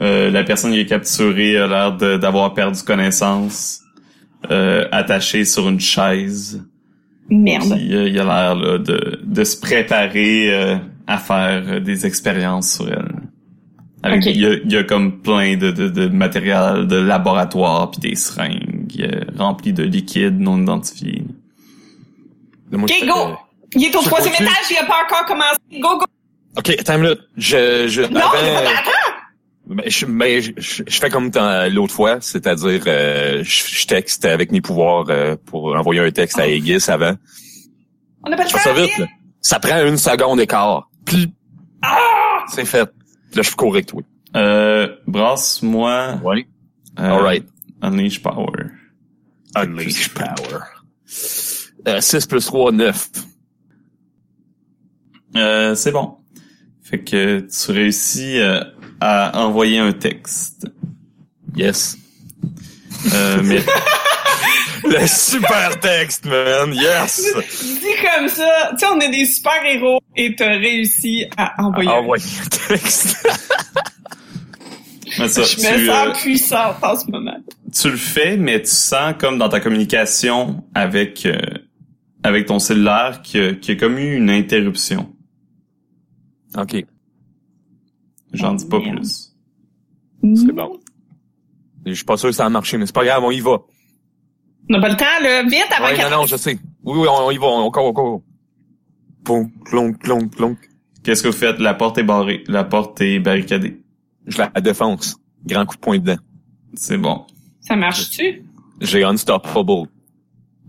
[0.01, 3.81] Euh, la personne qui est capturée a l'air de- d'avoir perdu connaissance,
[4.49, 6.63] euh, attachée sur une chaise.
[7.29, 7.75] Merde.
[7.75, 10.75] Puis, euh, il a l'air là, de, de se préparer euh,
[11.07, 13.11] à faire euh, des expériences sur elle.
[14.03, 17.91] Avec, il, y a, il y a comme plein de, de, de matériel de laboratoire
[17.91, 21.23] puis des seringues euh, remplies de liquides non identifiés.
[22.71, 23.37] Là, moi, je Ok, fais, go!
[23.75, 25.57] Il est au troisième étage, il a pas encore commencé.
[25.79, 26.05] Go, go!
[26.57, 27.21] OK, attends une minute.
[27.37, 28.93] Je, je, Non, avant- d'attente!
[29.67, 31.31] Ben, je, ben, je, je- je fais comme
[31.71, 36.39] l'autre fois, c'est-à-dire euh, je, je texte avec mes pouvoirs euh, pour envoyer un texte
[36.39, 37.13] à Aegis avant.
[38.25, 39.07] On n'a pas de fais ça temps, vite, là.
[39.39, 40.89] Ça prend une seconde et quart.
[41.05, 41.33] Puis,
[41.81, 41.97] Ah!
[42.53, 42.79] c'est fait.
[42.79, 42.89] Là,
[43.33, 44.03] je suis correct, oui.
[44.35, 46.47] Euh, brasse-moi Oui.
[46.99, 47.45] euh, Alright.
[47.81, 48.65] Unleash Power.
[49.55, 50.59] Unleash power.
[51.87, 53.09] Euh, 6 plus 3, 9.
[55.35, 56.17] Euh, c'est bon.
[56.91, 58.61] Fait que tu réussis euh,
[58.99, 60.67] à envoyer un texte.
[61.55, 61.97] Yes.
[63.13, 63.61] Euh, mais
[64.83, 66.73] Le super texte, man.
[66.73, 67.23] Yes.
[67.61, 71.89] Dis comme ça, tu sais, on est des super-héros et t'as réussi à envoyer.
[71.89, 73.25] un- Envoyer un texte.
[75.19, 77.37] mais ça, Je me tu, sens euh, puissante en ce moment.
[77.73, 81.37] tu le fais, mais tu sens comme dans ta communication avec euh,
[82.23, 85.09] avec ton cellulaire qu'il y, a- qu'il y a comme eu une interruption.
[86.57, 86.85] OK.
[88.33, 88.99] J'en dis pas merde.
[88.99, 89.35] plus.
[90.35, 90.79] C'est bon.
[91.85, 93.57] Je suis pas sûr que ça a marché, mais c'est pas grave, on y va.
[94.69, 95.43] On n'a pas le temps, là.
[95.43, 96.59] Vite, avant Ouais, non, non, je sais.
[96.83, 98.23] Oui, oui, on y va, on court, on court.
[99.23, 100.57] Plonk, plonk, plonk, plonk.
[101.03, 101.59] Qu'est-ce que vous faites?
[101.59, 102.43] La porte est barrée.
[102.47, 103.81] La porte est barricadée.
[104.27, 105.17] Je la défonce.
[105.45, 106.17] Grand coup de poing dedans.
[106.75, 107.25] C'est bon.
[107.61, 108.43] Ça marche-tu?
[108.79, 109.89] J'ai unstoppable.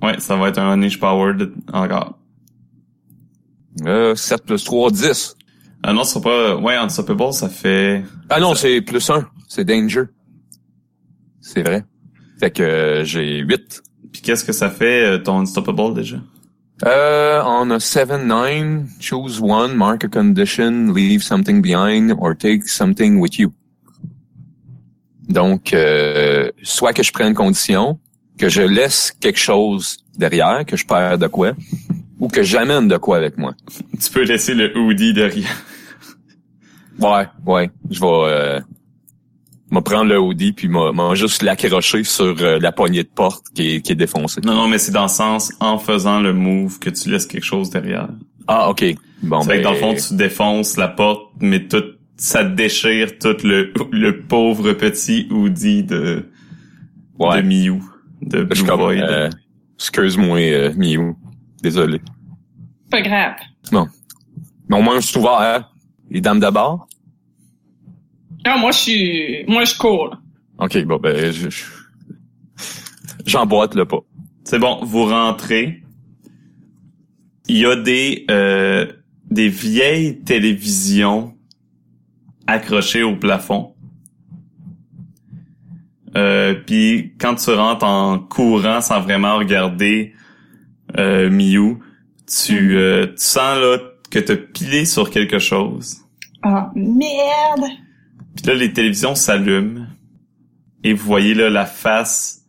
[0.03, 2.19] Ouais, ça va être un Unleash Power de- encore.
[3.85, 5.37] Euh, 7 plus 3, 10.
[5.83, 6.57] Ah non, c'est pas...
[6.57, 8.05] Ouais, Unstoppable, ça fait...
[8.31, 9.27] Ah non, c'est plus 1.
[9.49, 10.05] C'est danger.
[11.41, 11.85] C'est vrai.
[12.39, 13.83] Fait que euh, j'ai 8.
[14.13, 16.17] Puis qu'est-ce que ça fait, euh, ton Unstoppable, déjà?
[16.85, 23.21] Euh, on a 7-9, choose one, mark a condition, leave something behind, or take something
[23.21, 23.53] with you.
[25.29, 27.99] Donc, euh, soit que je prenne condition,
[28.37, 31.53] que je laisse quelque chose derrière, que je perds de quoi,
[32.19, 33.55] ou que j'amène de quoi avec moi.
[34.01, 35.65] Tu peux laisser le hoodie derrière.
[37.03, 37.71] Ouais, ouais.
[37.91, 38.61] Je vais euh,
[39.71, 43.47] me prendre le hoodie puis m'a m'a juste l'accrocher sur euh, la poignée de porte
[43.55, 44.41] qui est, qui est défoncée.
[44.45, 47.45] Non, non, mais c'est dans le sens, en faisant le move, que tu laisses quelque
[47.45, 48.09] chose derrière.
[48.47, 48.85] Ah, ok.
[49.23, 51.85] Bon, c'est vrai que ben, dans le fond, tu défonces la porte, mais tout,
[52.17, 56.29] ça déchire tout le, le pauvre petit hoodie de,
[57.19, 57.43] ouais.
[57.43, 57.83] de Miu.
[58.21, 59.29] De Je Blue euh,
[59.77, 61.15] excuse-moi, euh, Miu.
[61.63, 62.01] Désolé.
[62.91, 63.35] Pas grave.
[63.73, 65.41] Mais au moins, je suis ouvert.
[65.41, 65.67] Hein?
[66.11, 66.87] Les dames de bar?
[68.47, 70.19] Non, moi, je suis, moi, je cours, là.
[70.59, 71.65] Ok, bon, ben, je, je-
[73.27, 74.01] j'emboîte le pas.
[74.45, 75.83] C'est bon, vous rentrez.
[77.49, 78.87] Il y a des euh,
[79.31, 81.35] des vieilles télévisions
[82.47, 83.75] accrochées au plafond.
[86.17, 90.13] Euh, Puis quand tu rentres en courant sans vraiment regarder
[90.99, 91.79] euh, Miu,
[92.27, 93.79] tu, euh, tu sens là
[94.11, 95.99] que t'as pilé sur quelque chose.
[96.43, 97.71] Ah, merde!
[98.37, 99.87] Puis là, les télévisions s'allument
[100.85, 102.43] et vous voyez là la face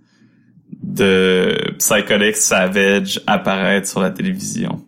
[0.81, 4.85] de Psychedelic Savage apparaître sur la télévision.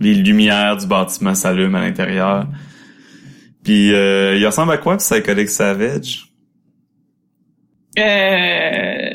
[0.00, 2.46] Les lumières du bâtiment s'allument à l'intérieur.
[3.64, 6.26] Puis euh, il ressemble à quoi Psychedelic Savage?
[7.98, 9.10] Euh,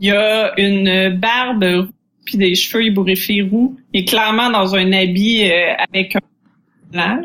[0.00, 1.88] il y a une barbe
[2.28, 3.78] puis des cheveux ébouriffés roux.
[3.94, 6.20] Il est clairement dans un habit euh, avec un
[6.92, 7.22] blanc,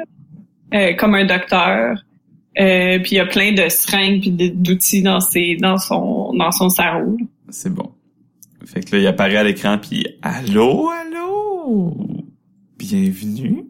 [0.74, 1.98] euh, comme un docteur.
[2.60, 6.52] Euh, puis il y a plein de seringues puis d'outils dans ses dans son dans
[6.52, 7.18] son sarrau.
[7.20, 7.26] là.
[7.50, 7.92] C'est bon.
[8.66, 11.98] Fait que là, il apparaît à l'écran puis Allô, allô!
[12.78, 13.66] Bienvenue.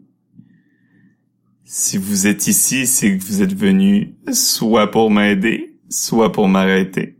[1.64, 7.18] Si vous êtes ici, c'est que vous êtes venu soit pour m'aider, soit pour m'arrêter.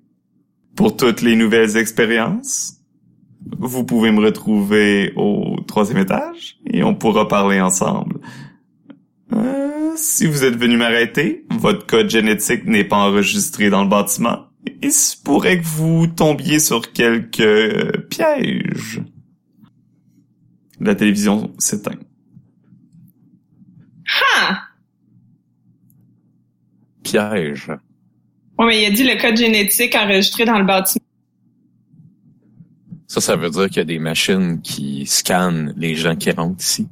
[0.77, 2.81] Pour toutes les nouvelles expériences,
[3.59, 8.21] vous pouvez me retrouver au troisième étage et on pourra parler ensemble.
[9.33, 14.47] Euh, si vous êtes venu m'arrêter, votre code génétique n'est pas enregistré dans le bâtiment.
[14.83, 19.01] Il se pourrait que vous tombiez sur quelques euh, pièges.
[20.81, 21.99] La télévision s'éteint.
[24.07, 24.59] Ha!
[27.03, 27.71] Piège.
[28.59, 31.05] Oui, mais il a dit le code génétique enregistré dans le bâtiment.
[33.07, 36.63] Ça, ça veut dire qu'il y a des machines qui scannent les gens qui rentrent
[36.63, 36.89] ici.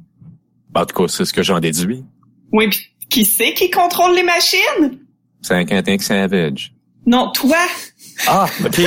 [0.73, 2.05] En tout cas, c'est ce que j'en déduis.
[2.53, 4.99] Oui, puis qui c'est qui contrôle les machines?
[5.41, 6.73] C'est un Quentin Savage.
[7.05, 7.57] Non, toi.
[8.27, 8.79] Ah, OK.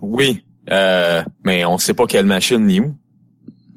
[0.00, 0.42] oui.
[0.70, 2.94] Euh, mais on sait pas quelle machine ni où.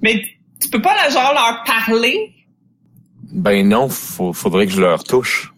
[0.02, 0.22] Mais
[0.62, 2.32] tu peux pas genre leur parler?
[3.32, 5.52] Ben non, faut, faudrait que je leur touche.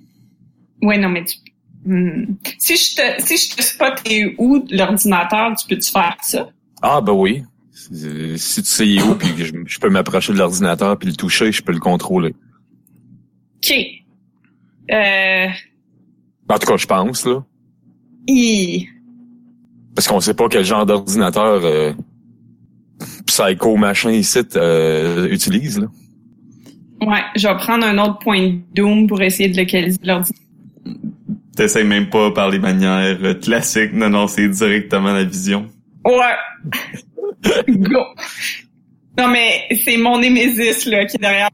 [0.81, 1.37] Ouais, non, mais tu.
[1.85, 2.35] Hmm.
[2.57, 6.49] Si je te si je te spot et où l'ordinateur, tu peux-tu faire ça?
[6.81, 7.43] Ah ben oui.
[7.91, 11.15] Si si tu sais où, puis que je, je peux m'approcher de l'ordinateur puis le
[11.15, 12.35] toucher, je peux le contrôler.
[13.57, 13.73] OK.
[14.91, 15.47] Euh.
[16.49, 17.43] En tout cas, je pense, là.
[18.27, 18.87] hi.
[19.95, 21.91] Parce qu'on sait pas quel genre d'ordinateur euh,
[23.25, 25.87] Psycho machin ici euh, utilise, là.
[27.01, 30.43] Ouais, je vais prendre un autre point de Doom pour essayer de localiser l'ordinateur.
[31.55, 33.93] T'essayes même pas par les manières euh, classiques.
[33.93, 35.67] Non, non, c'est directement la vision.
[36.05, 36.13] Ouais.
[37.67, 38.03] Go.
[39.17, 41.49] Non, mais c'est mon Némésis, là, qui est derrière.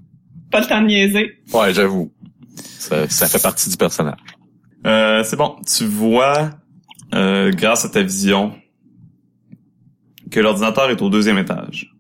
[0.52, 1.40] Pas le temps de niaiser.
[1.54, 2.12] Ouais, j'avoue.
[2.56, 4.20] Ça, ça fait partie du personnage.
[4.86, 5.56] Euh, c'est bon.
[5.66, 6.52] Tu vois,
[7.14, 8.54] euh, grâce à ta vision,
[10.30, 11.94] que l'ordinateur est au deuxième étage.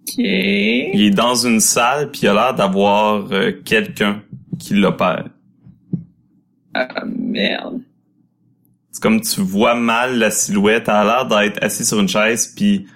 [0.00, 0.14] OK.
[0.18, 4.22] Il est dans une salle, puis il a l'air d'avoir euh, quelqu'un
[4.58, 5.28] qui l'opère.
[6.74, 7.80] Ah, merde.
[8.92, 10.84] C'est comme tu vois mal la silhouette.
[10.88, 12.86] Elle a l'air d'être assis sur une chaise, puis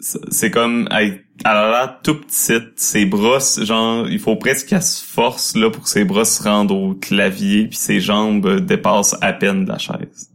[0.00, 2.78] c'est comme elle elle a l'air tout petite.
[2.78, 6.42] Ses bras, genre, il faut presque qu'elle se force là pour que ses bras se
[6.42, 10.30] rendent au clavier, puis ses jambes dépassent à peine la chaise.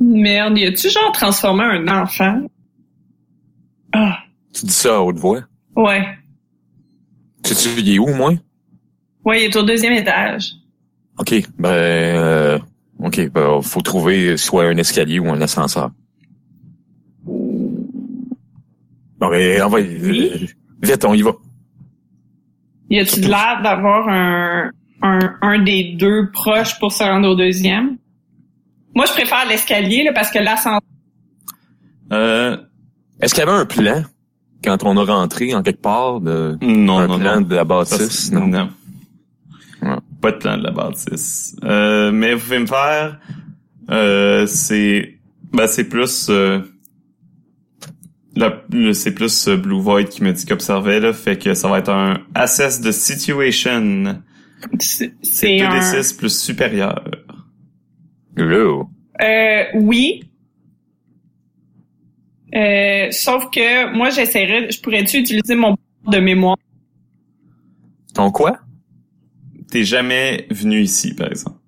[0.00, 2.42] Merde, y a-tu genre transformé un enfant?
[3.92, 4.18] Ah,
[4.52, 5.42] Tu dis ça à haute voix?
[5.76, 6.04] ouais.
[7.44, 8.32] Sais-tu, il est où, moi?
[9.24, 10.52] Ouais, il est au deuxième étage.
[11.18, 12.58] OK, ben, euh,
[12.98, 15.90] OK, ben, faut trouver soit un escalier ou un ascenseur.
[17.24, 20.50] Bon, ben, on va, Oui.
[20.82, 21.32] vite, on y va.
[22.90, 24.70] Y a-tu de l'air d'avoir un,
[25.02, 27.96] un, un des deux proches pour se rendre au deuxième?
[28.94, 30.80] Moi, je préfère l'escalier, là, parce que l'ascenseur,
[32.12, 32.56] Euh,
[33.20, 34.02] Est-ce qu'il y avait un plan
[34.62, 37.40] quand on a rentré en quelque part de non, un non, plan non.
[37.40, 38.30] de la bâtisse?
[38.30, 38.46] Non.
[38.46, 38.68] non.
[40.24, 41.54] Pas de plan de la bâtisse.
[41.64, 43.20] Euh, mais vous pouvez me faire,
[43.90, 45.18] euh, c'est,
[45.52, 46.60] ben c'est plus, euh,
[48.94, 51.80] c'est plus euh, Blue Void qui me dit qu'il observait là, fait que ça va
[51.80, 54.22] être un assess de situation.
[54.78, 56.16] c'est C'est c'est 2d6 un...
[56.16, 57.04] plus supérieur.
[58.34, 58.82] Là.
[59.20, 60.22] Euh, oui.
[62.54, 65.76] Euh, sauf que moi, j'essaierais, je pourrais-tu utiliser mon
[66.10, 66.56] de mémoire?
[68.14, 68.63] Ton quoi?
[69.74, 71.58] T'es jamais venu ici, par exemple?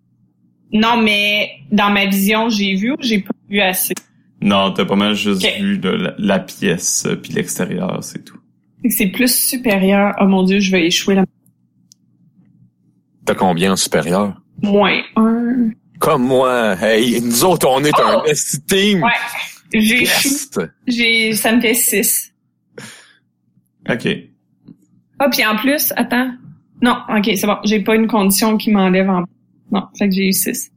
[0.73, 3.95] Non, mais dans ma vision, j'ai vu ou j'ai pas vu assez?
[4.41, 8.39] Non, t'as pas mal juste vu là, la, la pièce euh, puis l'extérieur, c'est tout.
[8.89, 10.15] C'est plus supérieur.
[10.21, 11.25] Oh mon dieu, je vais échouer la
[13.25, 14.41] T'as combien en supérieur?
[14.63, 15.71] moins un.
[15.99, 16.77] Comme moi.
[16.81, 18.03] Hey, nous autres, on est Oh!
[18.21, 19.03] un best team.
[19.03, 19.11] Ouais.
[19.81, 20.29] J'échoue.
[20.29, 20.61] Best.
[20.87, 22.33] J'ai, ça me fait six.
[23.91, 24.07] Ok.
[25.19, 26.31] Ah, puis en plus, attends.
[26.83, 27.57] Non, ok, c'est bon.
[27.65, 29.25] J'ai pas une condition qui m'enlève en.
[29.73, 30.71] Non, fait que j'ai eu six.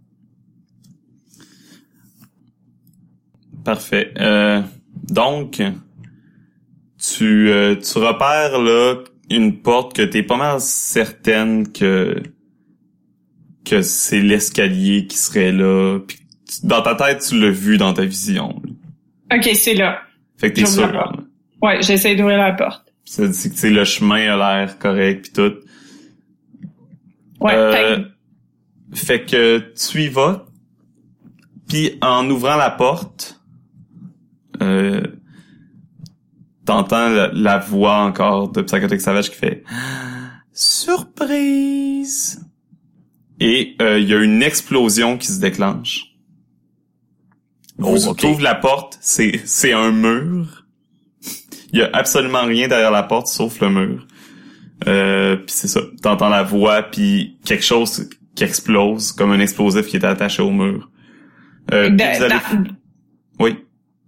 [3.64, 4.14] Parfait.
[4.20, 4.62] Euh,
[5.10, 5.62] donc,
[6.98, 8.96] tu, euh, tu repères là
[9.30, 12.22] une porte que t'es pas mal certaine que
[13.66, 16.00] que c'est l'escalier qui serait là.
[16.08, 16.18] Puis
[16.64, 18.60] dans ta tête, tu l'as vu dans ta vision.
[19.30, 19.38] là.
[19.38, 20.00] Ok, c'est là.
[20.38, 20.92] Fait que t'es sûr.
[20.92, 21.12] là.
[21.62, 22.92] Ouais, j'essaie d'ouvrir la porte.
[23.06, 25.56] Ça dit que le chemin a l'air correct puis tout.
[27.40, 28.10] Ouais, Euh, fait que-
[28.96, 30.46] Fait que tu y vas,
[31.68, 33.40] puis en ouvrant la porte,
[34.62, 35.02] euh,
[36.66, 39.64] t'entends la, la voix encore de Psychotic Savage qui fait
[40.54, 42.46] Surprise!
[43.40, 46.08] Et euh, il y a une explosion qui se déclenche.
[47.78, 48.24] Oh, Vous ok.
[48.26, 50.66] ouvre la porte, c'est c'est un mur.
[51.72, 54.08] Il y a absolument rien derrière la porte sauf le mur.
[54.88, 55.82] Euh, puis c'est ça.
[56.02, 60.52] T'entends la voix puis quelque chose qui explose comme un explosif qui était attaché au
[60.52, 60.90] mur.
[61.74, 62.64] Euh, de- vous allez- dans,
[63.40, 63.58] Oui,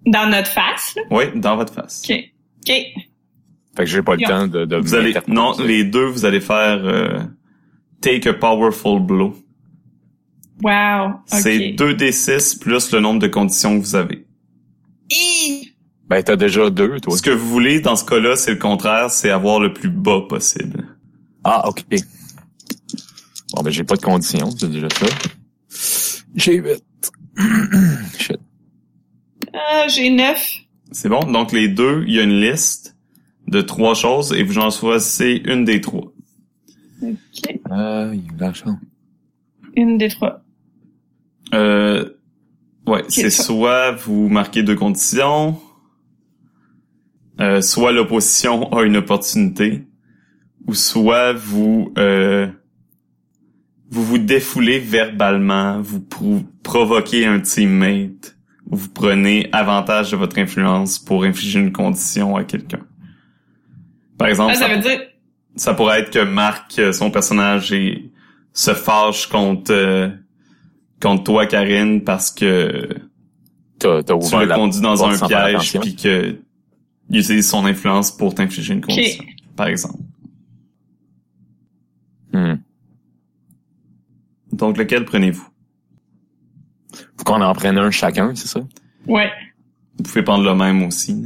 [0.05, 1.01] dans notre face, là?
[1.11, 2.03] oui, dans votre face.
[2.09, 2.15] Ok.
[2.67, 2.73] Ok.
[3.75, 6.41] Fait que j'ai pas le temps de, de Vous allez non, les deux vous allez
[6.41, 7.19] faire euh,
[8.01, 9.35] take a powerful blow.
[10.61, 11.07] Wow.
[11.09, 11.15] Ok.
[11.27, 14.25] C'est 2d6 plus le nombre de conditions que vous avez.
[15.11, 15.70] Hi!
[16.11, 17.15] Ben, t'as déjà deux, toi.
[17.15, 20.19] Ce que vous voulez dans ce cas-là, c'est le contraire, c'est avoir le plus bas
[20.27, 20.85] possible.
[21.45, 21.85] Ah, ok.
[23.53, 25.05] Bon, ben, j'ai pas de conditions, c'est déjà ça.
[26.35, 26.83] J'ai huit.
[28.19, 28.41] Shit.
[29.53, 30.57] Ah, j'ai neuf.
[30.91, 31.21] C'est bon?
[31.31, 32.97] Donc les deux, il y a une liste
[33.47, 36.11] de trois choses et vous en choisissez une des trois.
[37.01, 37.59] OK.
[37.69, 38.77] Ah, il y a de l'argent.
[39.77, 40.41] Une des trois.
[41.53, 42.09] Euh,
[42.85, 45.57] ouais, c'est soit vous marquez deux conditions,
[47.41, 49.83] euh, soit l'opposition a une opportunité,
[50.67, 52.47] ou soit vous euh,
[53.89, 58.37] vous vous défoulez verbalement, vous prou- provoquez un teammate,
[58.69, 62.79] ou vous prenez avantage de votre influence pour infliger une condition à quelqu'un.
[64.17, 64.99] Par exemple, Ah, ça ça, veut dire...
[65.55, 68.11] ça pourrait être que Marc, euh, son personnage, est,
[68.53, 70.09] se fâche contre euh,
[71.01, 72.87] contre toi, Karine, parce que
[73.79, 76.35] T'as, t'as tu l'as la conduit dans un piège, puis que
[77.19, 79.23] utilise son influence pour t'infliger une condition,
[79.55, 79.99] par exemple.
[82.33, 82.55] Hmm.
[84.53, 85.47] Donc, lequel prenez-vous?
[87.17, 88.61] Faut qu'on en prenne un chacun, c'est ça?
[89.07, 89.29] Ouais.
[89.97, 91.23] Vous pouvez prendre le même aussi.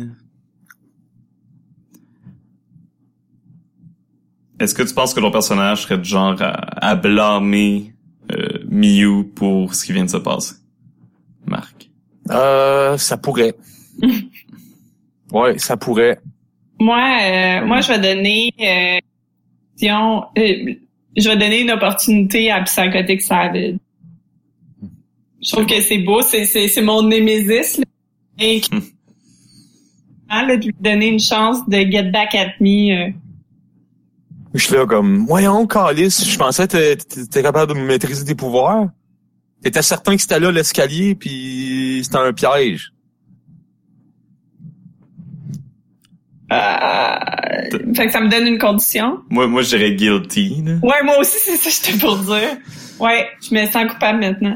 [4.60, 7.94] Est-ce que tu penses que ton personnage serait du genre à, à blâmer
[8.32, 10.56] euh, Miyu pour ce qui vient de se passer?
[11.46, 11.90] Marc?
[12.30, 13.56] Euh, ça pourrait.
[15.42, 16.20] ouais, ça pourrait.
[16.80, 18.52] Moi, euh, moi, je vais donner...
[18.60, 19.00] Euh,
[19.78, 20.74] question, euh,
[21.18, 23.76] je vais donner une opportunité à Psychotic Savage.
[25.42, 27.78] Je trouve que c'est beau, c'est, c'est, c'est mon némésis.
[27.78, 27.84] Là.
[28.40, 28.62] Et
[30.28, 32.92] Ah, là, de lui donner une chance de get back at me.
[33.08, 33.12] euh.
[34.54, 38.36] Je suis là comme, voyons, Calice, je pensais que t'é- t'étais capable de maîtriser tes
[38.36, 38.88] pouvoirs.
[39.62, 42.92] T'étais certain que c'était là l'escalier, puis c'était un piège.
[46.56, 49.20] Euh, fait que ça me donne une condition.
[49.30, 50.64] Moi, moi, je dirais guilty.
[50.66, 50.74] Là.
[50.84, 52.58] Ouais, moi aussi, c'est ça que j'étais pour dire.
[53.00, 54.56] Ouais, je me sens coupable maintenant.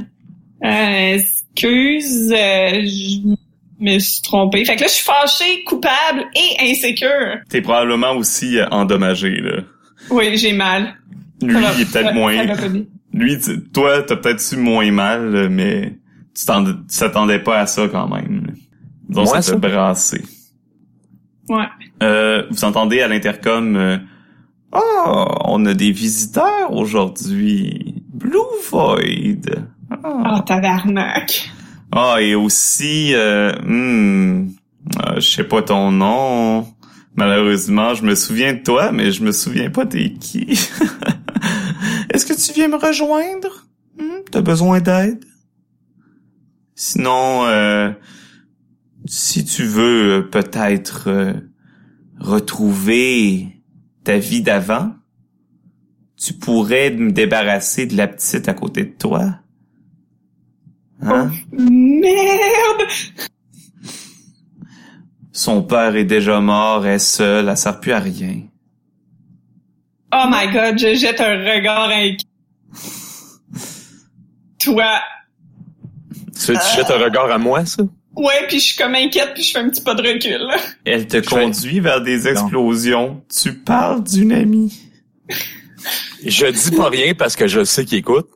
[0.64, 3.36] Euh, excuse, euh, je
[3.80, 4.66] me suis trompée.
[4.66, 7.38] Fait que là, je suis fâchée, coupable et insécure.
[7.50, 9.38] T'es probablement aussi endommagé.
[9.42, 9.62] Là.
[10.10, 10.96] Oui, j'ai mal.
[11.42, 12.36] Lui, il est peut-être moins...
[13.14, 15.94] Lui, tu- toi, t'as peut-être su moins mal, mais
[16.38, 18.54] tu t'en- tu t'attendais pas à ça quand même.
[19.08, 19.42] Donc, ça?
[19.42, 20.22] t'a brassé.
[21.48, 21.66] Ouais.
[22.02, 23.98] Euh, vous entendez à l'intercom euh,
[24.72, 28.04] Oh, on a des visiteurs aujourd'hui.
[28.14, 28.38] Blue
[28.70, 29.66] Void.
[30.04, 31.50] Ah, Oh, tabarnak.
[31.92, 34.50] Ah, et aussi, euh, hmm,
[35.00, 36.68] euh, je sais pas ton nom.
[37.16, 40.48] Malheureusement, je me souviens de toi, mais je me souviens pas t'es qui.
[42.14, 43.66] Est-ce que tu viens me rejoindre?
[43.98, 45.26] Hmm, T'as besoin d'aide?
[46.76, 47.92] Sinon, euh,
[49.06, 51.34] si tu veux peut-être euh,
[52.20, 53.48] retrouver
[54.04, 54.94] ta vie d'avant,
[56.18, 59.40] tu pourrais me débarrasser de la petite à côté de toi.
[61.02, 61.32] Hein?
[61.52, 62.90] Merde!
[65.32, 68.42] Son père est déjà mort, elle est seule, elle sert plus à rien.
[70.14, 72.18] Oh my god, je jette un regard inquiet.
[74.60, 75.00] Toi.
[76.36, 77.84] Tu, tu jettes un regard à moi, ça?
[78.20, 80.40] Ouais, puis je suis comme inquiète, puis je fais un petit pas de recul.
[80.40, 80.58] là.
[80.84, 83.24] Elle te Je conduit vers des explosions.
[83.34, 84.78] Tu parles d'une amie.
[86.26, 88.28] Je dis pas rien parce que je sais qu'il écoute,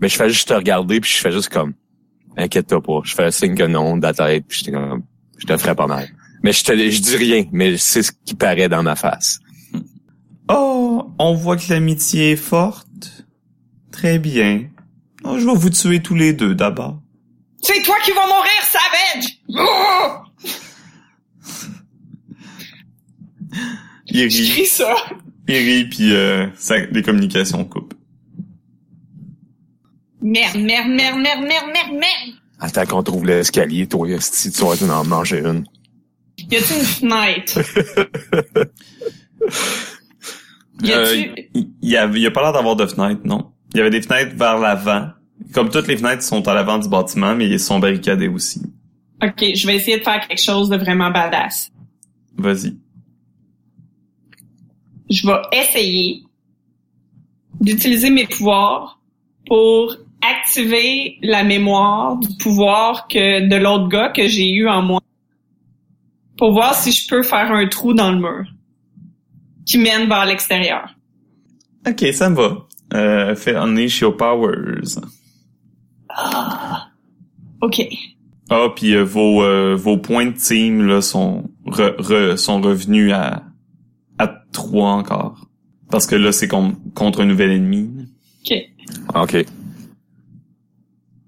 [0.00, 1.74] mais je fais juste te regarder puis je fais juste comme,
[2.36, 3.00] inquiète-toi pas.
[3.02, 5.02] Je fais un signe que non de la tête puis j'étais comme,
[5.38, 6.08] je te ferai pas mal.
[6.44, 9.40] Mais je te, je dis rien, mais c'est ce qui paraît dans ma face.
[10.48, 13.24] Oh, on voit que l'amitié est forte.
[13.90, 14.68] Très bien.
[15.24, 17.01] Oh, je vais vous tuer tous les deux d'abord.
[17.62, 19.38] C'est toi qui vas mourir, Savage!
[19.48, 20.18] Oh!
[24.08, 24.94] Il Je rit, crie ça.
[25.48, 27.94] il rit, puis euh, ça, les communications coupent.
[30.20, 32.34] Merde, merde, merde, merde, merde, merde, merde!
[32.60, 35.64] Attends qu'on trouve l'escalier, toi, si tu vas en manger une.
[36.38, 37.58] Y a-tu une fenêtre?
[40.82, 41.48] Y Euh, a-tu...
[41.54, 43.52] il il y a, il y a pas l'air d'avoir de fenêtres, non?
[43.72, 45.10] Il y avait des fenêtres vers l'avant.
[45.52, 48.62] Comme toutes les fenêtres sont à l'avant du bâtiment, mais ils sont barricadés aussi.
[49.22, 51.70] Ok, je vais essayer de faire quelque chose de vraiment badass.
[52.36, 52.76] Vas-y.
[55.10, 56.22] Je vais essayer
[57.60, 59.00] d'utiliser mes pouvoirs
[59.46, 65.00] pour activer la mémoire du pouvoir que de l'autre gars que j'ai eu en moi.
[66.38, 68.44] Pour voir si je peux faire un trou dans le mur
[69.66, 70.94] qui mène vers l'extérieur.
[71.86, 72.66] Ok, ça me va.
[72.94, 74.98] Euh, fais unleash your powers.
[77.60, 77.82] OK.
[78.50, 83.12] Ah, puis euh, vos euh, vos points de team là sont re- re- sont revenus
[83.12, 83.44] à
[84.18, 85.46] à 3 encore.
[85.90, 87.90] Parce que là c'est con- contre un nouvel ennemi.
[88.44, 88.58] OK.
[89.14, 89.46] OK.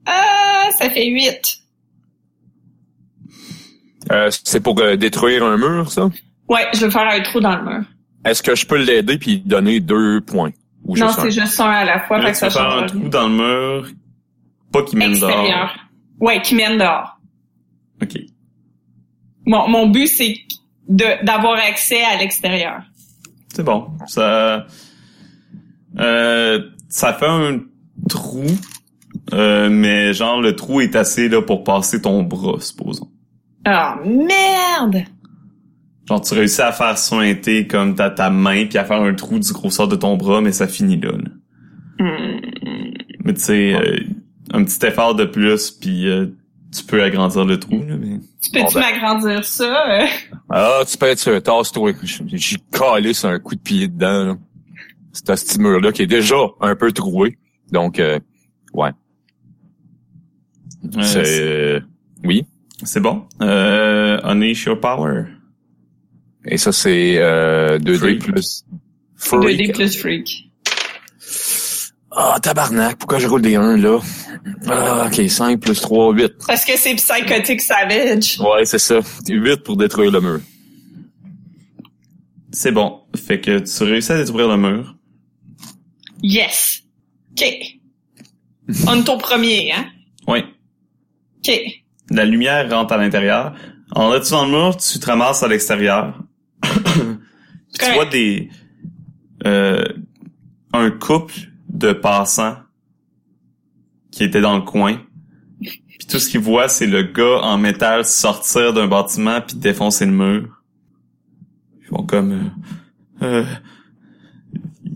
[0.06, 1.58] Ah, ça fait 8.
[4.12, 6.10] Euh, c'est pour euh, détruire un mur, ça?
[6.48, 7.84] Ouais, je vais faire un trou dans le mur.
[8.24, 10.50] Est-ce que je peux l'aider puis lui donner deux points?
[10.84, 11.22] Ou non, juste un?
[11.22, 13.28] c'est juste un à la fois, Là, fait que ça faire un change trou dans
[13.28, 13.88] le mur,
[14.74, 15.70] pas qui mène dehors.
[16.20, 17.18] Ouais, qui mène dehors.
[18.02, 18.18] Ok.
[19.46, 20.36] Mon, mon but, c'est
[20.88, 22.82] de d'avoir accès à l'extérieur.
[23.54, 23.88] C'est bon.
[24.06, 24.66] Ça,
[25.98, 27.60] euh, ça fait un
[28.08, 28.46] trou,
[29.32, 33.08] euh, mais genre le trou est assez là pour passer ton bras, supposons.
[33.64, 35.04] Ah, merde!
[36.06, 39.38] Genre tu réussis à faire sointer comme ta ta main puis à faire un trou
[39.38, 41.12] du grosseur de ton bras, mais ça finit là.
[41.12, 41.30] là.
[41.98, 42.40] Hmm.
[43.24, 44.00] Mais tu sais, euh,
[44.54, 46.26] un petit effort de plus puis euh,
[46.76, 47.78] tu peux agrandir le trou.
[47.86, 48.18] Là, mais...
[48.42, 48.80] Tu peux-tu Bon, ben.
[48.80, 50.02] m'agrandir ça?
[50.02, 50.06] euh?
[50.50, 51.92] Ah, tu peux être sur un tasse, toi.
[52.32, 54.36] J'ai calé sur un coup de pied dedans, là.
[55.12, 57.38] C'est à ce mur-là qui est déjà un peu troué.
[57.70, 58.18] Donc, euh,
[58.72, 58.90] ouais.
[60.92, 61.24] C'est...
[61.24, 61.80] c'est euh,
[62.24, 62.44] oui.
[62.82, 63.24] c'est bon.
[63.40, 65.26] Euh, unleash your power.
[66.46, 68.24] Et ça, c'est euh, 2D Freak.
[68.24, 68.64] plus...
[69.20, 70.43] 2D plus freak.
[72.16, 73.98] Ah, tabarnak, pourquoi je roule des 1, là?
[74.68, 76.32] Ah, OK, 5 plus 3, 8.
[76.46, 78.38] Parce que c'est psychotic savage.
[78.38, 79.00] Ouais, c'est ça.
[79.28, 80.40] 8 pour détruire le mur.
[82.52, 83.00] C'est bon.
[83.16, 84.94] Fait que tu réussis à détruire le mur.
[86.22, 86.82] Yes.
[87.32, 87.44] OK.
[88.86, 89.86] On est au premier, hein?
[90.28, 90.44] Oui.
[91.38, 91.60] OK.
[92.10, 93.54] La lumière rentre à l'intérieur.
[93.90, 96.22] En là, dans le mur, tu te ramasses à l'extérieur.
[96.62, 96.72] Puis
[97.80, 98.48] tu vois des
[99.46, 99.84] euh,
[100.72, 101.34] un couple
[101.74, 102.56] de passants
[104.10, 105.00] qui étaient dans le coin.
[105.60, 110.06] Puis tout ce qu'ils voient, c'est le gars en métal sortir d'un bâtiment puis défoncer
[110.06, 110.62] le mur.
[111.80, 112.32] Ils font comme
[113.22, 113.44] euh, euh,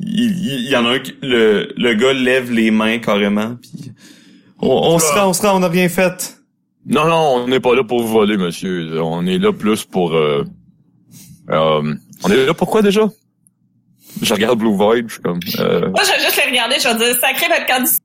[0.01, 3.93] il, y en a un qui, le, le gars lève les mains carrément puis
[4.61, 6.39] on, on se rend, on se rend, on a rien fait.
[6.87, 9.01] Non, non, on n'est pas là pour vous voler, monsieur.
[9.03, 10.15] On est là plus pour...
[10.15, 10.45] Euh,
[11.51, 11.95] euh,
[12.25, 13.09] on est là pour quoi, déjà?
[14.23, 15.41] Je regarde Blue Void, je suis comme...
[15.59, 17.97] Euh, Moi, je vais juste les regarder, je vais dire, sacré votre candidat,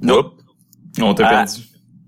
[0.00, 0.34] nope.
[1.00, 1.30] On t'a Ah.
[1.44, 1.60] perdu.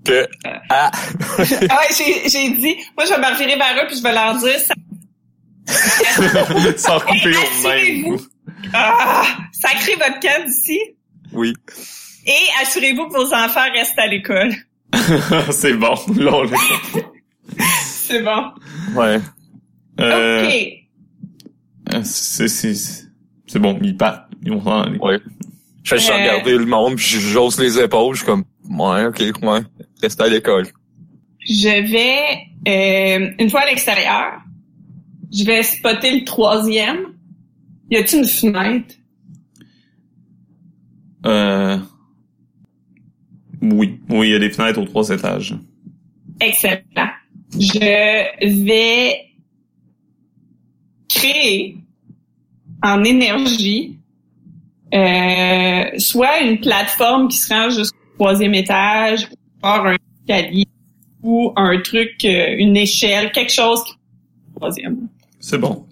[0.04, 0.28] Que...
[0.68, 0.90] Ah!
[1.38, 4.12] Ah ouais, j'ai, j'ai dit, moi, je vais me revirer vers eux puis je vais
[4.12, 4.74] leur dire, ça-
[6.76, 8.18] Sans couper au même.
[8.74, 9.22] ah,
[9.52, 10.78] sacré votre camp d'ici
[11.32, 11.54] Oui.
[12.26, 14.52] et assurez-vous que vos enfants restent à l'école.
[15.50, 15.94] c'est bon.
[16.16, 16.46] Là, on.
[18.06, 18.50] C'est bon.
[18.94, 19.18] Ouais.
[20.00, 20.54] Euh, OK.
[21.92, 22.74] Euh, c'est, c'est,
[23.46, 24.30] c'est bon, ils partent.
[24.42, 24.98] Ils vont s'en aller.
[24.98, 25.18] Ouais.
[25.82, 26.18] Je fais juste Euh.
[26.18, 28.44] regarder le monde, puis j'ose les épaules, je suis comme...
[28.70, 29.60] Ouais, OK, ouais.
[30.02, 30.66] Reste à l'école.
[31.46, 34.40] Je vais, euh, une fois à l'extérieur,
[35.30, 37.14] je vais spotter le troisième.
[37.90, 38.94] Y a-t-il une fenêtre?
[41.26, 41.78] Euh,
[43.62, 44.00] oui.
[44.08, 45.54] Oui, il y a des fenêtres aux trois étages.
[46.40, 46.80] Excellent.
[47.58, 47.78] Je
[48.64, 49.16] vais
[51.24, 51.78] créer
[52.82, 53.98] en énergie
[54.92, 59.28] euh, soit une plateforme qui se rend jusqu'au troisième étage,
[59.62, 60.66] ou un escalier,
[61.22, 63.94] ou un truc, euh, une échelle, quelque chose qui
[64.54, 65.08] troisième.
[65.40, 65.86] C'est bon.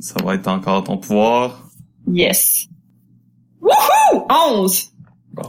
[0.00, 1.68] Ça va être encore ton pouvoir.
[2.10, 2.68] Yes.
[3.60, 4.26] Wouhou!
[4.58, 4.90] 11!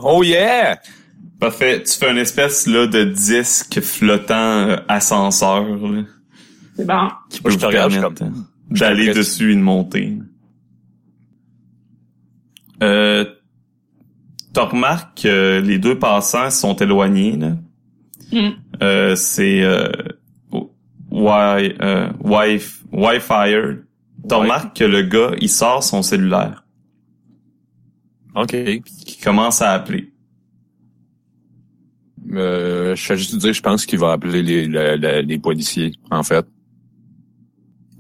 [0.04, 0.80] Oh yeah!
[1.40, 1.84] Parfait.
[1.84, 6.04] Tu fais une espèce là de disque flottant euh, ascenseur là,
[6.76, 7.08] C'est bon.
[7.30, 7.92] qui Moi, peut je vous te regarde,
[8.72, 10.18] je d'aller je dessus et de monter.
[12.84, 13.26] Euh,
[14.54, 17.58] T'as remarqué que les deux passants sont éloignés là.
[18.32, 18.52] Hmm.
[18.82, 19.90] Euh, c'est euh,
[21.12, 22.62] Wi, euh, Wi,
[22.92, 23.82] Wi-Fi.
[24.28, 24.42] T'as Ouais.
[24.44, 26.64] remarqué que le gars, il sort son cellulaire,
[28.36, 28.56] OK.
[29.06, 30.12] qui commence à appeler.
[32.34, 35.92] Euh, je fais juste dire, je pense qu'il va appeler les, les, les- les policiers,
[36.10, 36.46] en fait.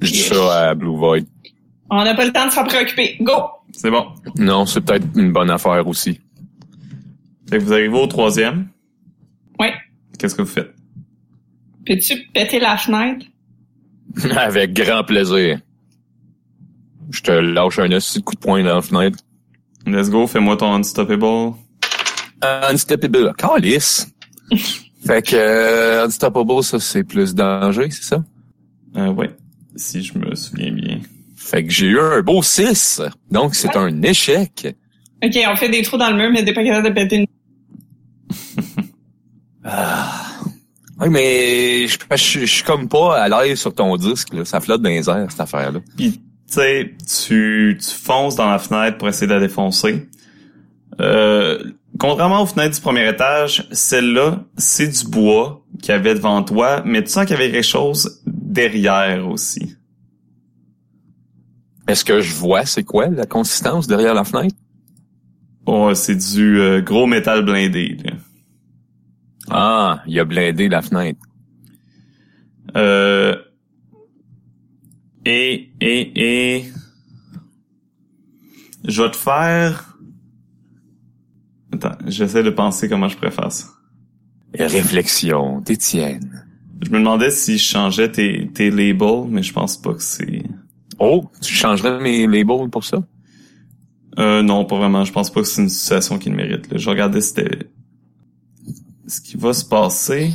[0.01, 1.25] Je dis ça à Blue Void.
[1.89, 3.17] On n'a pas le temps de s'en préoccuper.
[3.21, 3.33] Go!
[3.71, 4.07] C'est bon.
[4.37, 6.19] Non, c'est peut-être une bonne affaire aussi.
[7.49, 8.67] Fait que vous arrivez au troisième.
[9.59, 9.73] Ouais.
[10.17, 10.73] Qu'est-ce que vous faites?
[11.85, 13.25] Peux-tu péter la fenêtre?
[14.35, 15.59] Avec grand plaisir.
[17.11, 19.19] Je te lâche un petit coup de poing dans la fenêtre.
[19.85, 21.53] Let's go, fais-moi ton unstoppable.
[22.41, 23.33] Unstoppable.
[23.37, 24.07] Calice.
[25.05, 28.23] fait que euh, Unstoppable, ça c'est plus danger, c'est ça?
[28.97, 29.29] Euh, ouais.
[29.75, 30.99] Si je me souviens bien.
[31.35, 33.01] Fait que j'ai eu un beau 6.
[33.29, 34.75] Donc c'est un échec.
[35.23, 37.25] Ok, on fait des trous dans le mur, mais t'es pas capable de péter une...
[39.67, 40.25] Ah.
[41.01, 44.33] Oui, mais je, je, je suis comme pas à l'aise sur ton disque.
[44.33, 44.45] Là.
[44.45, 45.79] Ça flotte dans les airs, cette affaire-là.
[45.97, 46.93] Puis, tu sais,
[47.27, 50.07] tu, tu fonces dans la fenêtre pour essayer de la défoncer.
[51.01, 51.59] Euh,
[51.99, 56.81] contrairement aux fenêtres du premier étage, celle-là, c'est du bois qu'il y avait devant toi,
[56.85, 58.23] mais tu sens qu'il y avait quelque chose
[58.55, 59.75] derrière aussi.
[61.87, 64.55] Est-ce que je vois c'est quoi la consistance derrière la fenêtre?
[65.67, 67.97] Oh, c'est du euh, gros métal blindé.
[68.03, 68.13] Là.
[69.49, 71.19] Ah, il a blindé la fenêtre.
[72.75, 73.35] Euh,
[75.25, 76.65] et, et, et...
[78.87, 79.97] Je vais te faire...
[81.73, 83.67] Attends, j'essaie de penser comment je préfère ça.
[84.57, 86.44] Réflexion, d'Étienne.
[86.85, 90.43] Je me demandais si je changeais tes, tes labels, mais je pense pas que c'est...
[90.99, 93.03] Oh, tu changerais mes labels pour ça?
[94.19, 95.03] Euh, non, pas vraiment.
[95.03, 96.69] Je pense pas que c'est une situation qui le mérite.
[96.71, 96.77] Là.
[96.77, 97.69] Je regardais c'était...
[99.07, 100.29] Ce qui va se passer,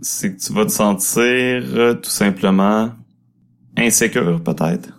[0.00, 2.90] c'est que tu vas te sentir euh, tout simplement
[3.76, 4.90] insécure, peut-être.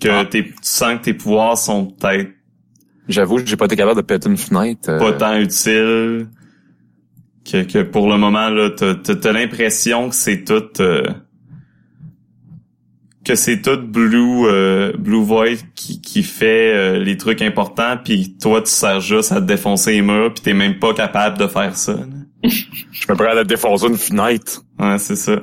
[0.00, 0.24] Que Ah.
[0.26, 2.30] tes, tu sens que tes pouvoirs sont peut-être
[3.08, 4.88] J'avoue, j'ai pas été capable de péter une fenêtre.
[4.90, 6.28] euh, pas tant utiles.
[7.50, 10.80] Que, que pour le moment, là, t'as, t'as, t'as l'impression que c'est tout...
[10.80, 11.04] euh,
[13.24, 18.36] que c'est tout Blue euh, Blue Void qui, qui fait euh, les trucs importants, puis
[18.38, 21.46] toi, tu sers juste à te défoncer les murs, puis t'es même pas capable de
[21.48, 21.94] faire ça.
[21.94, 22.06] là.
[22.48, 24.62] Je me prends à défoncer une fenêtre.
[24.78, 25.36] Ouais, c'est ça.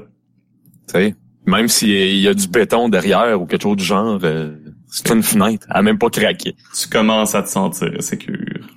[0.88, 1.16] Tu sais,
[1.46, 4.56] même s'il y a du béton derrière ou quelque chose du genre, euh,
[4.88, 5.68] c'est une fenêtre.
[5.70, 6.56] Elle a même pas craqué.
[6.80, 8.68] Tu commences à te sentir sécure.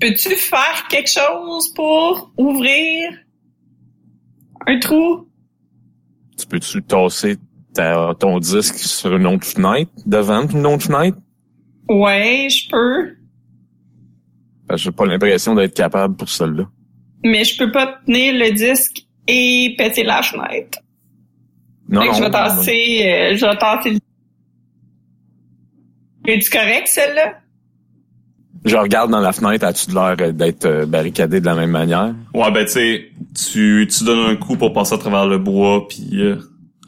[0.00, 3.10] Peux-tu faire quelque chose pour ouvrir
[4.66, 5.28] un trou?
[6.38, 7.36] Tu peux-tu tasser
[7.74, 11.18] ta- ton disque sur une autre fenêtre, devant une autre fenêtre?
[11.88, 13.16] Ouais, je peux.
[14.68, 16.64] Que J'ai pas l'impression d'être capable pour celle-là.
[17.22, 20.78] Mais je peux pas tenir le disque et péter la fenêtre.
[21.88, 22.18] Non, Fait que non.
[22.18, 23.98] je vais tasser, euh, je vais tasser le...
[26.26, 27.38] Es-tu correct, celle-là?
[28.64, 32.14] Je regarde dans la fenêtre, as-tu de l'air d'être euh, barricadé de la même manière?
[32.32, 35.86] Ouais, ben tu sais, tu, tu donnes un coup pour passer à travers le bois,
[35.86, 36.36] puis euh,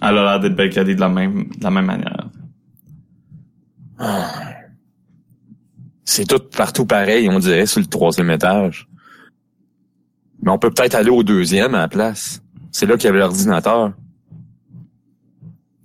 [0.00, 2.28] elle a l'air d'être barricadée de la même, de la même manière.
[6.04, 8.88] C'est tout partout pareil, on dirait, sur le troisième étage.
[10.42, 12.42] Mais on peut peut-être aller au deuxième à la place.
[12.72, 13.92] C'est là qu'il y avait l'ordinateur.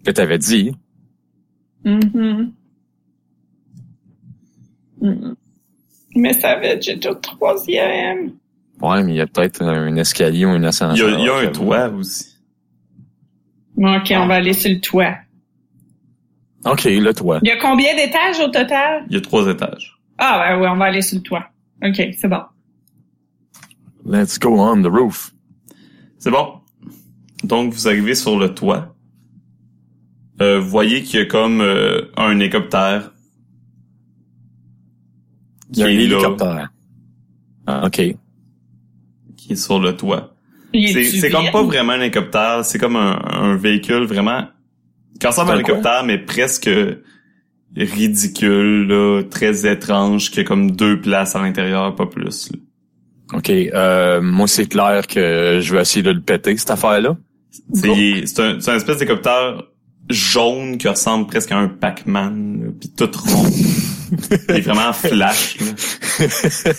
[0.06, 0.72] Que t'avais dit.
[1.84, 2.54] Mhm.
[5.02, 5.02] Mhm.
[5.02, 5.41] Mais ça
[6.16, 6.30] va
[6.64, 8.32] être, j'ai déjà le troisième.
[8.82, 11.08] Ouais, mais il y a peut-être un escalier ou un Il y ascenseur.
[11.08, 12.38] a, il y a un toit aussi.
[13.78, 15.16] Ok, on va aller sur le toit.
[16.66, 17.40] OK, le toit.
[17.44, 19.06] Il y a combien d'étages au total?
[19.10, 19.98] Il y a trois étages.
[20.18, 21.46] Ah, ben ouais, on va aller sur le toit.
[21.84, 22.42] Ok, c'est bon.
[24.06, 25.32] Let's go on the roof.
[26.20, 26.54] C'est bon.
[27.44, 28.96] Donc, vous arrivez sur le toit.
[30.42, 33.11] Euh, vous voyez qu'il y a comme euh, un hélicoptère
[35.72, 36.70] Il y a un qui est là, hélicoptère.
[37.68, 38.02] Ah, OK.
[39.38, 40.34] qui est sur le toit.
[40.74, 44.46] C'est comme pas vraiment un hélicoptère, c'est comme un, un véhicule vraiment
[45.20, 46.70] qui ressemble à un hélicoptère, mais presque
[47.78, 52.52] ridicule, là, très étrange, qui a comme deux places à l'intérieur, pas plus.
[52.52, 52.58] là.
[53.38, 53.50] OK.
[53.50, 57.16] Euh, moi, c'est clair que je vais essayer de le péter, cette affaire-là.
[57.74, 59.64] C'est un, espèce d'hélicoptère
[60.10, 63.46] jaune qui ressemble presque à un Pac-Man, puis tout rond.
[64.12, 65.58] il est vraiment flash.
[65.60, 65.66] là.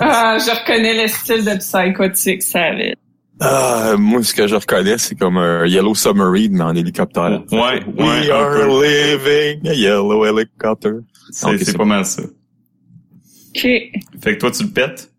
[0.00, 2.94] Ah, je reconnais le style de Psychotic Savage.
[3.40, 7.42] Ah, moi, ce que je reconnais, c'est comme un Yellow Submarine, mais en hélicoptère.
[7.52, 10.90] Ouais, We ouais, are living a yellow helicopter.
[11.30, 12.22] C'est pas mal ça.
[12.22, 13.62] Ok.
[13.62, 13.92] Fait
[14.22, 15.10] que toi, tu le pètes?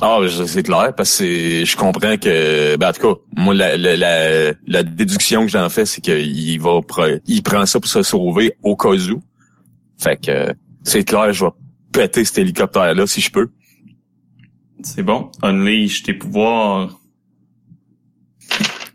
[0.00, 3.54] Ah, je- c'est clair, parce que c'est- je comprends que, ben, en tout cas, moi,
[3.54, 6.80] la, la, la, la déduction que j'en fais, c'est qu'il va,
[7.26, 9.22] il prend ça pour se sauver au cas où.
[9.98, 10.54] Fait que,
[10.86, 11.50] c'est clair, je vais
[11.92, 13.50] péter cet hélicoptère-là si je peux.
[14.82, 15.30] C'est bon.
[15.42, 16.98] Unleash tes pouvoirs.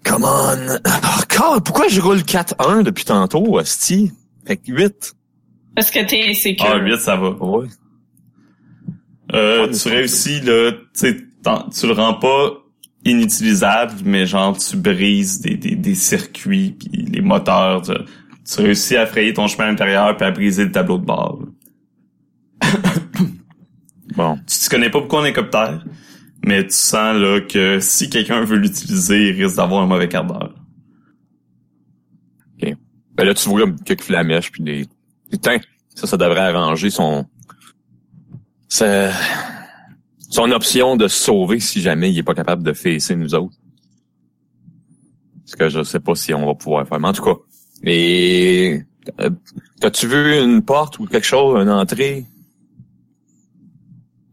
[0.04, 0.78] Come on!
[0.84, 4.12] Ah, God, pourquoi je roule 4-1 depuis tantôt, hostie?
[4.46, 5.14] Fait que 8.
[5.76, 6.68] Parce que t'es insécure.
[6.70, 7.30] Ah, 8, ça va.
[7.32, 7.68] Ouais.
[9.34, 11.28] Euh, Ouais, tu réussis, là, tu
[11.74, 12.52] tu le rends pas
[13.04, 17.82] inutilisable, mais genre, tu brises des, des, des circuits puis les moteurs.
[17.82, 17.94] Tu,
[18.46, 21.40] tu réussis à frayer ton chemin à l'intérieur puis à briser le tableau de bord.
[21.42, 21.48] là.
[24.16, 24.38] Bon.
[24.46, 25.86] Tu te connais pas beaucoup en hélicoptère,
[26.46, 30.26] mais tu sens, là, que si quelqu'un veut l'utiliser, il risque d'avoir un mauvais quart
[30.26, 30.54] d'heure.
[33.16, 34.88] Ben là, tu vois comme quelques flamèches puis des...
[35.30, 35.58] Putain,
[35.96, 37.26] ça, ça devrait arranger son...
[38.68, 39.12] Ça...
[40.30, 43.56] son option de se sauver si jamais il est pas capable de fesser nous autres.
[45.46, 47.00] Parce que je sais pas si on va pouvoir faire.
[47.00, 47.36] Mais en tout cas.
[47.84, 48.82] Et
[49.20, 49.30] euh,
[49.80, 52.26] t'as-tu vu une porte ou quelque chose, une entrée?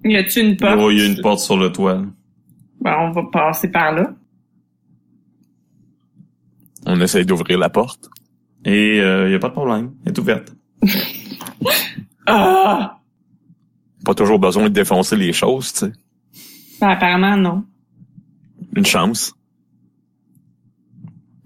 [0.08, 0.78] Y a-tu une porte?
[0.78, 2.02] Oh, il y a une porte sur le toit.
[2.80, 4.14] Ben, on va passer par là.
[6.86, 8.08] On essaye d'ouvrir la porte.
[8.64, 9.92] Et euh, il y a pas de problème.
[10.04, 10.54] Elle est ouverte.
[12.30, 13.00] Ah!
[14.04, 15.92] Pas toujours besoin de défoncer les choses, tu sais.
[16.78, 17.64] Ben, apparemment, non.
[18.76, 19.32] Une chance.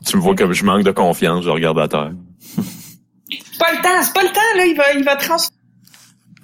[0.05, 2.11] Tu me vois comme je manque de confiance, je regarde à terre.
[3.31, 4.67] C'est pas le temps, c'est pas le temps, là.
[4.67, 5.37] Il va, il va trans...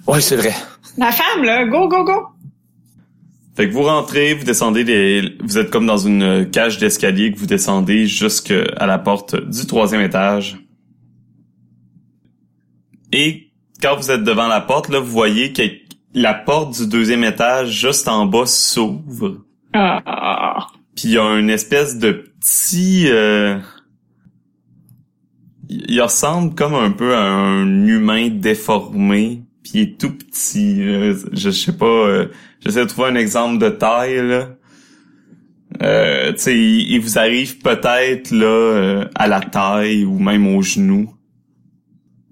[0.07, 0.53] Ouais, c'est vrai.
[0.99, 1.65] La femme, là.
[1.65, 2.27] Go, go, go.
[3.55, 7.39] Fait que vous rentrez, vous descendez les, vous êtes comme dans une cage d'escalier que
[7.39, 10.57] vous descendez jusqu'à la porte du troisième étage.
[13.11, 13.51] Et
[13.81, 15.63] quand vous êtes devant la porte, là, vous voyez que
[16.13, 19.37] la porte du deuxième étage juste en bas s'ouvre.
[19.73, 20.67] Ah.
[20.95, 23.07] Puis il y a une espèce de petit...
[23.07, 23.57] euh,
[25.69, 29.43] Il ressemble comme un peu à un humain déformé.
[29.69, 30.81] Puis il est tout petit.
[31.33, 31.85] je sais pas...
[31.85, 32.25] euh,
[32.61, 34.49] J'essaie de trouver un exemple de taille, là.
[35.81, 40.47] Euh, tu sais, il, il vous arrive peut-être, là, euh, à la taille ou même
[40.47, 41.13] aux genoux.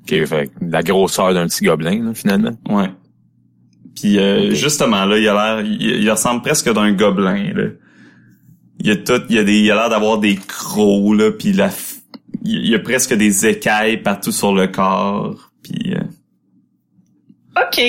[0.02, 2.58] OK, fait la grosseur d'un petit gobelin, là, finalement.
[2.70, 2.90] Ouais.
[3.96, 7.70] Puis euh, justement là, il a l'air, il, il ressemble presque d'un gobelin là.
[8.80, 11.32] Il y a tout, il y a des, il a l'air d'avoir des crocs là,
[11.32, 11.70] puis la,
[12.44, 15.52] il y a presque des écailles partout sur le corps.
[15.64, 15.97] Puis euh,
[17.62, 17.80] OK.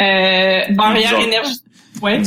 [0.00, 1.56] Euh, barrière énergie.
[2.02, 2.20] Ouais.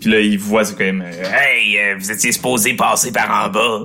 [0.00, 1.02] puis là, il voit c'est quand même.
[1.02, 3.84] euh, hey, euh, vous étiez supposé passer par en bas.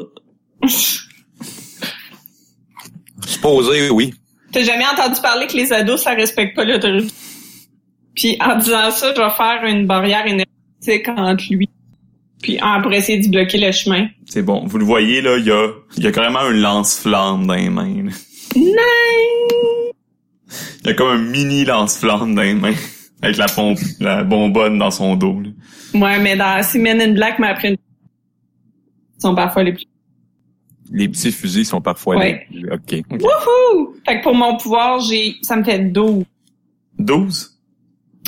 [3.26, 4.14] Supposé, oui.
[4.52, 7.12] T'as jamais entendu parler que les ados, ça respecte pas l'autorité.
[8.16, 11.68] Puis en disant ça, je vais faire une barrière énergétique entre lui.
[12.42, 14.08] Puis pour essayer de bloquer le chemin.
[14.28, 14.66] C'est bon.
[14.68, 17.70] Vous le voyez là, il y a, il y a carrément un lance-flamme dans les
[17.70, 18.04] mains.
[18.04, 18.12] là.
[20.82, 22.74] Il y a comme un mini lance-flamme dans les mains
[23.22, 25.40] avec la pompe, la bonbonne dans son dos.
[25.42, 25.50] là.
[26.00, 27.78] Ouais, mais dans si Men in Black m'a appris une...
[29.18, 29.86] Ils sont parfois les plus...
[30.92, 32.46] Les petits fusils sont parfois Ouais.
[32.52, 32.66] les...
[32.70, 33.04] OK.
[33.12, 33.96] Wouhou!
[34.06, 35.36] Fait que pour mon pouvoir, j'ai...
[35.42, 36.24] Ça me fait 12.
[37.00, 37.58] 12.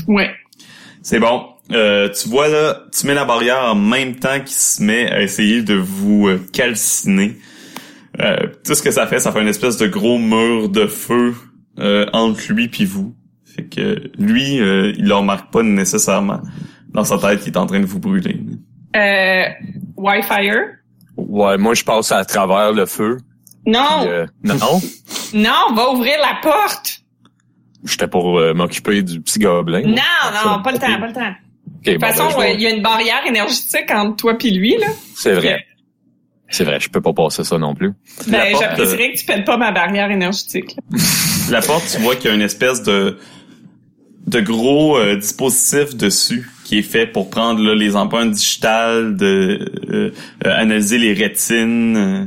[0.07, 0.31] Ouais.
[1.01, 1.45] C'est bon.
[1.71, 5.21] Euh, tu vois là, tu mets la barrière en même temps qu'il se met à
[5.23, 7.37] essayer de vous euh, calciner.
[8.21, 11.33] Euh, tout ce que ça fait, ça fait une espèce de gros mur de feu
[11.79, 13.15] euh, entre lui puis vous.
[13.45, 16.41] Fait que lui, euh, il le remarque pas nécessairement
[16.93, 18.39] dans sa tête qu'il est en train de vous brûler.
[18.95, 19.43] Euh...
[19.97, 20.75] Wi-Fire?
[21.17, 23.17] Ouais, moi, je passe à travers le feu.
[23.65, 24.01] Non!
[24.01, 24.55] Puis, euh, non,
[25.33, 27.01] Non, on va ouvrir la porte!
[27.85, 29.81] j'étais pour euh, m'occuper du petit gobelin.
[29.81, 29.95] Non,
[30.45, 31.33] non, pas le temps, pas le temps.
[31.83, 34.75] De De toute façon, ouais, il y a une barrière énergétique entre toi puis lui,
[34.77, 34.87] là.
[35.15, 35.65] C'est vrai.
[36.49, 37.91] C'est vrai, je peux pas passer ça non plus.
[38.27, 40.75] Ben, j'apprécierais que tu pètes pas ma barrière énergétique.
[40.91, 40.97] là.
[41.51, 43.17] La porte, tu vois qu'il y a une espèce de
[44.27, 49.59] de gros euh, dispositif dessus qui est fait pour prendre là, les empreintes digitales, de
[49.91, 50.11] euh,
[50.45, 51.95] euh, analyser les rétines.
[51.95, 52.25] euh.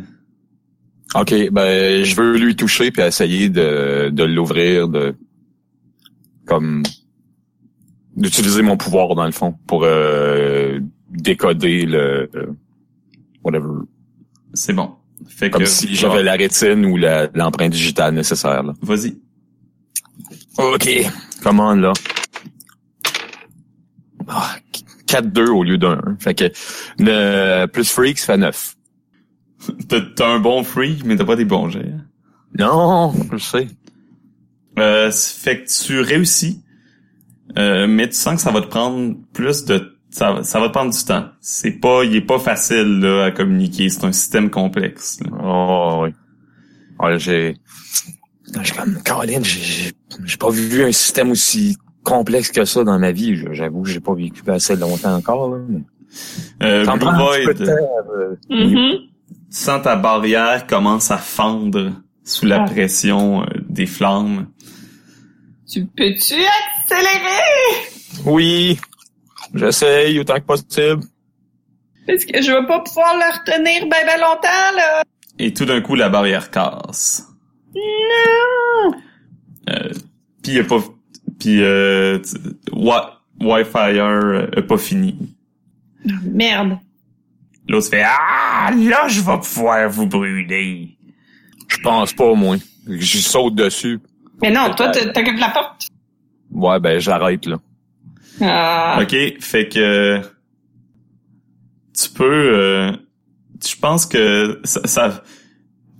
[1.21, 5.17] OK, ben je veux lui toucher puis essayer de, de l'ouvrir, de
[6.47, 6.83] comme
[8.17, 10.79] d'utiliser mon pouvoir dans le fond pour euh,
[11.11, 12.47] décoder le euh,
[13.43, 13.67] whatever.
[14.55, 14.95] C'est bon.
[15.29, 18.63] Fait Comme que si j'avais la rétine ou l'empreinte digitale nécessaire.
[18.63, 18.75] Là.
[18.83, 19.19] Vas-y.
[20.59, 20.89] OK.
[21.43, 21.93] Comment là?
[24.27, 24.57] Ah,
[25.07, 26.01] 4-2 au lieu d'un.
[26.07, 26.17] 1.
[26.21, 26.45] Fait que
[26.99, 28.77] le plus freak, ça fait 9.
[29.89, 31.93] T'as t'as un bon free, mais t'as pas des bons jets.
[32.59, 33.69] Non, je sais.
[34.79, 36.63] Euh, fait que tu réussis,
[37.59, 40.69] euh, mais tu sens que ça va te prendre plus de ça, va- ça va
[40.71, 41.27] prendre du temps.
[41.41, 43.89] C'est pas, il est pas facile là, à communiquer.
[43.89, 45.21] C'est un système complexe.
[45.21, 45.31] là.
[45.43, 46.11] Oh, oui.
[47.01, 47.57] Ouais, j'ai...
[48.63, 49.93] J'ai comme, Caroline, j'ai, j'ai-
[50.25, 53.37] j'ai pas vu un système aussi complexe que ça dans ma vie.
[53.37, 55.59] Je- J'avoue que j'ai pas vécu assez longtemps encore, là.
[56.63, 57.73] Euh, Blue Void, temps,
[58.17, 58.99] euh, Mhm.
[58.99, 59.09] tu
[59.51, 61.93] sens ta barrière commence à fendre
[62.25, 62.65] sous la Ah.
[62.65, 64.47] pression euh, des flammes.
[65.71, 67.91] Tu peux-tu accélérer?
[68.25, 68.79] Oui,
[69.55, 71.03] j'essaye autant que possible.
[72.07, 75.03] Parce que je vais pas pouvoir le retenir ben ben longtemps, là.
[75.39, 77.27] Et tout d'un coup, la barrière casse.
[77.75, 78.93] Non!
[79.71, 79.91] Euh,
[80.43, 80.79] puis y a pas,
[81.39, 82.19] puis euh,
[82.73, 85.35] Wi-Fi euh, a pas fini.
[86.25, 86.79] Merde.
[87.69, 90.97] L'autre fait ah là je vais pouvoir vous brûler.
[91.69, 92.57] Je pense pas, au moins.
[92.89, 94.01] Je saute dessus.
[94.41, 95.89] Mais non, toi, t'as- la porte.
[96.51, 97.59] Ouais, ben, j'arrête, là.
[98.41, 98.99] Ah.
[99.03, 100.21] OK, fait que
[101.97, 102.93] tu peux euh,
[103.67, 105.25] je pense que ça, ça-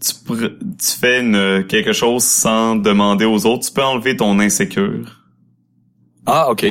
[0.01, 5.25] tu, tu fais une, quelque chose sans demander aux autres, tu peux enlever ton insécure.
[6.25, 6.67] Ah, OK.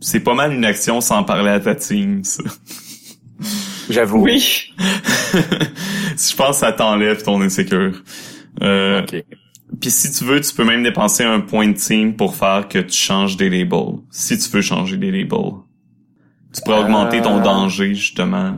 [0.00, 2.42] C'est pas mal une action sans parler à ta team, ça.
[3.88, 4.22] J'avoue.
[4.24, 4.74] Oui.
[4.78, 8.02] je pense que ça t'enlève ton insécure.
[8.62, 9.24] Euh, OK.
[9.80, 12.78] Puis si tu veux, tu peux même dépenser un point de team pour faire que
[12.78, 13.98] tu changes des labels.
[14.10, 15.54] Si tu veux changer des labels.
[16.52, 17.42] Tu pourrais augmenter ton Euh.
[17.42, 18.56] danger, justement.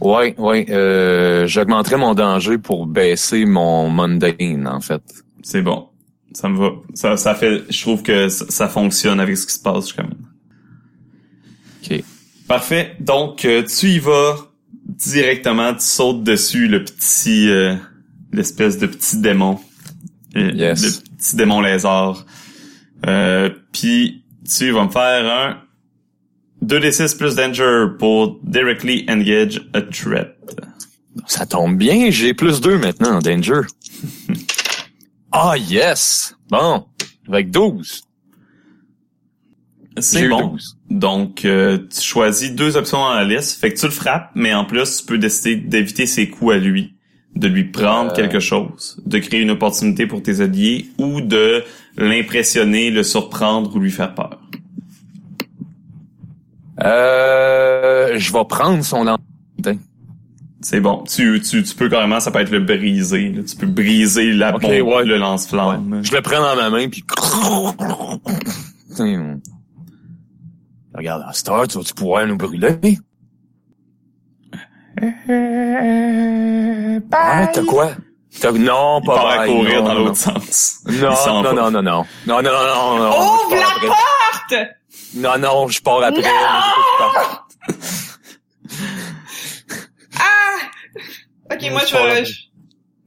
[0.00, 0.66] Ouais, ouais.
[0.70, 5.02] Euh, J'augmenterais mon danger pour baisser mon mundane, en fait.
[5.42, 5.88] C'est bon.
[6.32, 6.70] Ça me va.
[6.94, 10.02] Ça, ça fait, je trouve que ça, ça fonctionne avec ce qui se passe jusqu'à
[10.02, 10.28] maintenant.
[11.84, 12.02] OK.
[12.48, 12.96] Parfait.
[12.98, 14.34] Donc, euh, tu y vas
[14.86, 17.74] directement, tu sautes dessus le petit, euh,
[18.32, 19.60] l'espèce de petit démon.
[20.34, 20.82] Yes.
[20.82, 22.24] Le petit démon lézard.
[23.06, 25.62] Euh, Puis, tu vas me faire un
[26.64, 30.36] 2d6 plus danger pour directly engage a threat.
[31.26, 33.62] Ça tombe bien, j'ai plus deux maintenant en danger.
[35.32, 36.36] ah, yes!
[36.48, 36.86] Bon,
[37.28, 38.02] avec 12.
[39.96, 40.48] J'ai C'est bon.
[40.52, 40.78] 12.
[40.90, 43.60] Donc, euh, tu choisis deux options dans la liste.
[43.60, 46.58] Fait que tu le frappes, mais en plus, tu peux décider d'éviter ses coups à
[46.58, 46.91] lui.
[47.34, 48.14] De lui prendre Euh.
[48.14, 51.62] quelque chose, de créer une opportunité pour tes alliés ou de
[51.96, 54.38] l'impressionner, le surprendre ou lui faire peur?
[56.82, 59.78] Euh, je vais prendre son lendemain.
[60.60, 61.02] C'est bon.
[61.08, 63.30] Tu, tu, tu peux carrément, ça peut être le briser.
[63.30, 63.42] là.
[63.42, 65.04] Tu peux briser la Ok, bombe, ouais.
[65.04, 66.00] le lance-flamme.
[66.04, 67.02] Je le prends dans ma main, puis...
[70.94, 72.76] Regarde, heure, tu vas-tu pouvoir nous brûler?
[77.12, 77.92] Ah, t'as quoi?
[78.40, 78.52] T'as...
[78.52, 80.80] Non, Il pas part à bye, courir non, dans non, l'autre sens.
[80.86, 81.52] Non, Il non, va.
[81.52, 82.04] non, non, non.
[82.26, 83.10] Non, non, non, non.
[83.10, 83.88] Ouvre je pars la après.
[83.88, 84.54] porte!
[85.14, 86.22] Non, non, je pars après.
[90.18, 90.58] Ah!
[91.52, 92.34] Ok, Non, moi, je vais, je,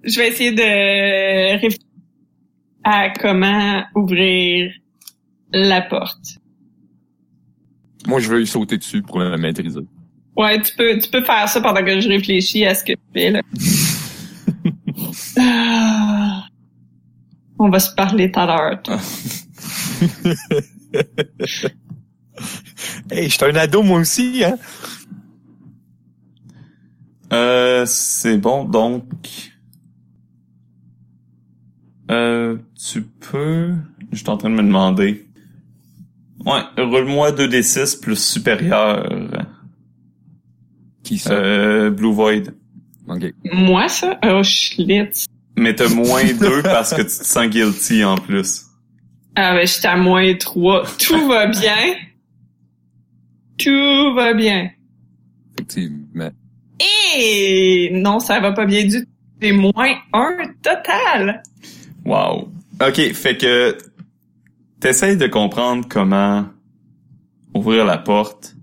[0.04, 1.80] je vais essayer de réfléchir
[2.84, 4.72] à comment ouvrir
[5.52, 6.38] la porte.
[8.06, 9.80] Moi, je veux y sauter dessus pour la maîtriser.
[10.36, 13.14] Ouais, tu peux, tu peux faire ça pendant que je réfléchis à ce que je
[13.14, 13.42] fais, là.
[15.40, 16.44] Ah.
[17.58, 18.82] On va se parler tout à l'heure.
[18.82, 19.00] toi.
[23.12, 24.58] Hey, je suis un ado, moi aussi, hein?
[27.32, 29.04] Euh, c'est bon, donc...
[32.12, 33.74] Euh, tu peux...
[34.12, 35.28] Je suis en train de me demander.
[36.46, 39.08] Ouais, roule-moi 2d6 plus supérieur.
[41.06, 41.32] Qui ça?
[41.34, 42.54] Euh, Blue Void.
[43.08, 43.34] OK.
[43.54, 44.20] Moi, ça?
[44.26, 45.26] Oh, schlitz.
[45.58, 48.64] Mais t'as moins 2 parce que tu te sens guilty en plus.
[49.36, 50.84] Ah, ben, j'étais à moins trois.
[50.98, 51.96] Tout va bien.
[53.58, 54.72] Tout va bien.
[55.54, 56.32] Effectivement.
[57.18, 59.10] Et non, ça va pas bien du tout.
[59.42, 61.44] C'est moins un total.
[62.04, 62.50] Wow.
[62.86, 63.78] Ok, fait que
[64.80, 66.46] t'essayes de comprendre comment
[67.54, 68.56] ouvrir la porte,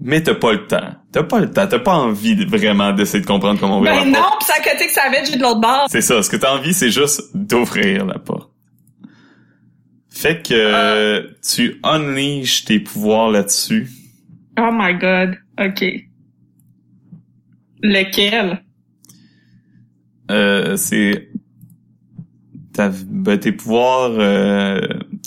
[0.00, 0.94] mais t'as pas le temps.
[1.12, 1.66] T'as pas le temps.
[1.66, 4.32] T'as pas envie de- vraiment d'essayer de comprendre comment ouvrir Ben la porte.
[4.32, 5.86] non, pis ça a côté que ça avait, j'ai de l'autre bord.
[5.90, 6.22] C'est ça.
[6.22, 8.50] Ce que t'as envie, c'est juste d'ouvrir la porte.
[10.08, 13.88] Fait que euh, tu unleashes tes pouvoirs là-dessus.
[14.58, 15.36] Oh my god.
[15.60, 15.84] OK.
[17.82, 18.62] Lequel?
[20.30, 21.28] Euh, c'est
[22.72, 24.12] ta, ben, tes pouvoirs.
[24.12, 24.80] Euh,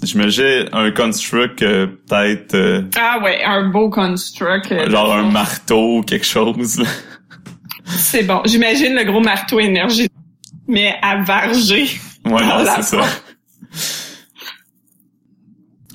[0.05, 4.71] J'imagine un construct euh, peut-être euh, Ah ouais, un beau construct.
[4.71, 6.83] euh, genre un marteau ou quelque chose.
[7.87, 8.41] C'est bon.
[8.45, 10.07] J'imagine le gros marteau énergie,
[10.67, 11.87] mais à varger.
[12.25, 12.41] Ouais,
[12.77, 13.03] c'est ça.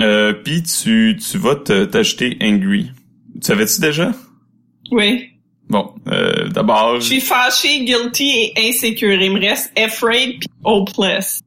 [0.00, 2.90] Euh, puis tu, tu vas te- t'acheter Angry.
[3.34, 4.12] Tu savais-tu déjà?
[4.92, 5.26] Oui.
[5.68, 9.20] Bon, euh, d'abord, Je suis fâchée, guilty et insécure.
[9.20, 11.40] Il me reste afraid pis hopeless.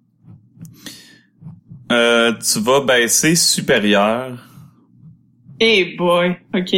[1.94, 4.38] Euh, tu vas baisser supérieur,
[5.60, 6.36] Hey boy.
[6.54, 6.76] OK.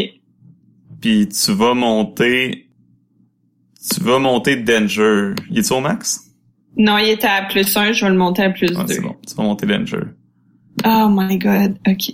[1.02, 2.68] puis tu vas monter,
[3.94, 5.34] tu vas monter Danger.
[5.50, 6.22] Il est au max?
[6.78, 8.94] Non, il était à plus un, je vais le monter à plus Ah, deux.
[8.96, 10.02] c'est bon, tu vas monter Danger.
[10.86, 11.78] Oh my god.
[11.88, 12.12] OK.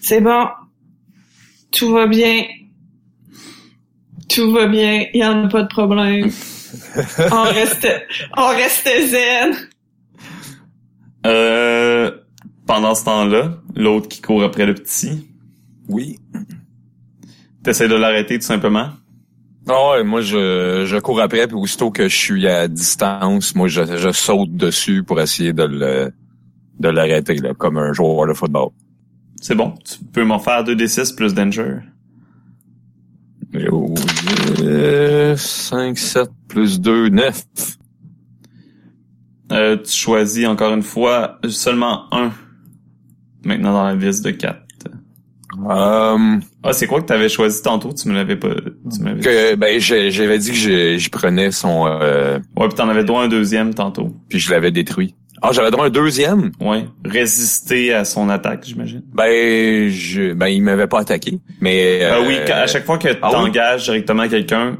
[0.00, 0.46] C'est bon.
[1.70, 2.44] Tout va bien.
[4.28, 5.04] Tout va bien.
[5.12, 6.30] Il y en a pas de problème.
[7.30, 7.88] on reste,
[8.36, 9.54] on reste zen.
[11.28, 12.10] Euh,
[12.66, 15.28] pendant ce temps-là, l'autre qui court après le petit,
[15.88, 16.18] Oui.
[17.62, 18.90] t'essaies de l'arrêter tout simplement?
[19.68, 23.68] Ah ouais, moi je, je cours après, puis aussitôt que je suis à distance, moi
[23.68, 26.12] je, je saute dessus pour essayer de le
[26.80, 28.68] de l'arrêter, là, comme un joueur de football.
[29.40, 29.74] C'est bon.
[29.84, 31.78] Tu peux m'en faire 2d6 plus danger.
[34.62, 37.44] Euh, 5, 7 plus 2, 9.
[39.52, 42.32] Euh, tu choisis encore une fois seulement un.
[43.44, 44.56] Maintenant dans la liste de 4.
[45.70, 47.92] Euh, Ah, c'est quoi que t'avais choisi tantôt?
[47.92, 48.50] Tu me l'avais pas...
[48.94, 49.20] Tu m'avais...
[49.20, 51.86] que, ben, j'avais dit que j'y prenais son...
[51.86, 54.14] Euh, Ouais, puis t'en avais droit à un deuxième tantôt.
[54.28, 55.14] puis je l'avais détruit.
[55.40, 56.50] Ah, j'avais droit à un deuxième?
[56.60, 56.84] Ouais.
[57.04, 59.02] Résister à son attaque, j'imagine.
[59.14, 61.38] Ben, je, ben, il m'avait pas attaqué.
[61.60, 63.32] Mais, Ah euh, oui, quand- à chaque fois que ah oui?
[63.32, 64.78] t'engages directement quelqu'un,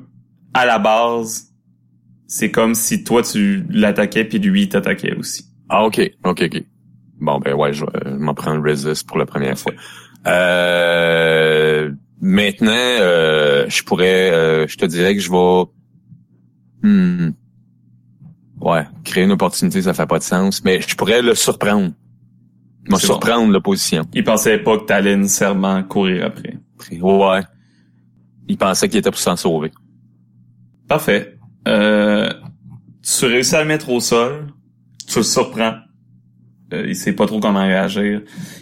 [0.54, 1.47] à la base,
[2.28, 5.46] c'est comme si toi tu l'attaquais puis lui il t'attaquait aussi.
[5.68, 6.62] Ah, ok, ok, ok.
[7.20, 9.72] Bon, ben, ouais, je vais euh, m'en prendre resist pour la première fois.
[10.26, 11.90] Euh,
[12.20, 17.30] maintenant, euh, je pourrais, euh, je te dirais que je vais, hmm,
[18.60, 21.92] ouais, créer une opportunité, ça fait pas de sens, mais je pourrais le surprendre.
[22.88, 24.06] Me surprendre l'opposition.
[24.14, 26.56] Il pensait pas que t'allais nécessairement courir après.
[26.90, 27.42] Ouais.
[28.48, 29.72] Il pensait qu'il était pour s'en sauver.
[30.88, 31.37] Parfait.
[31.66, 32.32] Euh,
[33.02, 34.48] tu réussis à le mettre au sol.
[35.06, 35.74] Tu le surprends.
[36.72, 38.20] Euh, il sait pas trop comment réagir.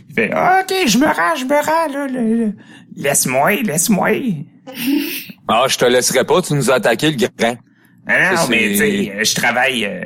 [0.08, 2.06] Il fait Ah, OK, je me rends, je me rends, là.
[2.06, 2.52] là, là.
[2.96, 4.10] Laisse-moi, laisse-moi.
[5.48, 7.56] Ah, je te laisserai pas, tu nous as attaqué le grand.
[8.08, 10.02] Ah non, Ça, mais tu sais, je travaille, euh,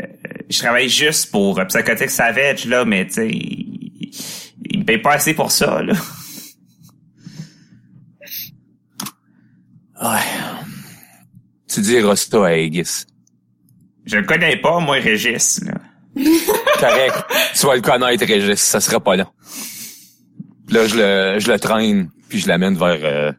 [0.50, 4.10] je travaille juste pour euh, Psychotic Savage là, mais tu sais, il,
[4.70, 5.94] il me paye pas assez pour ça là.
[10.02, 10.18] Ouais.
[11.72, 13.04] Tu diras ça à Aegis.
[14.04, 15.62] Je le connais pas, moi, Régis.
[15.64, 15.74] Là.
[16.78, 17.24] Correct.
[17.54, 19.26] tu vas le connaître, Régis, ça sera pas long.
[20.68, 23.32] Là, je le, je le traîne, puis je l'amène vers, euh,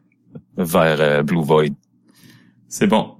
[0.56, 1.74] vers euh, Blue Void.
[2.68, 3.16] C'est bon.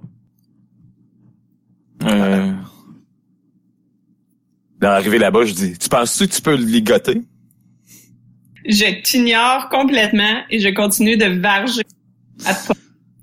[2.03, 2.51] Euh,
[4.79, 7.21] Dans l'arrivée là-bas, je dis, tu penses-tu que tu peux le ligoter?
[8.65, 11.83] Je t'ignore complètement et je continue de varger
[12.45, 12.53] à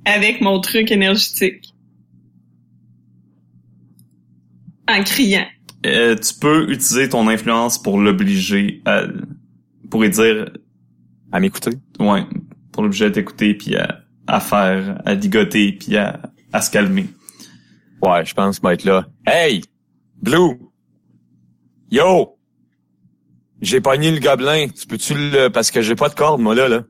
[0.05, 1.70] avec mon truc énergétique.
[4.91, 5.47] En criant.
[5.87, 9.05] euh, tu peux utiliser ton influence pour l'obliger à...
[9.91, 10.51] pour lui dire...
[11.33, 11.71] À m'écouter?
[12.01, 12.25] Ouais,
[12.73, 16.21] pour l'obliger à t'écouter puis à, à faire, à ligoter puis à,
[16.53, 17.07] à se calmer.
[18.03, 19.07] Ouais, je pense m'être là.
[19.27, 19.63] Hey!
[20.21, 20.59] Blue!
[21.91, 22.37] Yo!
[23.61, 24.69] J'ai pogné le gobelin.
[24.69, 25.49] Tu peux-tu le...
[25.49, 26.83] Parce que j'ai pas de corde, moi, là, là.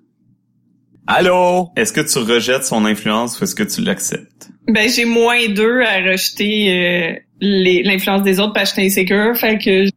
[1.06, 1.70] Allô?
[1.76, 4.50] Est-ce que tu rejettes son influence ou est-ce que tu l'acceptes?
[4.72, 9.58] Ben, j'ai moins deux à rejeter euh, l'influence des autres parce que j'étais insécure, fait
[9.58, 9.92] que je vais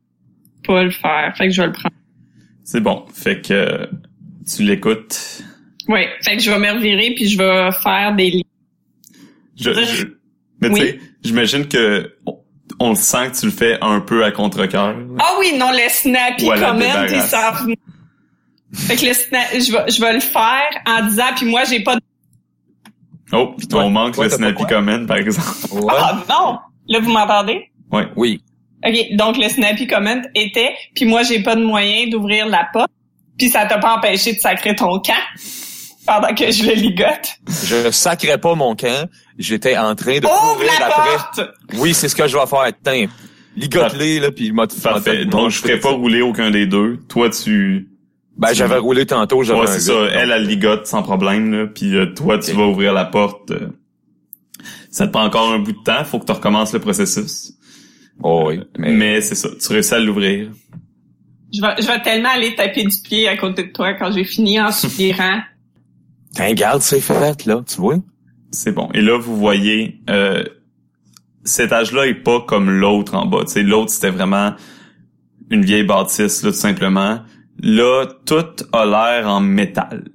[0.65, 1.95] pas le faire, fait que je vais le prendre.
[2.63, 3.05] C'est bon.
[3.13, 3.85] Fait que euh,
[4.49, 5.43] tu l'écoutes.
[5.87, 8.41] Ouais, fait que je vais me revirer puis je vais faire des liens.
[9.59, 10.05] Je, je-
[10.61, 12.15] mais tu sais, j'imagine que
[12.79, 14.95] on, le sent que tu le fais un peu à contre-cœur.
[15.19, 17.29] Ah oui, non, le snappy Ou à la comment ils débarrasse.
[17.29, 17.67] savent.
[18.73, 21.81] Fait que le snap, je vais, je vais le faire en disant puis moi j'ai
[21.83, 22.01] pas de...
[23.33, 25.47] Oh, on manque toi, le snappy comment, par exemple.
[25.71, 25.93] Ouais.
[25.97, 26.57] Ah non!
[26.87, 27.69] Là, vous m'entendez?
[27.91, 28.07] Ouais.
[28.15, 28.41] Oui.
[28.85, 32.91] OK, donc le snappy comment était, puis moi j'ai pas de moyen d'ouvrir la porte,
[33.37, 35.13] puis ça t'a pas empêché de sacrer ton camp
[36.05, 37.37] pendant que je le ligote.
[37.65, 39.09] Je sacrais pas mon camp.
[39.37, 41.09] J'étais en train de Ouvre courir la après.
[41.15, 41.41] porte!
[41.77, 42.71] Oui, c'est ce que je vais faire.
[42.83, 43.07] Tiens,
[43.55, 45.25] ligote-les, là, puis m'a Parfait.
[45.25, 46.99] Donc, je ferai pas rouler aucun des deux.
[47.09, 47.89] Toi, tu...
[48.37, 49.93] Ben, j'avais roulé tantôt, j'avais Ouais, c'est ça.
[50.11, 51.67] Elle, elle ligote sans problème, là.
[51.67, 53.51] Puis euh, toi, tu vas ouvrir la porte.
[53.51, 53.69] euh.
[54.89, 56.03] Ça te prend encore un bout de temps.
[56.03, 57.53] Faut que tu recommences le processus.
[58.21, 58.61] Oh, oui.
[58.77, 59.49] Mais, Mais c'est ça.
[59.59, 60.49] Tu réussis à l'ouvrir.
[61.53, 64.23] Je vais, je vais tellement aller taper du pied à côté de toi quand j'ai
[64.23, 65.41] fini en soupirant.
[66.33, 67.97] Tiens, garde, c'est fait, là, tu vois?
[68.51, 68.89] C'est bon.
[68.93, 70.43] Et là, vous voyez, euh,
[71.43, 73.41] cet âge-là est pas comme l'autre en bas.
[73.45, 74.53] Tu sais, l'autre, c'était vraiment
[75.51, 77.19] une vieille bâtisse, là, tout simplement.
[77.65, 80.09] Là, tout a l'air en métal.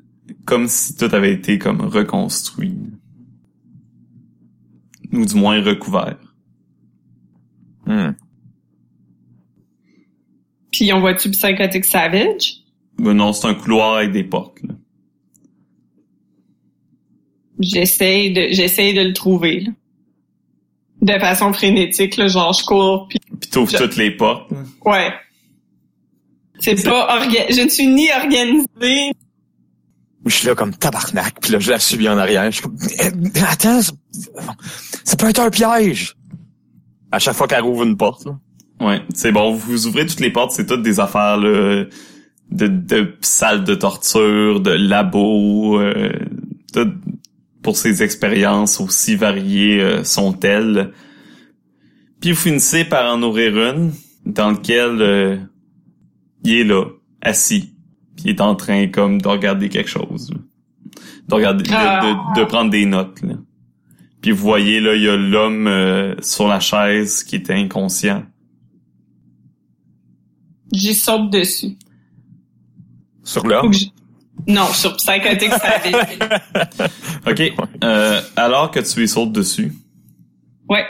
[0.44, 2.76] Comme si tout avait été comme reconstruit.
[5.12, 6.18] Ou du moins recouvert.
[7.86, 8.10] Hmm.
[10.70, 12.58] Puis on voit-tu Psychotic Savage?
[12.98, 14.62] Mais non, c'est un couloir avec des portes.
[14.62, 14.74] Là.
[17.60, 19.72] J'essaye de, j'essaye de le trouver, là.
[21.00, 24.50] De façon frénétique, là, genre je cours, puis Puis t'ouvres Je- toutes les portes.
[24.50, 24.58] là.
[24.84, 25.12] ouais.
[26.58, 27.46] C'est pas orga...
[27.50, 29.12] je ne suis ni organisée.
[30.26, 32.50] Je suis là comme tabarnak, puis là, je la suis en arrière.
[32.50, 33.92] Je suis comme, Eh, attends, ça,
[35.04, 36.16] ça peut être un piège.
[37.10, 38.38] À chaque fois qu'elle ouvre une porte, là.
[38.80, 39.52] Ouais, c'est bon.
[39.52, 41.84] Vous ouvrez toutes les portes, c'est toutes des affaires là,
[42.50, 46.12] de, de salles de torture, de labos, euh,
[47.62, 50.92] pour ces expériences aussi variées euh, sont-elles.
[52.20, 53.92] Puis vous finissez par en ouvrir une
[54.26, 55.36] dans laquelle euh,
[56.44, 56.84] il est là,
[57.22, 57.74] assis,
[58.16, 60.30] puis il est en train comme de regarder quelque chose.
[60.30, 60.38] là.
[61.28, 62.32] De regarder, de, Ah.
[62.34, 63.20] de, de prendre des notes.
[63.22, 63.34] Là.
[64.20, 68.24] Puis vous voyez là, il y a l'homme euh, sur la chaise qui était inconscient.
[70.72, 71.76] J'y saute dessus.
[73.24, 73.72] Sur l'homme?
[74.46, 76.18] Non, sur Psychotic Savage.
[77.26, 77.52] Ok.
[77.84, 79.72] Euh, alors que tu y sautes dessus,
[80.68, 80.84] Ouais.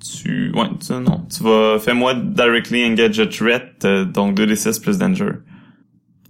[0.00, 4.98] Tu, ouais, tu, non, tu vas, fais-moi directly engage a threat, euh, donc 2d6 plus
[4.98, 5.30] danger.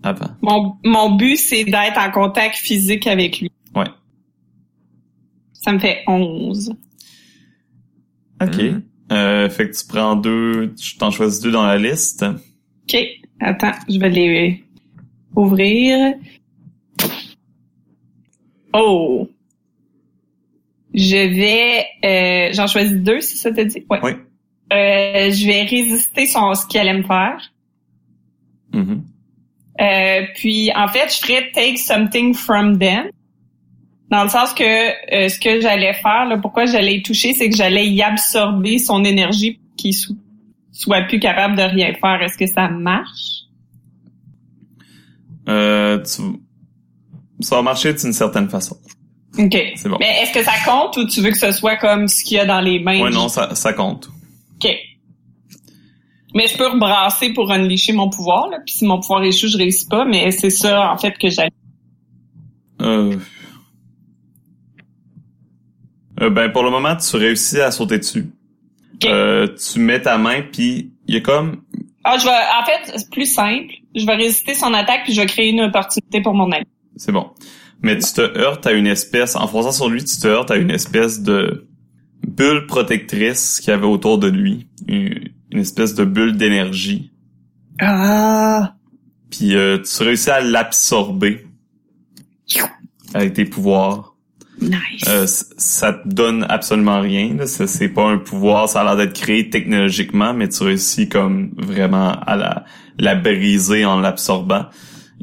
[0.03, 0.31] Avant.
[0.41, 3.51] Mon, mon but, c'est d'être en contact physique avec lui.
[3.75, 3.85] Ouais.
[5.53, 6.75] Ça me fait 11.
[8.43, 8.57] Ok.
[8.57, 8.83] Mhm.
[9.13, 12.25] Euh, fait que tu prends deux, tu t'en choisis deux dans la liste.
[12.25, 12.97] OK.
[13.41, 14.65] Attends, je vais les
[15.35, 16.15] ouvrir.
[18.73, 19.29] Oh.
[20.95, 21.87] Je vais...
[22.05, 23.85] Euh, J'en choisis deux, c'est ça t'as dit?
[23.89, 23.99] Ouais.
[24.03, 24.13] Oui.
[24.73, 27.53] Euh, je vais résister son, ce qu'elle aime faire.
[28.73, 29.05] Mhm.
[29.81, 33.11] Euh, puis, en fait, je ferais take something from them.
[34.11, 37.49] Dans le sens que euh, ce que j'allais faire, là, pourquoi j'allais y toucher, c'est
[37.49, 40.15] que j'allais y absorber son énergie pour qu'il so-
[40.73, 42.21] soit plus capable de rien faire.
[42.23, 43.45] Est-ce que ça marche?
[45.49, 46.23] Euh, tu,
[47.41, 48.77] ça va marcher d'une certaine façon.
[49.47, 49.73] OK.
[49.77, 49.97] C'est bon.
[50.01, 52.41] Mais est-ce que ça compte ou tu veux que ce soit comme ce qu'il y
[52.41, 53.03] a dans les mains?
[53.03, 54.11] Ouais, non, ça, ça compte.
[54.57, 54.71] OK.
[56.35, 58.59] Mais je peux rebrasser pour unleasher mon pouvoir, là.
[58.65, 60.05] Puis si mon pouvoir échoue, je réussis pas.
[60.05, 61.51] Mais c'est ça, en fait, que j'allais...
[62.81, 63.17] Euh,
[66.21, 68.31] euh, ben, pour le moment, tu réussis à sauter dessus.
[69.05, 71.63] Euh, tu mets ta main, puis il y a comme...
[72.05, 72.31] Ah, je vais...
[72.31, 73.75] En fait, c'est plus simple.
[73.95, 76.65] Je vais résister son attaque puis je vais créer une opportunité pour mon ami.
[76.97, 77.31] C'est bon.
[77.83, 79.37] Mais tu te heurtes à une espèce...
[79.37, 81.69] En fonçant sur lui, tu te heurtes à une espèce de
[82.27, 84.69] bulle protectrice qu'il y avait autour de lui.
[84.87, 87.13] Une, une espèce de bulle d'énergie.
[87.81, 88.75] Ah!
[89.31, 91.47] Puis euh, tu réussis à l'absorber
[93.15, 94.17] avec tes pouvoirs.
[94.61, 95.05] Nice.
[95.09, 97.35] Euh, ça te donne absolument rien.
[97.47, 102.11] C'est pas un pouvoir, ça a l'air d'être créé technologiquement, mais tu réussis comme vraiment
[102.11, 102.65] à la,
[102.99, 104.67] la briser en l'absorbant.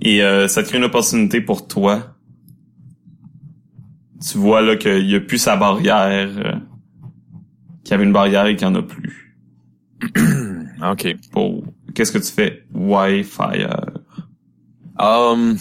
[0.02, 2.16] Et euh, ça te crée une opportunité pour toi.
[4.22, 6.54] Tu vois là qu'il y a plus sa barrière, euh,
[7.84, 9.36] qu'il y avait une barrière et qu'il y en a plus.
[10.84, 11.16] OK.
[11.36, 11.64] Oh,
[11.94, 12.64] qu'est-ce que tu fais?
[12.74, 13.66] Wi-Fi.
[15.00, 15.58] Um,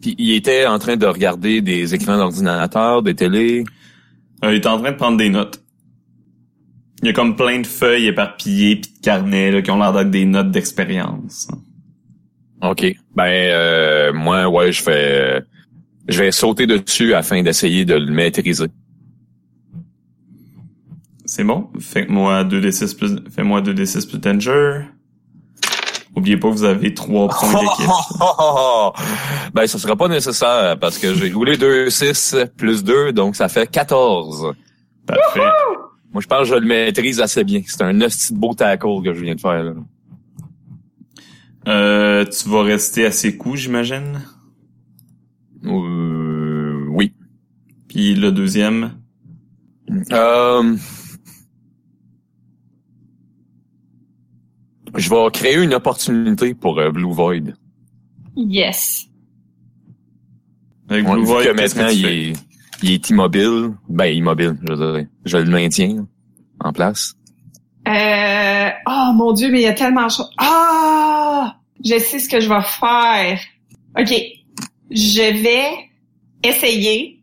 [0.00, 3.64] puis il était en train de regarder des écrans d'ordinateur, des télés.
[4.44, 5.62] Euh, il est en train de prendre des notes.
[7.02, 9.92] Il y a comme plein de feuilles éparpillées puis de carnets là, qui ont l'air
[9.92, 11.48] d'être des notes d'expérience.
[12.62, 12.86] OK.
[13.14, 15.42] Ben euh, moi, ouais, je vais
[16.08, 18.68] je vais sauter dessus afin d'essayer de le maîtriser.
[21.24, 21.68] C'est bon?
[21.80, 24.82] Fais-moi 2d6 plus, fais-moi 2d6 plus danger.
[26.14, 27.90] Oubliez pas que vous avez trois points d'équipe.
[29.52, 33.48] ben, ça sera pas nécessaire parce que j'ai roulé 2, 6 plus 2, donc ça
[33.48, 34.52] fait 14.
[35.06, 35.40] Parfait.
[36.12, 37.60] Moi, je pense que je le maîtrise assez bien.
[37.66, 39.72] C'est un hostie de beau tackle que je viens de faire, là.
[41.68, 44.22] Euh, tu vas rester à ses coups, j'imagine?
[45.66, 47.12] Euh, oui.
[47.88, 48.92] Puis le deuxième.
[50.12, 50.76] Euh,
[54.96, 57.54] je vais créer une opportunité pour euh, Blue Void.
[58.36, 59.06] Yes.
[60.88, 62.18] Avec Blue Void, que maintenant, tu il fais?
[62.30, 62.32] est,
[62.82, 63.74] il est immobile.
[63.88, 65.08] Ben, immobile, je dirais.
[65.24, 66.06] Je le maintiens
[66.60, 67.14] en place.
[67.88, 70.30] Euh, oh mon dieu, mais il y a tellement de choses.
[70.38, 71.56] Ah!
[71.84, 73.38] Je sais ce que je vais faire.
[73.98, 74.35] OK.
[74.90, 75.70] Je vais
[76.42, 77.22] essayer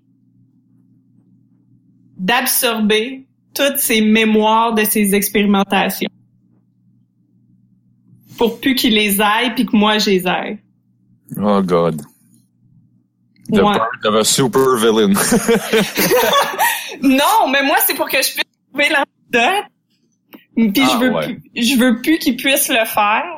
[2.18, 6.10] d'absorber toutes ces mémoires de ces expérimentations.
[8.38, 10.60] Pour plus qu'il les aille puis que moi je les aille.
[11.38, 12.02] Oh God.
[13.50, 13.74] The Ouais.
[13.74, 15.14] birth of a super villain.
[17.02, 19.66] Non, mais moi c'est pour que je puisse trouver l'antidote.
[20.56, 21.26] Puis Ah, je veux ouais.
[21.26, 23.38] plus, je veux plus qu'ils puissent le faire.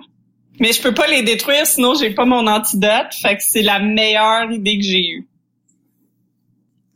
[0.59, 3.13] Mais je peux pas les détruire sinon j'ai pas mon antidote.
[3.21, 5.27] Fait que c'est la meilleure idée que j'ai eue.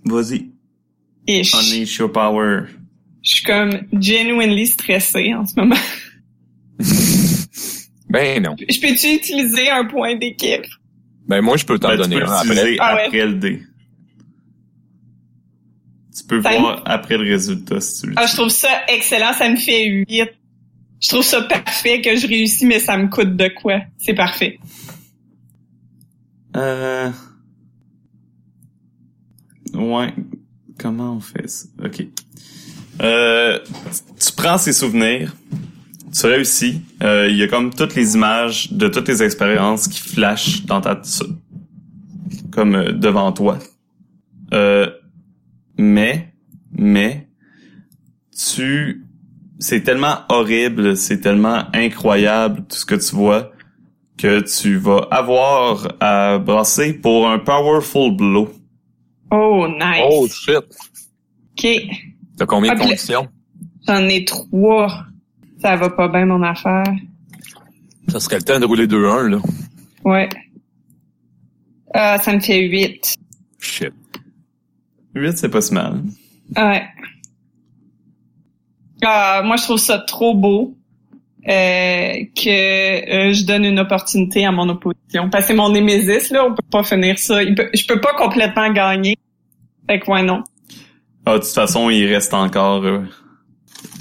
[0.06, 0.49] Vas-y.
[1.27, 2.61] Et je, Unleash your power.
[3.22, 5.76] je suis comme genuinely stressée en ce moment.
[8.10, 8.56] ben non.
[8.57, 10.65] Je peux-tu utiliser un point d'équipe?
[11.27, 12.77] Ben moi, je peux t'en Ben, donner un après.
[12.80, 13.06] Ah ouais.
[13.06, 13.61] après le dé.
[16.18, 19.48] Tu peux Ça voir après le résultat si tu Ah, je trouve ça excellent, ça
[19.49, 20.30] me fait 8.
[20.99, 23.81] Je trouve ça parfait que je réussis, mais ça me coûte de quoi?
[23.97, 24.59] C'est parfait.
[26.55, 27.09] Euh...
[29.73, 30.13] Ouais.
[30.77, 31.67] Comment on fait ça?
[31.84, 32.05] OK.
[33.01, 33.59] Euh,
[34.19, 35.35] tu prends ses souvenirs,
[36.13, 36.81] tu réussis.
[37.03, 40.81] Euh, Il y a comme toutes les images de toutes les expériences qui flashent dans
[40.81, 41.01] ta
[42.51, 43.59] comme euh, devant toi.
[44.53, 44.89] Euh,
[45.77, 46.34] mais,
[46.71, 47.27] mais,
[48.35, 49.05] tu,
[49.60, 53.52] c'est tellement horrible, c'est tellement incroyable tout ce que tu vois
[54.18, 58.49] que tu vas avoir à brasser pour un powerful blow.
[59.31, 60.03] Oh, nice.
[60.10, 60.57] Oh shit.
[60.57, 61.68] OK.
[62.38, 63.27] T'as combien de Ah, le- conditions?
[63.88, 65.06] J'en ai trois.
[65.61, 66.84] Ça va pas bien, mon affaire.
[68.10, 69.38] Ça serait le temps de rouler 2-1, là.
[70.03, 70.27] Ouais.
[71.94, 73.15] Ah, ça me fait huit.
[73.60, 73.94] Shit.
[75.15, 76.02] 8, c'est pas si mal.
[76.57, 76.84] Ouais.
[79.03, 80.76] Ah, moi, je trouve ça trop beau
[81.47, 82.49] euh, que
[83.30, 85.30] euh, je donne une opportunité à mon opposition.
[85.30, 87.41] Parce que c'est mon némésis, là, on peut pas finir ça.
[87.43, 89.17] Il peut- je peux pas complètement gagner.
[89.89, 90.43] Fait que ouais, non.
[91.26, 92.84] Ah, de toute façon, il reste encore.
[92.84, 93.01] euh,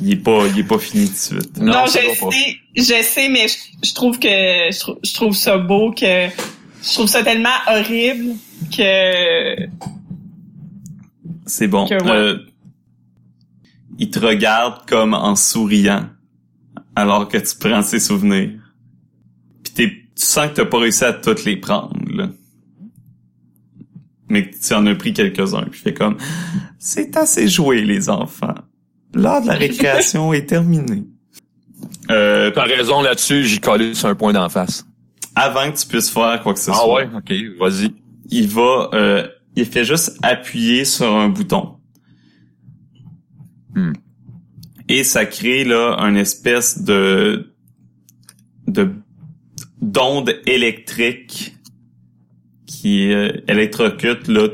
[0.02, 1.58] il est pas, il est pas fini tout de suite.
[1.60, 2.30] Non, ça je pas.
[2.30, 3.56] sais, je sais, mais je,
[3.88, 8.34] je trouve que je, trou- je trouve ça beau que je trouve ça tellement horrible
[8.76, 9.66] que
[11.46, 11.86] C'est bon.
[11.86, 12.10] Que ouais.
[12.10, 12.38] Euh,
[13.98, 16.06] il te regarde comme en souriant
[16.96, 18.50] alors que tu prends ses souvenirs.
[19.62, 22.28] Puis t'es- tu sens que t'as pas réussi à toutes les prendre, là.
[24.30, 25.62] Mais que tu en as pris quelques-uns.
[25.70, 26.16] Puis fait comme,
[26.78, 28.54] c'est assez joué, les enfants.
[29.14, 31.04] L'heure de la récréation est terminée.
[32.10, 34.86] Euh, T'as raison là-dessus, j'y collé sur un point d'en face.
[35.34, 36.94] avant que tu puisses faire quoi que ce Ah soit.
[36.94, 37.08] ouais?
[37.14, 37.94] Ok, vas-y.
[38.30, 41.76] il va, euh, il fait juste appuyer sur un bouton.
[43.74, 43.92] Hmm.
[44.88, 47.52] Et ça crée là un espèce de
[48.66, 48.90] de
[49.80, 51.54] d'onde électrique
[52.66, 54.48] qui euh, électrocute là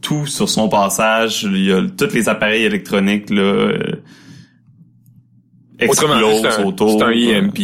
[0.00, 1.44] tout sur son passage.
[1.44, 4.02] Il y a tous les appareils électroniques là euh,
[5.78, 6.98] explosent un, autour.
[6.98, 7.58] c'est un euh, EMP.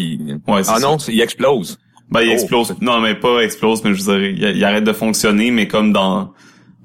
[0.47, 1.79] Ouais, c'est ah non, il explose.
[2.11, 2.33] Ben, il Oh.
[2.33, 2.75] explose.
[2.81, 5.93] Non, mais pas explose, mais je veux dire, il, il arrête de fonctionner, mais comme
[5.93, 6.33] dans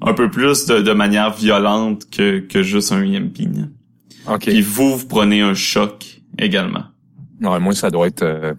[0.06, 3.38] un peu plus de, de manière violente que, que juste un EMP.
[3.56, 4.34] là.
[4.34, 4.42] Ok.
[4.46, 6.84] Puis vous, vous prenez un choc également.
[7.40, 8.22] Ouais, moi, ça doit être...
[8.22, 8.54] euh,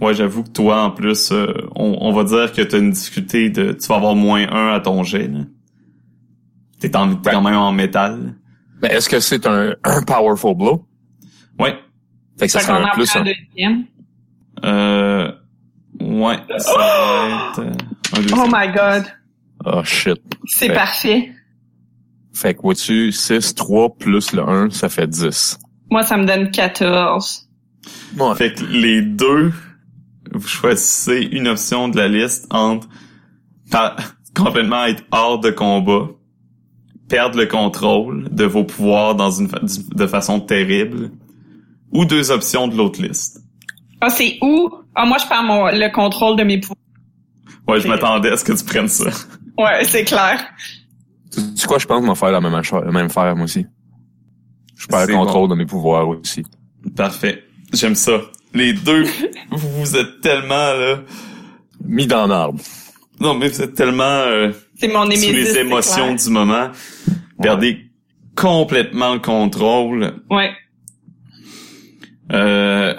[0.00, 3.48] Ouais, j'avoue que toi, en plus, euh, on, on va dire que t'as une difficulté
[3.48, 3.72] de...
[3.72, 5.40] Tu vas avoir moins un à ton jet, là.
[6.80, 8.34] T'es en- t'es quand même en métal.
[8.82, 10.86] Mais est-ce que c'est un, un powerful blow?
[11.58, 11.78] Ouais.
[12.38, 13.16] Fait que ça Fait serait un plus.
[13.16, 13.84] un- deuxième.
[14.64, 15.32] Euh...
[15.98, 17.60] Ouais, ça va être...
[17.60, 17.72] euh,
[18.14, 18.38] un deuxième.
[18.38, 19.04] Oh my god.
[19.66, 20.20] Oh shit.
[20.46, 21.32] C'est parfait.
[22.32, 25.58] Fait que vois-tu, 6, 3 plus le 1, ça fait 10.
[25.90, 27.48] Moi, ça me donne 14.
[28.18, 28.34] Ouais.
[28.36, 29.52] Fait que les deux,
[30.32, 32.88] vous choisissez une option de la liste entre
[33.70, 33.96] par-
[34.36, 36.08] complètement être hors de combat,
[37.08, 41.10] perdre le contrôle de vos pouvoirs dans une fa- de façon terrible,
[41.92, 43.40] ou deux options de l'autre liste.
[44.00, 44.70] Ah, c'est où?
[44.94, 46.76] Ah, moi, je perds mon, le contrôle de mes pouvoirs.
[47.66, 49.10] Ouais, je m'attendais à ce que tu prennes ça.
[49.58, 50.44] Ouais, c'est clair.
[51.32, 53.66] Tu sais quoi, je pense m'en faire la même, chose- la même faire, moi aussi.
[54.76, 56.44] Je perds le contrôle de mes pouvoirs aussi.
[56.94, 57.42] Parfait.
[57.72, 58.20] J'aime ça.
[58.54, 59.04] Les deux,
[59.50, 61.00] vous êtes tellement là.
[61.84, 62.60] Mis dans l'arbre.
[63.20, 66.70] Non, mais vous êtes tellement euh, C'est mon sous les émotions du moment.
[67.40, 67.90] Perdez
[68.36, 70.22] complètement le contrôle.
[70.30, 70.52] Ouais.
[72.32, 72.94] Euh,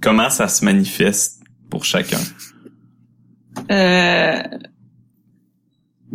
[0.00, 2.20] comment ça se manifeste pour chacun?
[3.70, 4.42] Euh,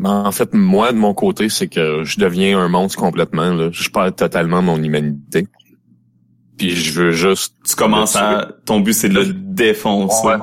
[0.03, 3.53] en fait, moi, de mon côté, c'est que je deviens un monstre complètement.
[3.53, 3.69] Là.
[3.71, 5.47] Je perds totalement mon humanité.
[6.57, 7.55] Puis je veux juste...
[7.67, 8.49] Tu commences à...
[8.65, 10.27] Ton but, c'est de le défoncer.
[10.27, 10.37] Ouais.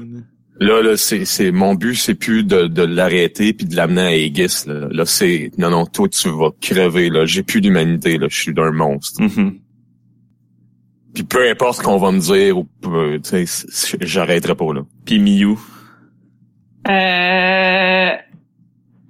[0.59, 4.15] Là, là, c'est, c'est mon but, c'est plus de, de l'arrêter puis de l'amener à
[4.15, 4.65] Aegis.
[4.67, 7.09] Là, là c'est non, non, toi, tu vas crever.
[7.09, 8.19] Là, j'ai plus d'humanité.
[8.19, 9.23] Là, je suis d'un monstre.
[9.23, 9.59] Mhm.
[11.15, 14.73] Puis peu importe ce qu'on va me dire, ou peu, tu sais, c- j'arrêterai pas
[14.75, 14.83] là.
[15.05, 15.57] Puis Miyu?
[16.89, 18.11] euh,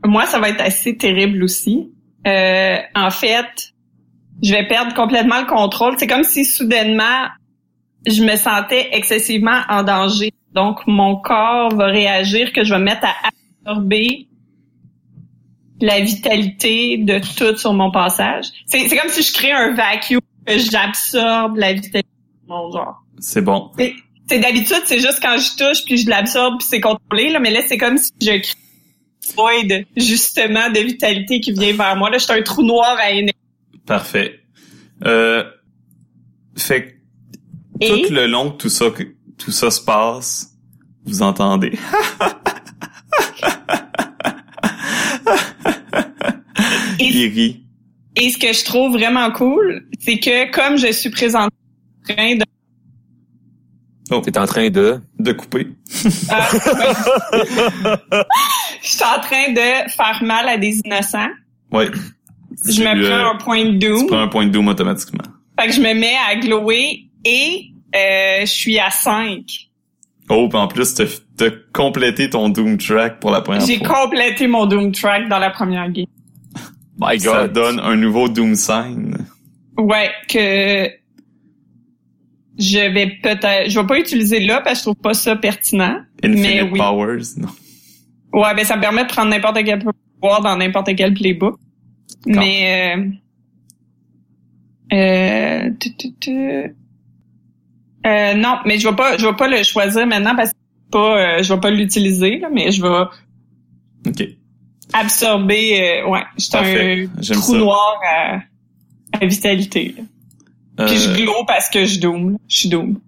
[0.04, 1.92] moi, ça va être assez terrible aussi.
[2.26, 3.72] Euh, en fait,
[4.42, 5.94] je vais perdre complètement le contrôle.
[5.98, 7.28] C'est comme si soudainement,
[8.06, 10.32] je me sentais excessivement en danger.
[10.54, 13.14] Donc, mon corps va réagir que je vais me mettre à
[13.64, 14.28] absorber
[15.80, 18.46] la vitalité de tout sur mon passage.
[18.66, 22.08] C'est comme si je crée un vacuum, que j'absorbe la vitalité
[22.42, 23.02] de mon genre.
[23.18, 23.70] C'est bon.
[24.28, 27.50] C'est d'habitude, c'est juste quand je touche puis je l'absorbe puis c'est contrôlé, là, mais
[27.50, 28.54] là, c'est comme si je crée
[29.36, 32.10] void, justement, de vitalité qui vient vers moi.
[32.10, 33.34] Là, je suis un trou noir à énergie.
[33.86, 34.40] Parfait.
[35.04, 35.44] Euh,
[36.56, 36.98] fait
[37.80, 38.02] que Et?
[38.06, 39.02] tout le long que tout ça, que
[39.38, 40.48] tout ça se passe,
[41.04, 41.72] vous entendez.
[46.98, 47.66] Et- Il rit.
[48.16, 51.50] Et ce que je trouve vraiment cool, c'est que comme je suis présente
[52.06, 52.44] train de...
[54.24, 55.00] T'es en train de...
[55.20, 55.68] De couper.
[56.28, 56.48] Ah,
[57.32, 58.22] ouais.
[58.82, 61.28] Je suis en train de faire mal à des innocents.
[61.72, 61.90] Ouais.
[62.66, 64.06] Je Tu, me euh, prends un point de Tu doom.
[64.06, 65.24] prends un point de doom automatiquement.
[65.58, 69.44] Fait que je me mets à glower et euh, je suis à 5.
[70.28, 71.04] Oh, puis en plus, t'as
[71.36, 74.04] t'as complété ton Doom Track pour la première J'ai fois.
[74.04, 76.06] complété mon Doom Track dans la première game.
[76.98, 77.52] My Ça God.
[77.52, 79.16] donne un nouveau Doom Sign.
[79.76, 80.88] Ouais, que
[82.58, 83.70] je vais peut-être...
[83.70, 85.98] Je vais pas utiliser là parce que je trouve pas ça pertinent.
[86.22, 86.78] Infinite Mais oui.
[86.78, 87.22] Powers.
[87.38, 87.48] Non.
[88.32, 89.82] Ouais, ben ça me permet de prendre n'importe quel
[90.20, 91.58] pouvoir dans n'importe quel playbook.
[92.26, 92.96] Mais...
[92.96, 93.04] Euh,
[94.92, 96.30] euh, tu, tu, tu.
[98.06, 100.56] Euh, non, mais je vais pas, je vais pas le choisir maintenant parce que
[100.90, 103.04] pas, euh, je vais pas l'utiliser, là, mais je vais
[104.08, 104.28] OK.
[104.92, 106.00] absorber.
[106.02, 107.58] euh, ouais, c'est un trou ça.
[107.58, 108.40] noir à,
[109.20, 109.94] à vitalité.
[109.96, 110.86] là.
[110.86, 112.38] Puis je Euh, glow parce que je doom.
[112.48, 112.98] Je suis doom.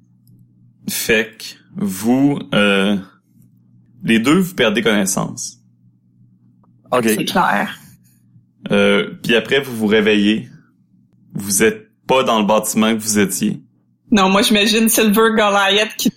[0.89, 1.44] fait que
[1.74, 2.97] vous, euh,
[4.02, 5.58] les deux, vous perdez connaissance.
[6.90, 7.04] OK.
[7.06, 7.78] C'est clair.
[8.70, 10.48] Euh, puis après, vous vous réveillez.
[11.34, 13.60] Vous êtes pas dans le bâtiment que vous étiez.
[14.10, 16.12] Non, moi j'imagine Silver Goliath qui.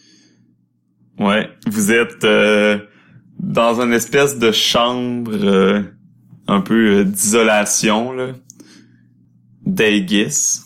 [1.19, 1.49] Ouais.
[1.67, 2.77] Vous êtes euh,
[3.39, 5.81] dans une espèce de chambre euh,
[6.47, 8.33] un peu euh, d'isolation, là.
[9.65, 10.59] D'Aegis.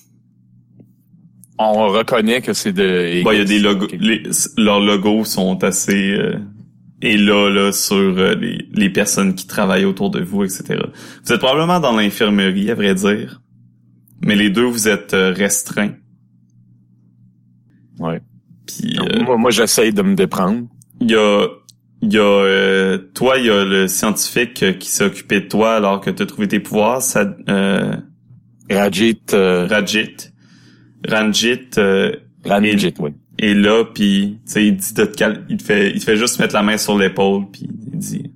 [1.60, 3.22] On reconnaît que c'est de...
[3.24, 3.88] Bon, il y a des logos.
[3.92, 4.24] Les-
[4.58, 6.18] leurs logos sont assez
[7.02, 10.80] et là là sur euh, les, les personnes qui travaillent autour de vous, etc.
[11.24, 13.42] Vous êtes probablement dans l'infirmerie, à vrai dire,
[14.22, 15.96] mais les deux vous êtes euh, restreints.
[18.00, 18.22] Ouais.
[18.66, 20.68] Puis euh, Moi, moi j'essaye de me déprendre.
[21.02, 21.48] il y a
[22.02, 25.48] il y a euh, toi, il y a le scientifique euh, qui s'est occupé de
[25.48, 27.94] toi alors que tu as trouvé tes pouvoirs, ça, euh,
[28.70, 29.20] Rajit...
[29.34, 30.32] Euh, Rajit.
[31.08, 32.12] Ranjit euh,
[32.46, 33.12] Ranjit, oui.
[33.40, 36.04] Est là puis tu sais il dit de te cal- il te fait il te
[36.04, 38.32] fait juste mettre la main sur l'épaule puis il dit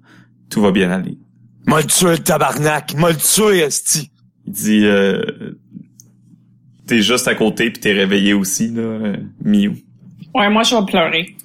[0.49, 1.17] tout va bien aller.
[1.65, 2.93] M'a le tué, le tabarnak!
[2.95, 4.11] M'a le tué, esti!
[4.45, 5.21] Il dit euh,
[6.87, 9.73] t'es juste à côté puis t'es réveillé aussi là euh, Miu.
[10.35, 11.35] Ouais, moi je vais pleurer.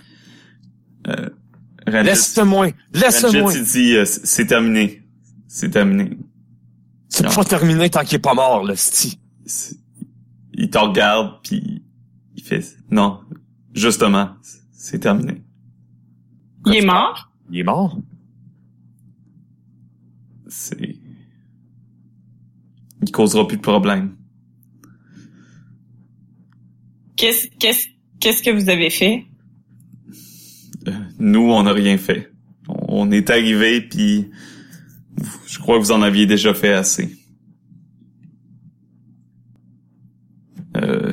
[1.87, 2.69] Ranjit, Laisse-moi!
[2.93, 3.53] Laisse-moi!
[3.55, 5.03] il dit euh, c'est c'est terminé.
[5.47, 6.11] C'est terminé.
[7.09, 9.19] C'est pas terminé tant qu'il est pas mort, le sti.
[10.53, 11.83] Il te regarde puis
[12.37, 13.21] il fait non,
[13.75, 14.37] justement,
[14.73, 15.43] c'est terminé.
[16.67, 17.33] Il est mort?
[17.51, 18.01] Il est mort?
[20.49, 20.99] C'est
[23.03, 24.17] il causera plus de problème.
[27.17, 27.89] Qu'est-ce, qu'est-ce,
[28.21, 29.27] qu'est-ce que vous avez fait?
[30.87, 32.33] Euh, nous, on n'a rien fait.
[32.69, 34.31] On est arrivé puis
[35.47, 37.17] je crois que vous en aviez déjà fait assez.
[40.77, 41.13] Euh,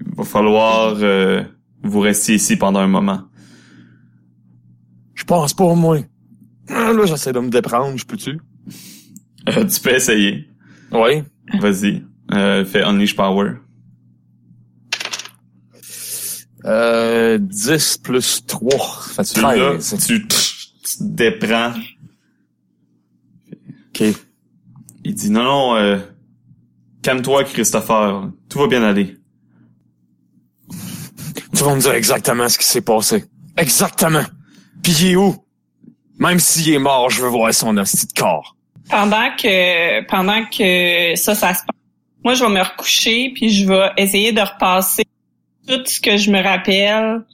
[0.00, 1.42] il va falloir euh,
[1.82, 3.22] vous rester ici pendant un moment.
[5.14, 5.98] Je pense pas, moi.
[6.68, 8.40] Ah, Là, j'essaie de me déprendre, je peux-tu?
[9.48, 10.48] Euh, tu peux essayer.
[10.90, 11.22] Oui.
[11.60, 12.02] Vas-y.
[12.32, 13.52] Euh, fais Unleash Power.
[16.64, 18.70] Euh, 10 plus 3.
[19.16, 20.06] Fait Tu, là, 13.
[20.06, 21.72] tu, tu te déprends.
[23.88, 24.04] OK.
[25.04, 25.98] Il dit non, non, euh,
[27.02, 28.30] calme-toi, Christopher.
[28.48, 29.16] Tout va bien aller.
[31.62, 33.24] Tu vas me dire exactement ce qui s'est passé.
[33.56, 34.24] Exactement.
[34.82, 35.36] Puis il est où?
[36.18, 38.56] Même s'il est mort, je veux voir son hostie de corps.
[38.90, 41.76] Pendant que, pendant que ça, ça se passe,
[42.24, 45.04] moi, je vais me recoucher puis je vais essayer de repasser
[45.68, 47.24] tout ce que je me rappelle.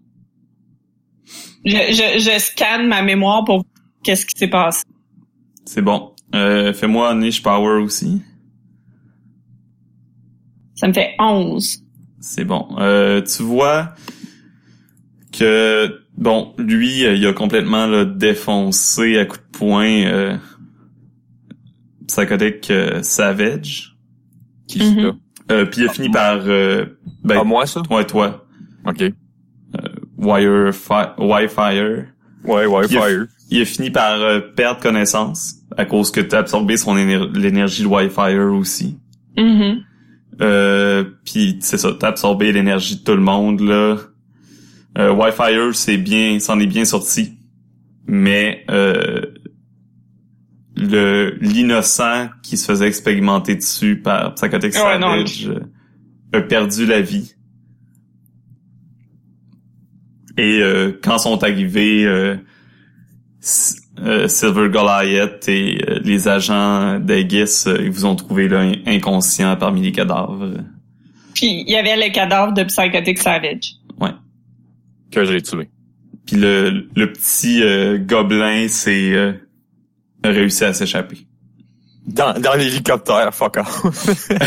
[1.65, 3.65] Je, je, je scanne ma mémoire pour voir
[4.05, 4.85] qu'est-ce qui s'est passé.
[5.65, 6.15] C'est bon.
[6.35, 8.21] Euh, fais-moi Unleash Power aussi.
[10.75, 11.83] Ça me fait 11.
[12.21, 12.69] C'est bon.
[12.79, 13.95] Euh, tu vois
[15.39, 20.37] que bon, lui, euh, il a complètement là, défoncé à coups de poing euh,
[22.07, 23.97] Psychotic euh, Savage.
[24.67, 25.03] Qui c'est Mhm.
[25.07, 25.13] là?
[25.51, 26.85] Euh, puis il a fini par euh,
[27.25, 27.83] ben, Ah, moi, ça?
[27.91, 28.47] ouais, toi,
[28.87, 29.03] OK.
[30.19, 32.07] Wire Fi- Wildfire.
[32.45, 33.27] Ouais, ouais, Il a- fire.
[33.51, 37.29] Il a fini par euh, perdre connaissance à cause que tu as absorbé son éner-
[37.35, 38.99] l'énergie de Wildfire aussi.
[39.37, 39.83] Mhm.
[40.41, 43.97] Euh, puis c'est ça, t'as absorbé l'énergie de tout le monde là.
[44.99, 47.35] Euh, Wi-Fi c'est bien, s'en est bien sorti,
[48.07, 49.23] mais euh,
[50.77, 55.61] le l'innocent qui se faisait expérimenter dessus par Psychotic non, Savage euh,
[56.33, 57.35] a perdu la vie.
[60.37, 62.37] Et euh, quand sont arrivés euh,
[64.01, 69.83] euh, Silver Goliath et les agents d'Aegis, ils vous ont trouvé là in- inconscient parmi
[69.83, 70.55] les cadavres.
[71.35, 73.75] Puis il y avait le cadavre de Psychotic Savage.
[75.11, 75.71] Que j'ai tué.
[76.27, 79.33] Puis le, le petit euh, gobelin s'est euh,
[80.23, 81.27] réussi à s'échapper.
[82.07, 84.19] Dans, dans l'hélicoptère, fuck off.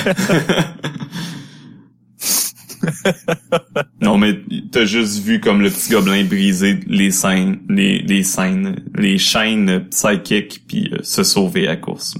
[4.01, 4.39] Non, mais
[4.71, 9.87] t'as juste vu comme le petit gobelin briser les scènes, les, les scènes, les chaînes
[9.89, 12.15] psychiques puis euh, se sauver à course.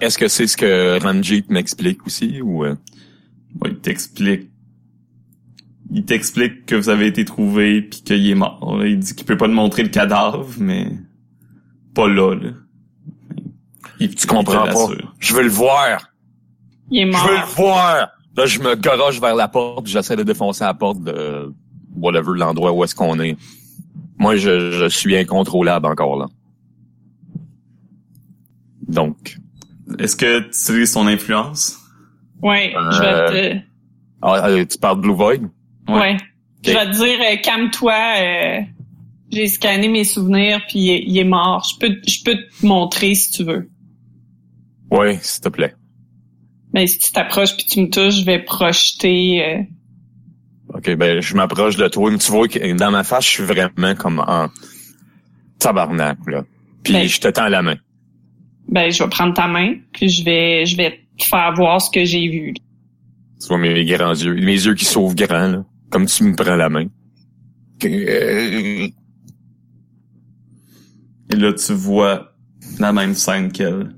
[0.00, 2.74] Est-ce que c'est ce que Ranjit m'explique aussi ou euh?
[3.60, 4.50] Ouais, il t'explique.
[5.92, 8.76] Il t'explique que vous avez été trouvé puis qu'il est mort.
[8.78, 8.86] là.
[8.86, 10.86] Il dit qu'il peut pas te montrer le cadavre, mais
[11.94, 12.34] pas là.
[12.34, 12.50] là.
[13.98, 14.86] Il, tu comprends pas?
[15.18, 16.08] Je veux le voir.
[16.90, 17.46] Il est Je veux mort.
[17.46, 18.08] le voir.
[18.36, 21.52] Là, je me garoche vers la porte, j'essaie de défoncer la porte de
[21.96, 23.36] whatever l'endroit où est-ce qu'on est.
[24.16, 26.26] Moi, je, je suis incontrôlable encore là.
[28.86, 29.36] Donc,
[29.98, 31.78] Est-ce que tu utilises ton influence?
[32.42, 33.64] Ouais, je vais te...
[34.22, 35.40] ah, euh, tu parles de Blue Void?
[35.98, 36.16] Ouais.
[36.64, 37.94] Je vais te dire, euh, calme-toi.
[38.18, 38.60] euh,
[39.32, 41.64] j'ai scanné mes souvenirs, puis il est, il est mort.
[41.72, 43.70] Je peux, je peux te montrer si tu veux.
[44.90, 45.74] Oui, s'il te plaît.
[46.74, 49.44] Mais si tu t'approches puis tu me touches, je vais projeter.
[49.44, 49.62] euh,
[50.74, 53.42] OK, ben je m'approche de toi, mais tu vois que dans ma face, je suis
[53.44, 54.48] vraiment comme en
[55.58, 56.44] tabarnak, là.
[56.82, 57.76] Puis Ben- je te tends la main.
[58.68, 61.90] ben, je vais prendre ta main, puis je vais, je vais te faire voir ce
[61.90, 62.54] que j'ai vu.
[62.54, 64.34] Tu vois mes grands yeux.
[64.34, 65.64] Mes yeux qui s'ouvrent grands, là.
[65.90, 66.86] Comme tu me prends la main.
[67.82, 68.92] Et
[71.30, 72.34] là, tu vois
[72.78, 73.94] la même scène qu'elle.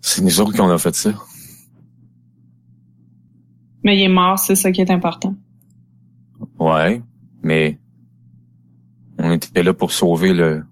[0.00, 1.12] C'est nous autres qui on a fait ça.
[3.84, 5.34] Mais il est mort, c'est ça qui est important.
[6.58, 7.02] Ouais,
[7.42, 7.78] mais
[9.18, 10.64] on était là pour sauver le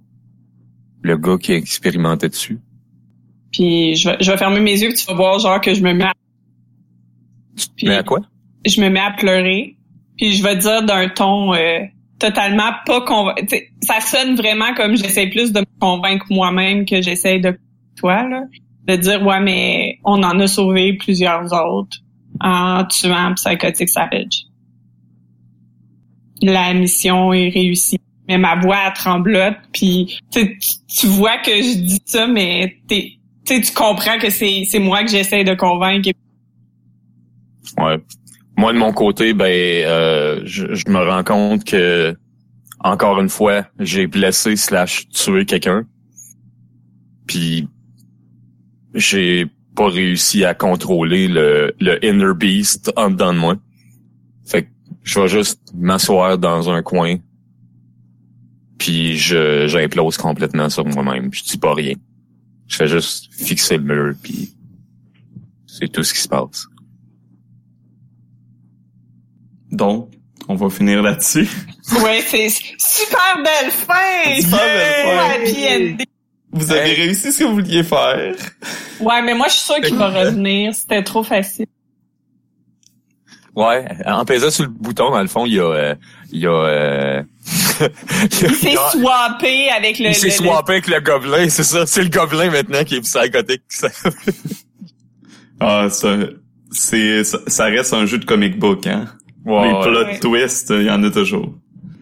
[1.02, 2.60] le gars qui expérimentait dessus.
[3.52, 5.92] Puis je vais, je vais fermer mes yeux, tu vas voir genre que je me
[5.92, 6.12] mets, à,
[7.76, 8.20] Puis- Mais à quoi?
[8.66, 9.76] je me mets à pleurer.
[10.18, 11.80] Puis je vais dire d'un ton euh,
[12.18, 13.72] totalement pas convaincu.
[13.82, 17.58] Ça sonne vraiment comme j'essaie plus de me convaincre moi-même que j'essaie de
[17.96, 18.42] toi là,
[18.86, 21.96] de dire ouais mais on en a sauvé plusieurs autres
[22.40, 24.44] en tuant Psychotic Savage.
[26.42, 27.98] La mission est réussie.
[28.28, 33.60] Mais ma voix elle tremblote, puis tu, vois que je dis ça, mais t'es, tu
[33.74, 36.08] comprends que c'est c'est moi que j'essaie de convaincre.
[36.10, 36.14] et-
[37.78, 38.02] Ouais.
[38.56, 42.14] Moi de mon côté, ben euh, je, je me rends compte que
[42.80, 45.86] encore une fois, j'ai blessé slash tué quelqu'un.
[47.26, 47.68] Puis
[48.94, 53.56] j'ai pas réussi à contrôler le, le inner beast en dedans de moi.
[54.46, 54.68] Fait que
[55.02, 57.16] je vais juste m'asseoir dans un coin.
[58.78, 61.32] Puis je j'implose complètement sur moi-même.
[61.32, 61.94] Je dis pas rien.
[62.66, 64.54] Je fais juste fixer le mur puis
[65.66, 66.66] c'est tout ce qui se passe.
[69.70, 70.10] Donc,
[70.48, 71.48] on va finir là-dessus.
[72.02, 74.40] Ouais, c'est super belle fin!
[74.40, 76.04] Super belle fin.
[76.52, 78.34] Vous avez réussi ce que vous vouliez faire.
[78.98, 80.74] Ouais, mais moi, je suis sûre qu'il va revenir.
[80.74, 81.66] C'était trop facile.
[83.54, 85.94] Ouais, en pesant sur le bouton, dans le fond, il y a, euh,
[86.32, 87.22] il y a, euh,
[88.42, 90.08] Il s'est swappé avec le...
[90.10, 91.84] il s'est le- swappé avec le gobelin, c'est ça.
[91.86, 93.62] C'est le gobelin maintenant qui est psychotique.
[95.58, 96.16] Ah, ça,
[96.70, 99.06] c'est, ça, ça reste un jeu de comic book, hein.
[99.44, 99.82] Ouais, Les ouais.
[99.82, 100.18] plot Ouais.
[100.20, 101.54] twists, il y en a toujours.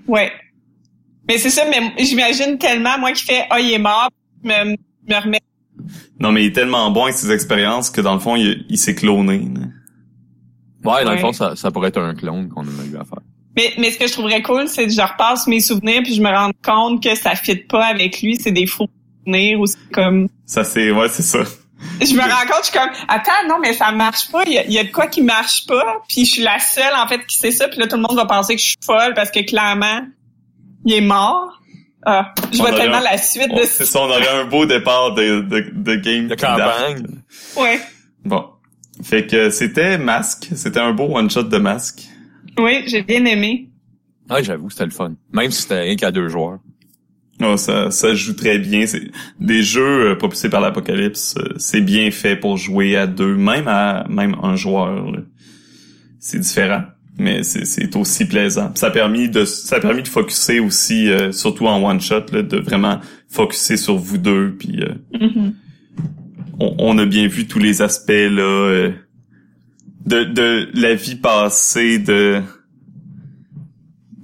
[0.06, 0.31] Ouais.
[1.28, 4.09] Mais c'est ça, mais j'imagine tellement, moi qui fais «Ah, il est mort»,
[4.43, 5.40] me, me remets...
[6.19, 8.78] Non, mais il est tellement bon avec ses expériences que dans le fond, il, il
[8.78, 9.39] s'est cloné.
[9.39, 10.90] là.
[10.90, 13.20] Ouais, dans le fond, ça, ça pourrait être un clone qu'on a eu à faire.
[13.56, 16.23] Mais, mais ce que je trouverais cool, c'est que je repasse mes souvenirs puis je
[16.23, 18.36] me rends compte que ça fit pas avec lui.
[18.36, 18.86] C'est des faux
[19.24, 20.28] souvenirs ou c'est comme...
[20.47, 21.40] Ça, c'est, ouais, c'est ça.
[22.01, 24.43] Je me rends compte, je suis comme, attends, non, mais ça marche pas.
[24.47, 26.03] Il y a, il y a de quoi qui marche pas.
[26.09, 27.69] Puis je suis la seule, en fait, qui sait ça.
[27.69, 30.03] Puis là, tout le monde va penser que je suis folle parce que clairement,
[30.85, 31.61] il est mort.
[32.07, 34.45] Ah, je On vois tellement un- la suite On- de C'est ça, on aurait un
[34.45, 36.29] beau départ de, de, de game.
[36.29, 37.05] De campagne.
[37.57, 37.81] Ouais.
[38.25, 38.47] Bon.
[39.03, 40.49] Fait que c'était Masque.
[40.55, 42.03] C'était un beau one-shot de Masque.
[42.59, 43.69] Oui, j'ai bien aimé.
[44.31, 45.15] Ouais, j'avoue, c'était le fun.
[45.33, 46.59] Même si c'était rien qu'à deux joueurs.
[47.40, 48.86] Oh, ça, ça joue très bien.
[48.86, 51.35] C'est des jeux euh, propulsés par l'apocalypse.
[51.39, 55.12] euh, c'est bien fait pour jouer à deux, même à même un joueur.
[56.19, 56.82] C'est différent,
[57.16, 58.73] mais c'est, c'est aussi plaisant.
[58.74, 62.24] Ça a permis de ça a permis de focuser aussi, euh, surtout en one shot,
[62.32, 62.98] là, de vraiment
[63.28, 64.56] focuser sur vous deux.
[64.59, 65.55] Puis euh, Mhm.
[66.59, 68.90] on, on a bien vu tous les aspects là euh,
[70.06, 72.40] de de la vie passée de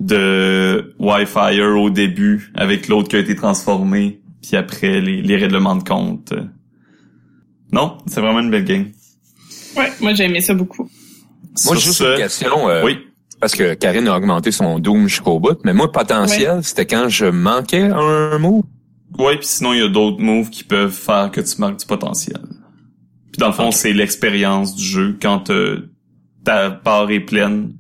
[0.01, 5.77] de Wi-Fi au début avec l'autre qui a été transformé puis après les, les règlements
[5.77, 6.33] de compte.
[7.73, 8.87] Non, c'est vraiment une belle game.
[9.77, 10.83] Ouais, moi j'ai aimé ça beaucoup.
[11.65, 12.69] Moi, Sur juste ce- une question.
[12.69, 12.99] euh, Oui.
[13.41, 17.27] Parce que Karine a augmenté son Doom jusqu'au bout, mais moi, potentiel, c'était quand je
[17.27, 18.65] manquais un mot.
[19.19, 21.87] Ouais, puis sinon il y a d'autres moves qui peuvent faire que tu marques du
[21.87, 22.39] potentiel.
[23.33, 25.19] Puis dans le fond, c'est l'expérience du jeu.
[25.21, 25.91] Quand euh,
[26.45, 27.75] ta part est pleine,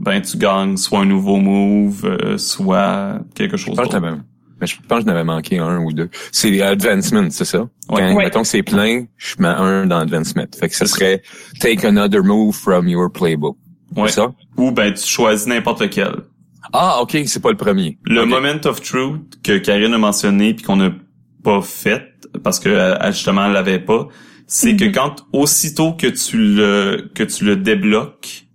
[0.00, 4.18] ben tu gagnes soit un nouveau move, euh, soit quelque chose Je pense que d'autre.
[4.60, 6.08] mais je pense que je n'avais manqué un ou deux.
[6.32, 7.60] C'est advancement, c'est ça?
[7.60, 7.68] Ouais.
[7.88, 8.24] Quand, Ouais.
[8.24, 10.44] mettons que c'est plein, je mets un dans advancement.
[10.58, 11.22] Fait que ce serait
[11.60, 13.56] take another move from your playbook.
[13.96, 14.08] Ouais.
[14.08, 14.32] C'est ça?
[14.56, 16.12] Ou ben tu choisis n'importe lequel.
[16.72, 17.96] Ah, ok, c'est pas le premier.
[18.04, 20.90] Le moment of truth que Karine a mentionné puis qu'on n'a
[21.44, 22.02] pas fait
[22.42, 24.08] parce que elle, elle, justement elle l'avait pas,
[24.48, 24.92] c'est que Mhm.
[24.92, 28.45] quand aussitôt que tu le que tu le débloques,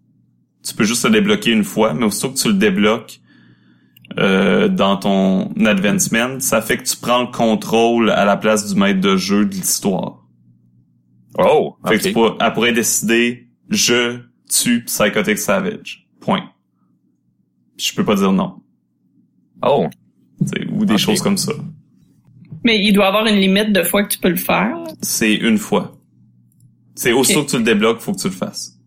[0.63, 3.19] tu peux juste le débloquer une fois, mais aussitôt que tu le débloques
[4.19, 8.79] euh, dans ton advancement, ça fait que tu prends le contrôle à la place du
[8.79, 10.25] maître de jeu de l'histoire.
[11.38, 14.19] Oh, Fait que tu pourrais- elle pourrait décider je
[14.49, 16.07] tue Psychotic Savage.
[16.19, 16.43] Point.
[17.77, 18.55] Puis je peux pas dire non.
[19.65, 19.88] Oh,
[20.45, 21.53] T'sais, ou des choses comme ça.
[22.65, 24.75] Mais il doit y avoir une limite de fois que tu peux le faire.
[25.01, 25.97] C'est une fois.
[26.95, 27.45] C'est aussitôt Ok.
[27.45, 28.77] que tu le débloques, faut que tu le fasses.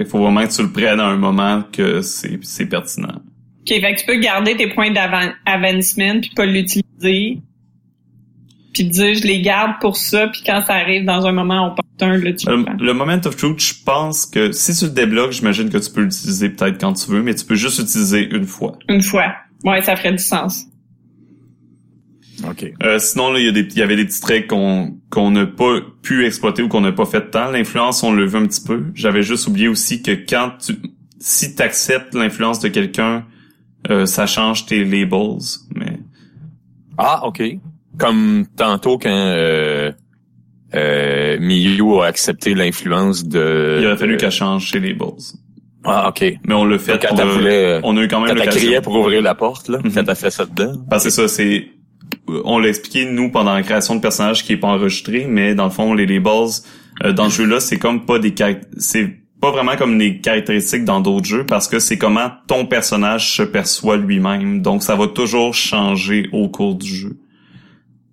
[0.00, 3.16] Fait qu'il faut vraiment que tu le prennes à un moment que c'est pertinent.
[3.60, 7.42] OK, fait que tu peux garder tes points d'avancement puis pas l'utiliser.
[8.72, 11.66] Puis te dire je les garde pour ça puis quand ça arrive dans un moment
[11.66, 15.32] opportun là tu le le moment of truth, je pense que si tu le débloques,
[15.32, 18.46] j'imagine que tu peux l'utiliser peut-être quand tu veux, mais tu peux juste l'utiliser une
[18.46, 18.78] fois.
[18.88, 19.34] Une fois.
[19.64, 20.64] Ouais, ça ferait du sens.
[22.50, 22.72] Ok.
[22.82, 25.78] Euh, sinon, là, il y, a y avait des petits traits qu'on qu'on n'a pas
[26.02, 27.50] pu exploiter ou qu'on n'a pas fait tant.
[27.50, 28.84] L'influence, on le veut un petit peu.
[28.94, 30.74] J'avais juste oublié aussi que quand tu...
[31.18, 33.24] Si tu acceptes l'influence de quelqu'un,
[33.90, 35.38] euh, ça change tes labels.
[35.74, 35.98] Mais
[36.96, 37.42] Ah, ok.
[37.98, 39.92] Comme tantôt quand euh,
[40.74, 43.78] euh, Miyu a accepté l'influence de...
[43.80, 45.08] il aurait fallu de- qu'elle change ses labels.
[45.84, 46.24] Ah, ok.
[46.46, 46.98] Mais on l'a fait.
[47.00, 48.60] Quand pour t'as le- voulu- on a eu quand même Quand l'occasion.
[48.60, 49.92] crié pour ouvrir la porte, là, Mhm.
[49.94, 50.72] quand t'as fait ça dedans.
[50.90, 51.68] Parce que ça, c'est
[52.28, 55.64] on l'a expliqué nous pendant la création de personnages qui est pas enregistré, mais dans
[55.64, 56.50] le fond les labels
[57.04, 58.34] euh, dans ce jeu-là, c'est comme pas des
[58.78, 63.34] c'est pas vraiment comme des caractéristiques dans d'autres jeux parce que c'est comment ton personnage
[63.34, 64.60] se perçoit lui-même.
[64.60, 67.18] Donc ça va toujours changer au cours du jeu.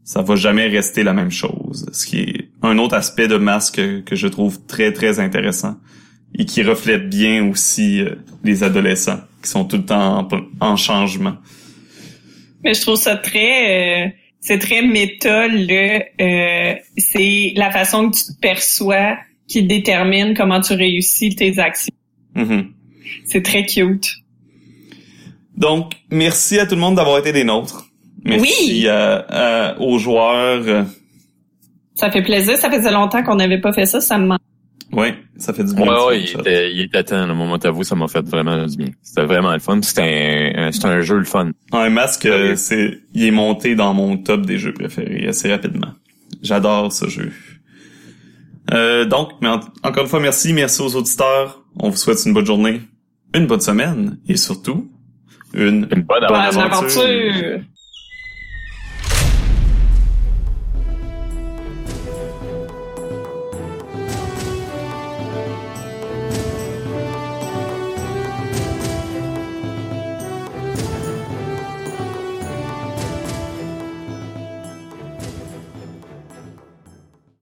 [0.03, 3.81] Ça va jamais rester la même chose, ce qui est un autre aspect de masque
[4.05, 5.75] que, je trouve très très intéressant
[6.33, 10.27] et qui reflète bien aussi euh, les adolescents qui sont tout le temps
[10.61, 11.35] en changement.
[12.67, 14.09] Mais je trouve ça très euh,
[14.41, 16.03] c'est très méta là.
[16.19, 19.17] Euh, c'est la façon que tu te perçois
[19.47, 21.95] qui détermine comment tu réussis tes actions.
[22.35, 22.73] Mhm.
[23.23, 24.09] C'est très cute.
[25.55, 27.85] Donc, merci à tout le monde d'avoir été des nôtres.
[28.25, 28.87] Merci Oui.
[28.89, 29.25] à-
[29.71, 30.61] à- aux joueurs.
[30.67, 30.83] Euh,
[31.95, 32.57] Ça fait plaisir.
[32.57, 34.01] Ça faisait longtemps qu'on n'avait pas fait ça.
[34.01, 34.41] Ça me manque.
[34.97, 35.85] Ouais, ça fait du bien.
[35.85, 37.25] Ouais, ouais, il était, il était temps.
[37.27, 38.87] Le moment à vous, ça m'a fait vraiment du bien.
[39.03, 39.79] C'était vraiment le fun.
[39.83, 41.51] C'était un, un- c'était un jeu le fun.
[41.71, 42.55] Un masque, euh, Ouais.
[42.55, 45.93] c'est, il est monté dans mon top des jeux préférés assez rapidement.
[46.41, 47.31] J'adore ce jeu.
[48.73, 51.63] Euh, donc, mais en- encore une fois, merci, merci aux auditeurs.
[51.79, 52.81] On vous souhaite une bonne journée,
[53.35, 54.89] une bonne semaine et surtout
[55.53, 57.61] une Une bonne Bonne aventure.